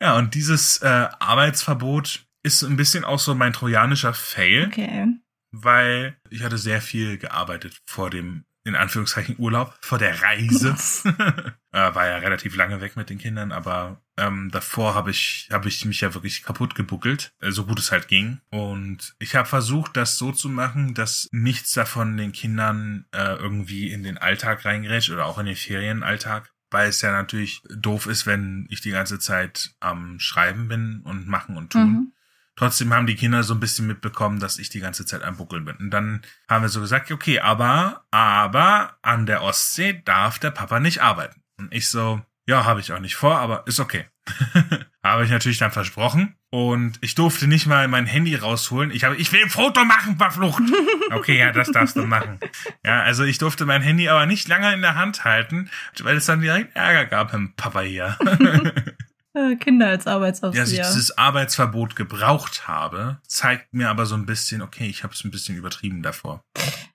[0.00, 0.86] Ja, und dieses äh,
[1.18, 5.06] Arbeitsverbot ist ein bisschen auch so mein trojanischer Fail, Okay.
[5.52, 10.74] weil ich hatte sehr viel gearbeitet vor dem, in Anführungszeichen, Urlaub, vor der Reise.
[11.72, 15.66] äh, war ja relativ lange weg mit den Kindern, aber ähm, davor habe ich, hab
[15.66, 18.40] ich mich ja wirklich kaputt gebuckelt, äh, so gut es halt ging.
[18.50, 23.90] Und ich habe versucht, das so zu machen, dass nichts davon den Kindern äh, irgendwie
[23.90, 28.26] in den Alltag reingerätscht oder auch in den Ferienalltag weil es ja natürlich doof ist,
[28.26, 31.88] wenn ich die ganze Zeit am Schreiben bin und machen und tun.
[31.88, 32.12] Mhm.
[32.56, 35.66] Trotzdem haben die Kinder so ein bisschen mitbekommen, dass ich die ganze Zeit am Buckeln
[35.66, 35.76] bin.
[35.76, 40.80] Und dann haben wir so gesagt, okay, aber, aber an der Ostsee darf der Papa
[40.80, 41.42] nicht arbeiten.
[41.58, 44.06] Und ich so, ja, habe ich auch nicht vor, aber ist okay.
[45.04, 46.34] habe ich natürlich dann versprochen.
[46.50, 48.90] Und ich durfte nicht mal mein Handy rausholen.
[48.90, 50.62] Ich habe, ich will ein Foto machen, verflucht.
[51.12, 52.40] Okay, ja, das darfst du machen.
[52.84, 55.70] Ja, also ich durfte mein Handy aber nicht lange in der Hand halten,
[56.02, 58.18] weil es dann direkt Ärger gab mit Papa hier.
[59.36, 60.86] Äh, Kinder als dass ich Arbeitsaufseher.
[60.86, 65.30] dieses Arbeitsverbot gebraucht habe, zeigt mir aber so ein bisschen, okay, ich habe es ein
[65.30, 66.42] bisschen übertrieben davor.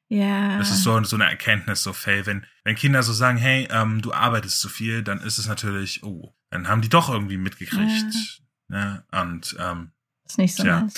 [0.08, 0.58] Ja.
[0.58, 4.02] Das ist so, so eine Erkenntnis, so Faye, wenn, wenn Kinder so sagen, hey, ähm,
[4.02, 8.42] du arbeitest zu viel, dann ist es natürlich, oh, dann haben die doch irgendwie mitgekriegt.
[8.70, 9.06] Ne?
[9.12, 9.92] Und ähm,
[10.26, 10.82] ist nicht so Tja.
[10.82, 10.94] nice.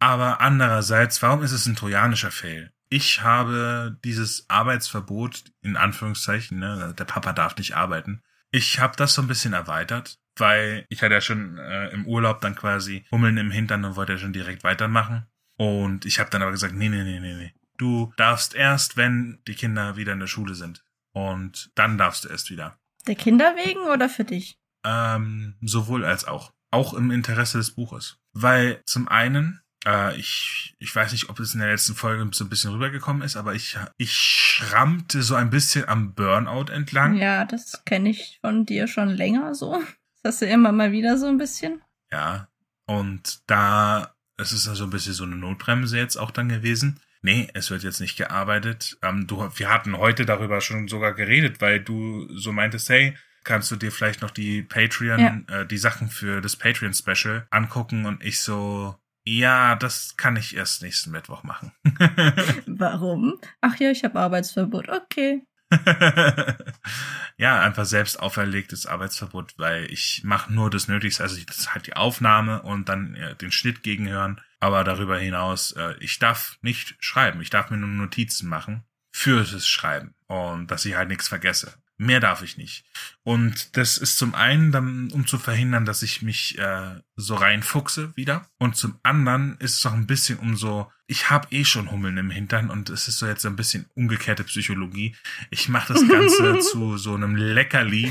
[0.00, 2.72] aber andererseits, warum ist es ein trojanischer Fail?
[2.88, 8.22] Ich habe dieses Arbeitsverbot, in Anführungszeichen, ne, der Papa darf nicht arbeiten.
[8.50, 12.40] Ich habe das so ein bisschen erweitert, weil ich hatte ja schon äh, im Urlaub
[12.40, 15.26] dann quasi Hummeln im Hintern und wollte ja schon direkt weitermachen.
[15.56, 17.54] Und ich habe dann aber gesagt, nee, nee, nee, nee, nee.
[17.76, 20.84] Du darfst erst, wenn die Kinder wieder in der Schule sind.
[21.12, 22.78] Und dann darfst du erst wieder.
[23.06, 24.58] Der Kinder wegen oder für dich?
[24.84, 26.52] Ähm, sowohl als auch.
[26.70, 28.18] Auch im Interesse des Buches.
[28.32, 32.44] Weil zum einen, äh, ich, ich weiß nicht, ob es in der letzten Folge so
[32.44, 37.14] ein bisschen rübergekommen ist, aber ich, ich schrammte so ein bisschen am Burnout entlang.
[37.14, 39.80] Ja, das kenne ich von dir schon länger so.
[40.24, 41.82] Das hast du immer mal wieder so ein bisschen.
[42.10, 42.48] Ja.
[42.86, 46.98] Und da, es ist also ein bisschen so eine Notbremse jetzt auch dann gewesen.
[47.20, 48.96] Nee, es wird jetzt nicht gearbeitet.
[49.02, 53.14] Ähm, du, wir hatten heute darüber schon sogar geredet, weil du so meintest, hey,
[53.44, 58.24] kannst du dir vielleicht noch die Patreon, äh, die Sachen für das Patreon-Special angucken und
[58.24, 58.94] ich so,
[59.26, 61.72] ja, das kann ich erst nächsten Mittwoch machen.
[62.66, 63.38] Warum?
[63.60, 64.88] Ach ja, ich habe Arbeitsverbot.
[64.88, 65.42] Okay.
[67.36, 71.74] ja, einfach selbst auferlegtes Arbeitsverbot, weil ich mache nur das Nötigste, also ich, das ist
[71.74, 74.40] halt die Aufnahme und dann äh, den Schnitt gegenhören.
[74.60, 79.44] Aber darüber hinaus, äh, ich darf nicht schreiben, ich darf mir nur Notizen machen für
[79.44, 81.74] das Schreiben und dass ich halt nichts vergesse.
[81.96, 82.84] Mehr darf ich nicht.
[83.22, 88.12] Und das ist zum einen dann, um zu verhindern, dass ich mich äh, so reinfuchse
[88.16, 88.48] wieder.
[88.58, 92.16] Und zum anderen ist es auch ein bisschen um so, ich habe eh schon Hummeln
[92.16, 95.14] im Hintern und es ist so jetzt ein bisschen umgekehrte Psychologie.
[95.50, 98.10] Ich mache das Ganze zu so einem Leckerli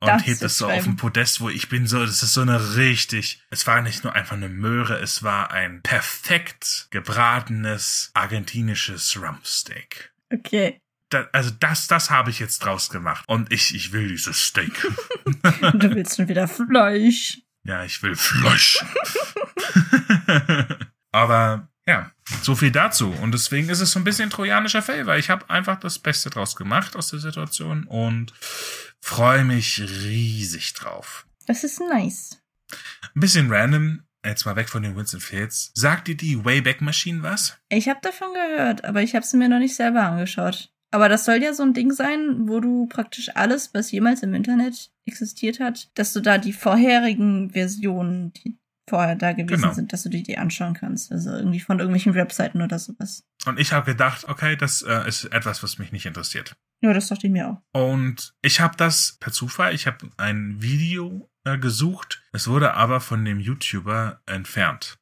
[0.00, 2.76] und hebt es so auf den Podest, wo ich bin so, das ist so eine
[2.76, 10.12] richtig, es war nicht nur einfach eine Möhre, es war ein perfekt gebratenes argentinisches Rumpsteak.
[10.30, 10.81] Okay.
[11.12, 13.24] Da, also das, das habe ich jetzt draus gemacht.
[13.26, 14.72] Und ich, ich will dieses Steak.
[15.74, 17.40] Du willst schon wieder Fleisch.
[17.64, 18.84] ja, ich will Fleisch.
[21.12, 22.10] Aber ja,
[22.42, 23.10] so viel dazu.
[23.10, 26.30] Und deswegen ist es so ein bisschen trojanischer Fell, weil ich habe einfach das Beste
[26.30, 28.32] draus gemacht aus der Situation und
[29.00, 31.26] freue mich riesig drauf.
[31.46, 32.40] Das ist nice.
[33.14, 34.02] Ein bisschen random.
[34.24, 35.72] jetzt mal weg von den Winston Fields.
[35.74, 37.58] Sagt dir die Wayback Machine was?
[37.68, 40.72] Ich habe davon gehört, aber ich habe sie mir noch nicht selber angeschaut.
[40.92, 44.34] Aber das soll ja so ein Ding sein, wo du praktisch alles, was jemals im
[44.34, 48.58] Internet existiert hat, dass du da die vorherigen Versionen, die
[48.88, 49.72] vorher da gewesen Genau.
[49.72, 51.10] sind, dass du dir die anschauen kannst.
[51.10, 53.24] Also irgendwie von irgendwelchen Webseiten oder sowas.
[53.46, 56.54] Und ich habe gedacht, okay, das äh, ist etwas, was mich nicht interessiert.
[56.82, 57.80] Ja, das dachte ich mir auch.
[57.80, 63.00] Und ich habe das per Zufall, ich habe ein Video äh, gesucht, es wurde aber
[63.00, 64.98] von dem YouTuber entfernt.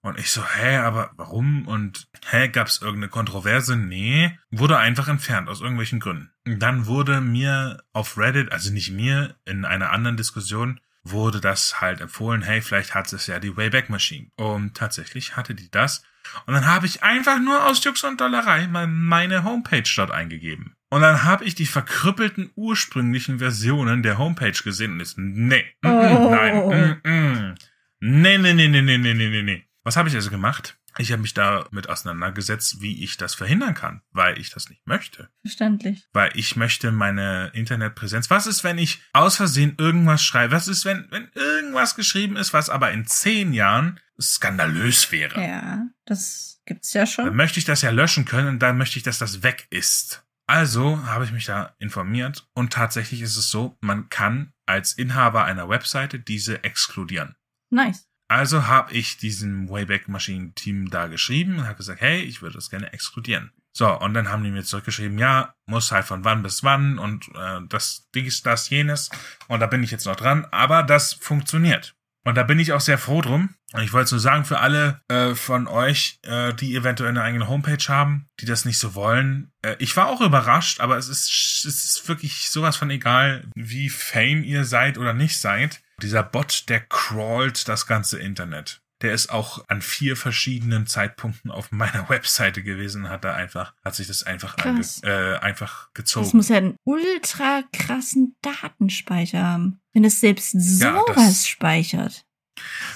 [0.00, 1.66] Und ich so, hä, aber warum?
[1.66, 3.76] Und hä, gab's irgendeine Kontroverse?
[3.76, 6.30] Nee, wurde einfach entfernt aus irgendwelchen Gründen.
[6.44, 12.00] Dann wurde mir auf Reddit, also nicht mir, in einer anderen Diskussion wurde das halt
[12.00, 14.28] empfohlen, hey, vielleicht hat es ja die Wayback Machine.
[14.36, 16.02] Und tatsächlich hatte die das.
[16.46, 20.76] Und dann habe ich einfach nur aus Jux und Dollerei mal meine Homepage dort eingegeben.
[20.90, 25.88] Und dann habe ich die verkrüppelten ursprünglichen Versionen der Homepage gesehen und ist, nee, mm,
[25.88, 26.72] mm, nein, oh.
[26.72, 27.54] mm, mm.
[28.00, 29.67] nee, nee, nee, nee, nee, nee, nee, nee.
[29.88, 30.76] Was habe ich also gemacht?
[30.98, 35.30] Ich habe mich damit auseinandergesetzt, wie ich das verhindern kann, weil ich das nicht möchte.
[35.40, 36.06] Verständlich.
[36.12, 38.28] Weil ich möchte meine Internetpräsenz.
[38.28, 40.52] Was ist, wenn ich aus Versehen irgendwas schreibe?
[40.52, 45.40] Was ist, wenn, wenn irgendwas geschrieben ist, was aber in zehn Jahren skandalös wäre?
[45.40, 47.34] Ja, das gibt's ja Dann schon.
[47.34, 50.22] möchte ich das ja löschen können und dann möchte ich, dass das weg ist.
[50.46, 55.46] Also habe ich mich da informiert und tatsächlich ist es so, man kann als Inhaber
[55.46, 57.36] einer Webseite diese exkludieren.
[57.70, 58.07] Nice.
[58.28, 62.56] Also habe ich diesem Wayback Machine Team da geschrieben und habe gesagt, hey, ich würde
[62.56, 63.52] das gerne exkludieren.
[63.72, 67.28] So, und dann haben die mir zurückgeschrieben, ja, muss halt von wann bis wann und
[67.34, 69.08] äh, das, dies, das, jenes.
[69.46, 71.94] Und da bin ich jetzt noch dran, aber das funktioniert.
[72.24, 73.54] Und da bin ich auch sehr froh drum.
[73.72, 77.22] Und ich wollte es nur sagen, für alle äh, von euch, äh, die eventuell eine
[77.22, 79.52] eigene Homepage haben, die das nicht so wollen.
[79.62, 83.88] Äh, ich war auch überrascht, aber es ist, es ist wirklich sowas von egal, wie
[83.88, 85.80] fame ihr seid oder nicht seid.
[86.02, 88.80] Dieser Bot, der crawlt das ganze Internet.
[89.02, 93.94] Der ist auch an vier verschiedenen Zeitpunkten auf meiner Webseite gewesen, hat da einfach, hat
[93.94, 94.56] sich das einfach,
[95.04, 96.30] äh, einfach Das gezogen.
[96.36, 99.80] muss ja einen ultra krassen Datenspeicher haben.
[99.92, 102.24] Wenn es selbst Ja, sowas das- speichert.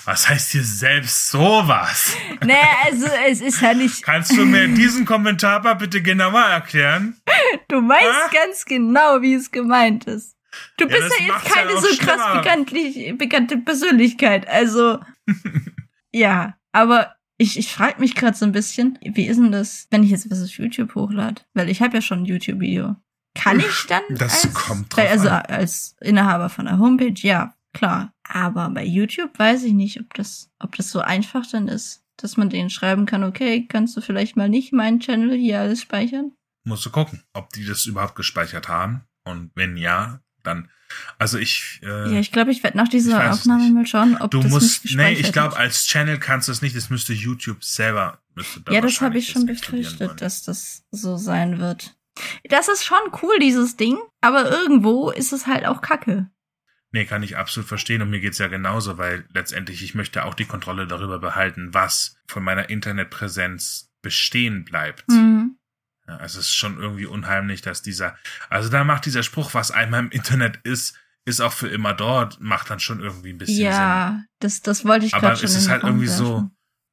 [0.04, 2.16] Was heißt hier selbst sowas?
[2.44, 2.54] Nee,
[2.84, 4.02] also es ist ja nicht.
[4.02, 7.20] Kannst du mir diesen Kommentar mal bitte genauer erklären?
[7.68, 8.30] Du weißt Ah?
[8.32, 10.34] ganz genau, wie es gemeint ist.
[10.76, 14.46] Du Ja, bist das ja jetzt ja keine so krass bekannte Persönlichkeit.
[14.48, 14.98] Also
[16.12, 20.02] ja, aber ich, ich frage mich gerade so ein bisschen, wie ist denn das, wenn
[20.04, 21.42] ich jetzt was auf YouTube hochlade?
[21.54, 22.96] Weil ich habe ja schon ein YouTube-Video.
[23.34, 25.42] Kann ich dann Das als, kommt drauf also an.
[25.46, 28.12] als Inhaber von der Homepage, ja, klar.
[28.28, 32.36] Aber bei YouTube weiß ich nicht, ob das, ob das so einfach dann ist, dass
[32.36, 36.32] man denen schreiben kann, okay, kannst du vielleicht mal nicht meinen Channel hier alles speichern?
[36.64, 39.02] Musst du gucken, ob die das überhaupt gespeichert haben.
[39.24, 40.70] Und wenn ja, dann,
[41.18, 44.40] also ich, äh, Ja, ich glaube, ich werde nach dieser Aufnahme mal schauen, ob du
[44.40, 47.64] das musst, nicht nee, ich glaube, als Channel kannst du es nicht, das müsste YouTube
[47.64, 51.96] selber, müsste da Ja, das habe ich schon befürchtet, dass das so sein wird.
[52.44, 56.30] Das ist schon cool, dieses Ding, aber irgendwo ist es halt auch kacke.
[56.94, 60.34] Nee, kann ich absolut verstehen und mir geht's ja genauso, weil letztendlich ich möchte auch
[60.34, 65.08] die Kontrolle darüber behalten, was von meiner Internetpräsenz bestehen bleibt.
[65.08, 65.51] Mhm.
[66.12, 68.16] Ja, also es ist schon irgendwie unheimlich, dass dieser,
[68.48, 72.40] also da macht dieser Spruch, was einmal im Internet ist, ist auch für immer dort,
[72.40, 73.64] macht dann schon irgendwie ein bisschen Sinn.
[73.66, 75.46] Ja, das, das wollte ich Aber gerade schon.
[75.46, 76.50] es in ist halt irgendwie so-.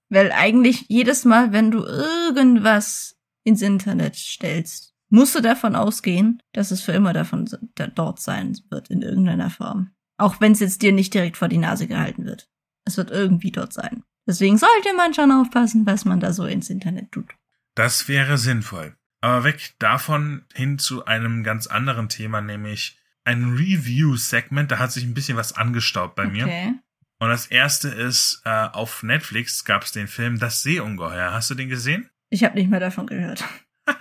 [0.10, 6.72] Weil eigentlich jedes Mal, wenn du irgendwas ins Internet stellst, musst du davon ausgehen, dass
[6.72, 9.92] es für immer davon da, dort sein wird, in irgendeiner Form.
[10.18, 12.48] Auch wenn es jetzt dir nicht direkt vor die Nase gehalten wird.
[12.86, 14.04] Es wird irgendwie dort sein.
[14.28, 17.34] Deswegen sollte man schon aufpassen, was man da so ins Internet tut.
[17.76, 18.96] Das wäre sinnvoll.
[19.22, 24.72] Aber weg davon hin zu einem ganz anderen Thema, nämlich ein Review-Segment.
[24.72, 26.46] Da hat sich ein bisschen was angestaubt bei mir.
[26.46, 26.74] Okay.
[27.20, 31.34] Und das erste ist, äh, auf Netflix gab es den Film Das Seeungeheuer.
[31.34, 32.10] Hast du den gesehen?
[32.30, 33.44] Ich habe nicht mehr davon gehört.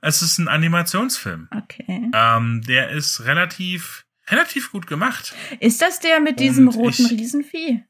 [0.00, 1.48] Es ist ein Animationsfilm.
[1.50, 2.08] Okay.
[2.14, 5.34] Ähm, der ist relativ, relativ gut gemacht.
[5.58, 7.82] Ist das der mit diesem Und roten ich- Riesenvieh?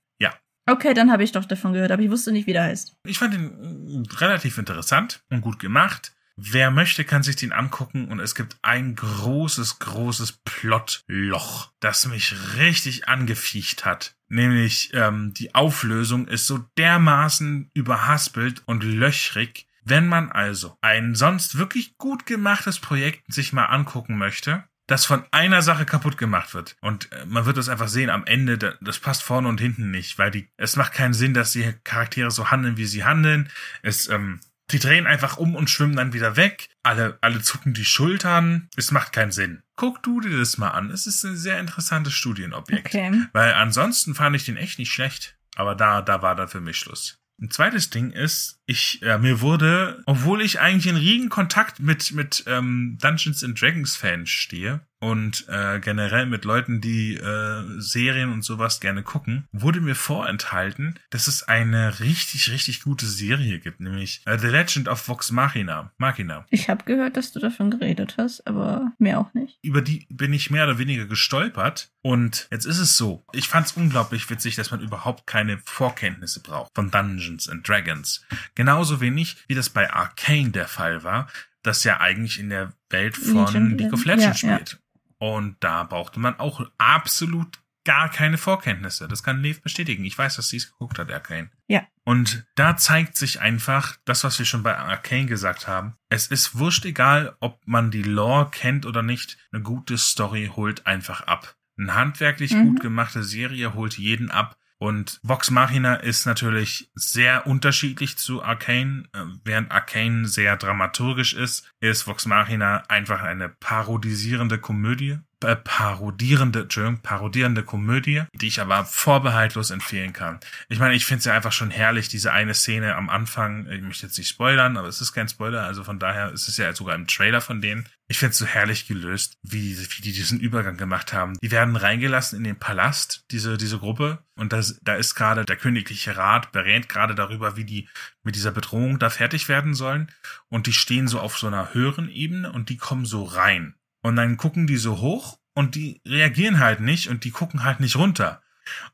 [0.68, 2.94] Okay, dann habe ich doch davon gehört, aber ich wusste nicht, wie der heißt.
[3.04, 6.12] Ich fand ihn äh, relativ interessant und gut gemacht.
[6.36, 12.34] Wer möchte, kann sich den angucken und es gibt ein großes, großes Plotloch, das mich
[12.56, 14.14] richtig angefiecht hat.
[14.28, 19.66] Nämlich ähm, die Auflösung ist so dermaßen überhaspelt und löchrig.
[19.84, 25.22] Wenn man also ein sonst wirklich gut gemachtes Projekt sich mal angucken möchte, das von
[25.30, 26.76] einer Sache kaputt gemacht wird.
[26.80, 29.90] Und äh, man wird das einfach sehen am Ende, da- das passt vorne und hinten
[29.92, 33.48] nicht, weil die, es macht keinen Sinn, dass die Charaktere so handeln, wie sie handeln.
[33.82, 34.40] Es, ähm,
[34.70, 36.68] die drehen einfach um und schwimmen dann wieder weg.
[36.82, 38.68] Alle, alle zucken die Schultern.
[38.76, 39.62] Es macht keinen Sinn.
[39.76, 40.90] Guck du dir das mal an.
[40.90, 42.86] Es ist ein sehr interessantes Studienobjekt.
[42.86, 43.22] Okay.
[43.32, 45.36] Weil ansonsten fand ich den echt nicht schlecht.
[45.56, 47.18] Aber da, da war dann für mich Schluss.
[47.40, 52.12] Ein zweites Ding ist, ich äh, mir wurde, obwohl ich eigentlich in regen Kontakt mit
[52.12, 58.32] mit ähm, Dungeons and Dragons Fans stehe und äh, generell mit Leuten, die äh, Serien
[58.32, 63.80] und sowas gerne gucken, wurde mir vorenthalten, dass es eine richtig richtig gute Serie gibt,
[63.80, 65.92] nämlich äh, The Legend of Vox Machina.
[65.96, 66.44] Machina.
[66.50, 69.58] Ich habe gehört, dass du davon geredet hast, aber mehr auch nicht.
[69.62, 73.24] Über die bin ich mehr oder weniger gestolpert und jetzt ist es so.
[73.32, 78.24] Ich fand es unglaublich witzig, dass man überhaupt keine Vorkenntnisse braucht von Dungeons and Dragons.
[78.58, 81.28] Genauso wenig wie das bei Arcane der Fall war,
[81.62, 84.56] das ja eigentlich in der Welt von League of ja, Legends ja.
[84.56, 84.82] spielt.
[85.18, 89.06] Und da brauchte man auch absolut gar keine Vorkenntnisse.
[89.06, 90.04] Das kann Lev bestätigen.
[90.04, 91.52] Ich weiß, dass sie es geguckt hat, Arcane.
[91.68, 91.86] Ja.
[92.02, 95.94] Und da zeigt sich einfach das, was wir schon bei Arcane gesagt haben.
[96.08, 99.38] Es ist wurscht egal, ob man die Lore kennt oder nicht.
[99.52, 101.54] Eine gute Story holt einfach ab.
[101.78, 102.64] Eine handwerklich Mhm.
[102.64, 104.58] gut gemachte Serie holt jeden ab.
[104.78, 109.08] Und Vox Machina ist natürlich sehr unterschiedlich zu Arcane.
[109.12, 115.18] Äh, Während Arcane sehr dramaturgisch ist, ist Vox Machina einfach eine parodisierende Komödie.
[115.44, 120.40] Äh, parodierende, Entschuldigung, parodierende Komödie, die ich aber vorbehaltlos empfehlen kann.
[120.68, 123.80] Ich meine, ich finde es ja einfach schon herrlich, diese eine Szene am Anfang, ich
[123.80, 126.74] möchte jetzt nicht spoilern, aber es ist kein Spoiler, also von daher ist es ja
[126.74, 127.88] sogar im Trailer von denen.
[128.08, 131.38] Ich finde es so herrlich gelöst, wie, wie die diesen Übergang gemacht haben.
[131.40, 135.56] Die werden reingelassen in den Palast, diese, diese Gruppe, und das, da ist gerade der
[135.56, 137.88] königliche Rat, berät gerade darüber, wie die
[138.22, 140.12] mit dieser Bedrohung da fertig werden sollen.
[140.48, 143.74] Und die stehen so auf so einer höheren Ebene und die kommen so rein.
[144.02, 147.80] Und dann gucken die so hoch und die reagieren halt nicht und die gucken halt
[147.80, 148.42] nicht runter.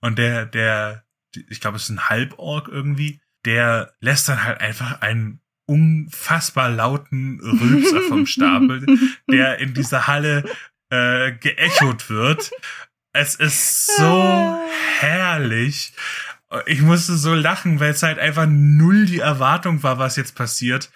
[0.01, 1.05] Und der, der,
[1.49, 7.41] ich glaube, es ist ein Halborg irgendwie, der lässt dann halt einfach einen unfassbar lauten
[7.41, 8.85] Rülpser vom Stapel,
[9.31, 10.45] der in dieser Halle
[10.91, 12.51] äh, geechot wird.
[13.13, 14.59] Es ist so
[14.99, 15.93] herrlich.
[16.67, 20.91] Ich musste so lachen, weil es halt einfach null die Erwartung war, was jetzt passiert.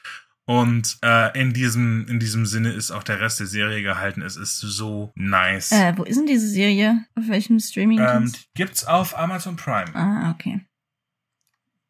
[0.49, 4.23] Und äh, in diesem in diesem Sinne ist auch der Rest der Serie gehalten.
[4.23, 5.73] Es ist so nice.
[5.73, 7.05] Äh, wo ist denn diese Serie?
[7.15, 9.95] Auf welchem streaming ähm, gibt's auf Amazon Prime.
[9.95, 10.63] Ah, okay.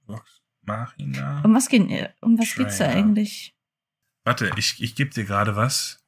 [0.09, 1.41] Vox Machina.
[1.45, 1.89] Um was geht,
[2.21, 3.55] um was geht's da eigentlich?
[4.25, 6.05] Warte, ich, ich gebe dir gerade was.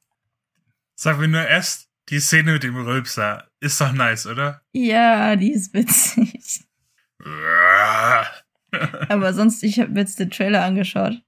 [0.93, 4.61] Sag mir nur erst, die Szene mit dem Rülpser ist doch nice, oder?
[4.73, 6.65] Ja, die ist witzig.
[9.07, 11.21] Aber sonst, ich habe jetzt den Trailer angeschaut.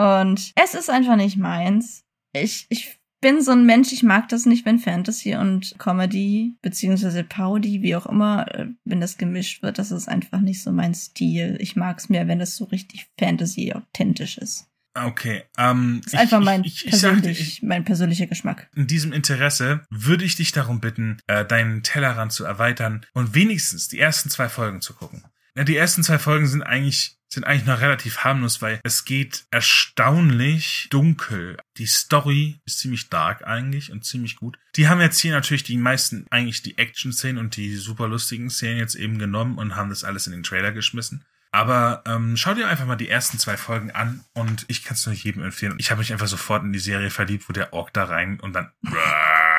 [0.00, 2.04] Und es ist einfach nicht meins.
[2.32, 7.22] Ich, ich bin so ein Mensch, ich mag das nicht, wenn Fantasy und Comedy, beziehungsweise
[7.22, 10.94] Parodie, wie auch immer, äh, wenn das gemischt wird, das ist einfach nicht so mein
[10.94, 11.58] Stil.
[11.60, 14.68] Ich mag es mehr, wenn das so richtig Fantasy authentisch ist.
[14.94, 18.68] Okay, ähm, Das ist einfach mein, ich, ich, ich sagte, persönlich, ich, mein persönlicher Geschmack.
[18.74, 23.88] in diesem Interesse würde ich dich darum bitten, äh, deinen Tellerrand zu erweitern und wenigstens
[23.88, 25.24] die ersten zwei Folgen zu gucken.
[25.56, 29.44] Ja, die ersten zwei Folgen sind eigentlich sind eigentlich noch relativ harmlos, weil es geht
[29.50, 31.56] erstaunlich dunkel.
[31.76, 34.58] Die Story ist ziemlich dark eigentlich und ziemlich gut.
[34.76, 38.78] Die haben jetzt hier natürlich die meisten eigentlich die Action-Szenen und die super lustigen Szenen
[38.78, 41.24] jetzt eben genommen und haben das alles in den Trailer geschmissen.
[41.52, 45.06] Aber ähm, schau dir einfach mal die ersten zwei Folgen an und ich kann es
[45.06, 45.76] nur jedem empfehlen.
[45.78, 48.52] Ich habe mich einfach sofort in die Serie verliebt, wo der Ork da rein und
[48.52, 48.72] dann.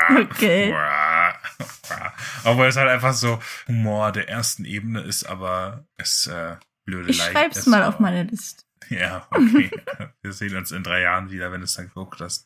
[0.10, 0.73] Okay.
[2.43, 7.21] Obwohl es halt einfach so Humor der ersten Ebene ist, aber es äh, blöde Ich
[7.21, 8.63] schreib's mal auf meine Liste.
[8.89, 9.71] Ja, okay.
[10.21, 12.45] Wir sehen uns in drei Jahren wieder, wenn du es dann geguckt hast.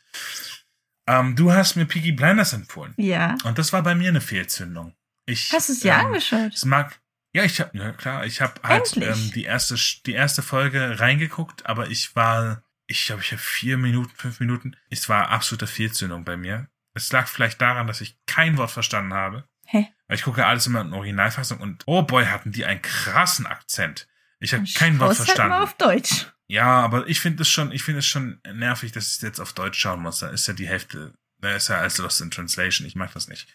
[1.08, 2.94] Ähm, du hast mir Piggy Blinders empfohlen.
[2.98, 3.36] Ja.
[3.46, 4.94] Und das war bei mir eine Fehlzündung.
[5.26, 6.54] Ich, Hast du es dir ähm, angeschaut?
[6.54, 7.00] es mag.
[7.34, 9.76] Ja, ich habe, ja klar, ich habe halt ähm, die erste
[10.06, 14.76] die erste Folge reingeguckt, aber ich war, ich glaube, ich habe vier Minuten, fünf Minuten.
[14.90, 16.68] Es war absolute Fehlzündung bei mir.
[16.94, 19.48] Es lag vielleicht daran, dass ich kein Wort verstanden habe.
[19.66, 19.88] Hä?
[20.08, 24.08] Weil ich gucke alles immer in Originalfassung und oh boy, hatten die einen krassen Akzent.
[24.46, 25.50] Ich habe kein Wort Schaust halt verstanden.
[25.50, 26.28] mal auf Deutsch.
[26.48, 29.54] Ja, aber ich finde es schon, ich finde es schon nervig, dass ich jetzt auf
[29.54, 30.20] Deutsch schauen muss.
[30.20, 32.88] Da ist ja die Hälfte, da ist ja als Lost in Translation.
[32.88, 33.48] Ich mag das nicht.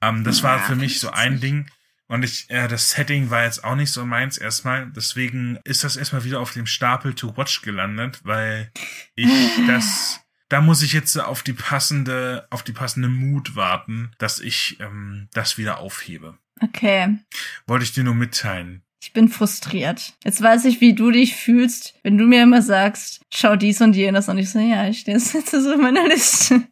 [0.00, 1.40] Ähm, das war Ja, für mich so ein.
[1.40, 1.70] Ding.
[2.06, 4.90] Und ich, äh, das Setting war jetzt auch nicht so meins erstmal.
[4.90, 8.70] Deswegen ist das erstmal wieder auf dem Stapel to watch gelandet, weil
[9.14, 9.30] ich
[9.68, 14.78] das, da muss ich jetzt auf die passende, auf die passende Mut warten, dass ich
[14.80, 16.36] ähm, das wieder aufhebe.
[16.60, 17.18] Okay.
[17.66, 18.83] Wollte ich dir nur mitteilen.
[19.04, 20.14] Ich bin frustriert.
[20.24, 23.94] Jetzt weiß ich, wie du dich fühlst, wenn du mir immer sagst, schau dies und
[23.94, 26.62] jenes und ich so, ja, ich stehe jetzt so in meiner Liste.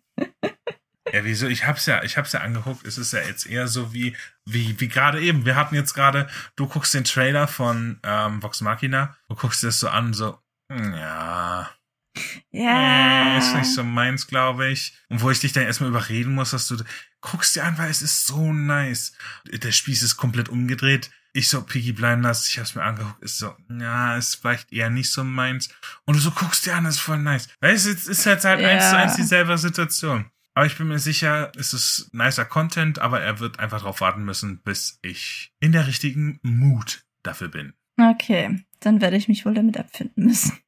[1.13, 1.47] Ja, wieso?
[1.47, 2.87] Ich hab's ja, ich hab's ja angeguckt.
[2.87, 5.45] Es ist ja jetzt eher so wie, wie, wie gerade eben.
[5.45, 6.27] Wir hatten jetzt gerade,
[6.57, 10.39] du guckst den Trailer von ähm, Vox Machina, du guckst dir das so an, so,
[10.73, 11.71] hm, ja,
[12.51, 13.35] Ja.
[13.35, 14.95] äh, ist nicht so meins, glaube ich.
[15.11, 16.83] Und wo ich dich dann erstmal überreden muss, dass du
[17.21, 19.13] guckst dir an, weil es ist so nice.
[19.53, 21.11] Der Spieß ist komplett umgedreht.
[21.35, 25.11] Ich so, Piggy Blinders, ich hab's mir angeguckt, ist so, ja, ist vielleicht eher nicht
[25.11, 25.71] so meins.
[26.05, 27.49] Und du so guckst dir an, ist voll nice.
[27.61, 30.31] Weißt du, es ist jetzt halt eins zu eins dieselbe Situation.
[30.55, 34.25] Aber ich bin mir sicher, es ist nicer Content, aber er wird einfach drauf warten
[34.25, 37.73] müssen, bis ich in der richtigen Mood dafür bin.
[37.99, 40.59] Okay, dann werde ich mich wohl damit abfinden müssen.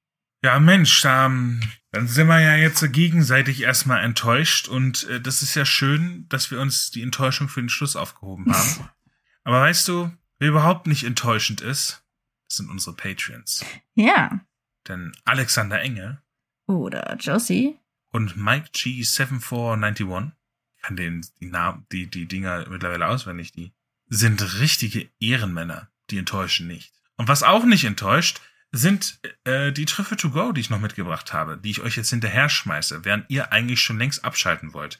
[0.42, 1.60] Ja, Mensch, ähm,
[1.90, 6.50] dann sind wir ja jetzt gegenseitig erstmal enttäuscht und äh, das ist ja schön, dass
[6.50, 8.88] wir uns die Enttäuschung für den Schluss aufgehoben haben.
[9.44, 12.04] Aber weißt du, wer überhaupt nicht enttäuschend ist,
[12.48, 13.64] sind unsere Patreons.
[13.94, 14.40] Ja.
[14.88, 16.22] Denn Alexander Enge
[16.66, 17.78] Oder Josie.
[18.12, 20.32] und Mike G7491,
[20.76, 23.72] ich kann den, die Namen, die, die Dinger mittlerweile auswendig, die
[24.06, 26.92] sind richtige Ehrenmänner, die enttäuschen nicht.
[27.16, 28.40] Und was auch nicht enttäuscht,
[28.72, 32.10] sind äh, die Trüffel to go, die ich noch mitgebracht habe, die ich euch jetzt
[32.10, 34.98] hinterher schmeiße, während ihr eigentlich schon längst abschalten wollt.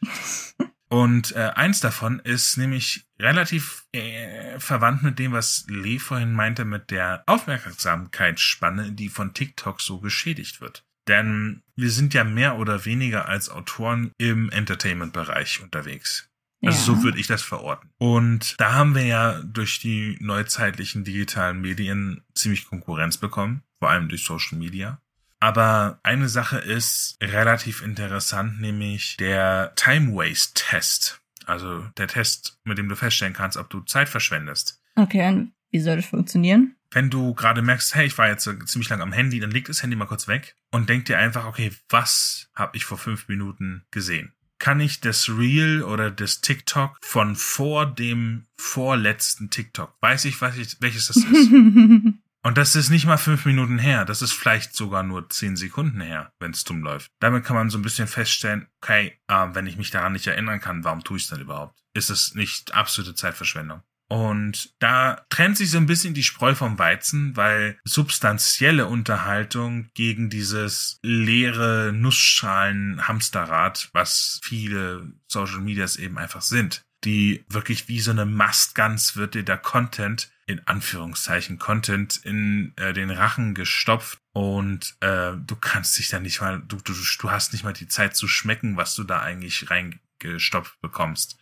[0.89, 6.65] Und äh, eins davon ist nämlich relativ äh, verwandt mit dem, was Lee vorhin meinte,
[6.65, 10.85] mit der Aufmerksamkeitsspanne, die von TikTok so geschädigt wird.
[11.09, 16.31] Denn wir sind ja mehr oder weniger als Autoren im Entertainment-Bereich unterwegs.
[16.65, 16.99] Also ja.
[16.99, 17.91] so würde ich das verorten.
[17.99, 24.09] Und da haben wir ja durch die neuzeitlichen digitalen Medien ziemlich Konkurrenz bekommen, vor allem
[24.09, 25.01] durch Social Media.
[25.45, 31.21] Aber eine Sache ist relativ interessant, nämlich der Time Waste Test.
[31.45, 34.81] Also der Test, mit dem du feststellen kannst, ob du Zeit verschwendest.
[34.97, 36.77] Okay, und wie soll das funktionieren?
[36.91, 39.83] Wenn du gerade merkst, hey, ich war jetzt ziemlich lang am Handy, dann leg das
[39.83, 43.85] Handy mal kurz weg und denk dir einfach, okay, was habe ich vor fünf Minuten
[43.91, 44.33] gesehen?
[44.59, 49.95] Kann ich das Reel oder das TikTok von vor dem vorletzten TikTok?
[50.01, 51.27] Weiß ich, was ich, welches das ist?
[52.47, 54.05] Und das ist nicht mal fünf Minuten her.
[54.05, 57.11] Das ist vielleicht sogar nur zehn Sekunden her, wenn es dumm läuft.
[57.19, 60.61] Damit kann man so ein bisschen feststellen, okay, äh, wenn ich mich daran nicht erinnern
[60.61, 61.83] kann, warum tue ich es dann überhaupt?
[61.95, 63.81] Ist es nicht absolute Zeitverschwendung?
[64.11, 70.29] Und da trennt sich so ein bisschen die Spreu vom Weizen, weil substanzielle Unterhaltung gegen
[70.29, 78.27] dieses leere Nussschalen-Hamsterrad, was viele Social Medias eben einfach sind, die wirklich wie so eine
[78.27, 85.33] Mastgans wird dir der Content, in Anführungszeichen Content, in äh, den Rachen gestopft und äh,
[85.37, 88.29] du kannst dich da nicht mal, du, du, du hast nicht mal die Zeit zu
[88.29, 91.39] schmecken, was du da eigentlich reingestopft bekommst.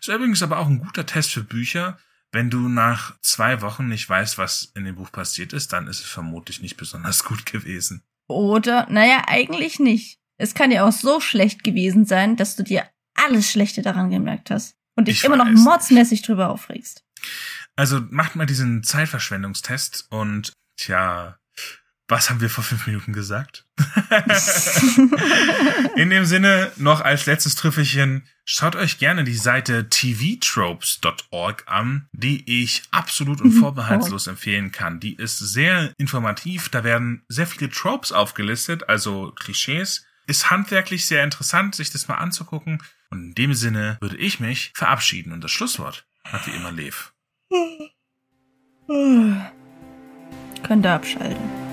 [0.00, 1.98] Ist übrigens aber auch ein guter Test für Bücher.
[2.30, 6.00] Wenn du nach zwei Wochen nicht weißt, was in dem Buch passiert ist, dann ist
[6.00, 8.02] es vermutlich nicht besonders gut gewesen.
[8.28, 10.18] Oder, naja, eigentlich nicht.
[10.36, 14.50] Es kann ja auch so schlecht gewesen sein, dass du dir alles Schlechte daran gemerkt
[14.50, 17.04] hast und dich Ich immer noch mordsmäßig drüber aufregst.
[17.78, 21.38] Also macht mal diesen Zeitverschwendungstest und tja,
[22.08, 23.66] was haben wir vor fünf Minuten gesagt?
[25.94, 32.62] In dem Sinne, noch als letztes Trüffelchen, schaut euch gerne die Seite tvtropes.org an, die
[32.62, 33.60] ich absolut und Mhm.
[33.60, 34.98] vorbehaltslos empfehlen kann.
[34.98, 40.04] Die ist sehr informativ, da werden sehr viele Tropes aufgelistet, also Klischees.
[40.26, 42.82] Ist handwerklich sehr interessant, sich das mal anzugucken.
[43.10, 47.12] Und in dem Sinne würde ich mich verabschieden und das Schlusswort hat wie immer Lev.
[50.62, 51.67] Könnt ihr abschalten.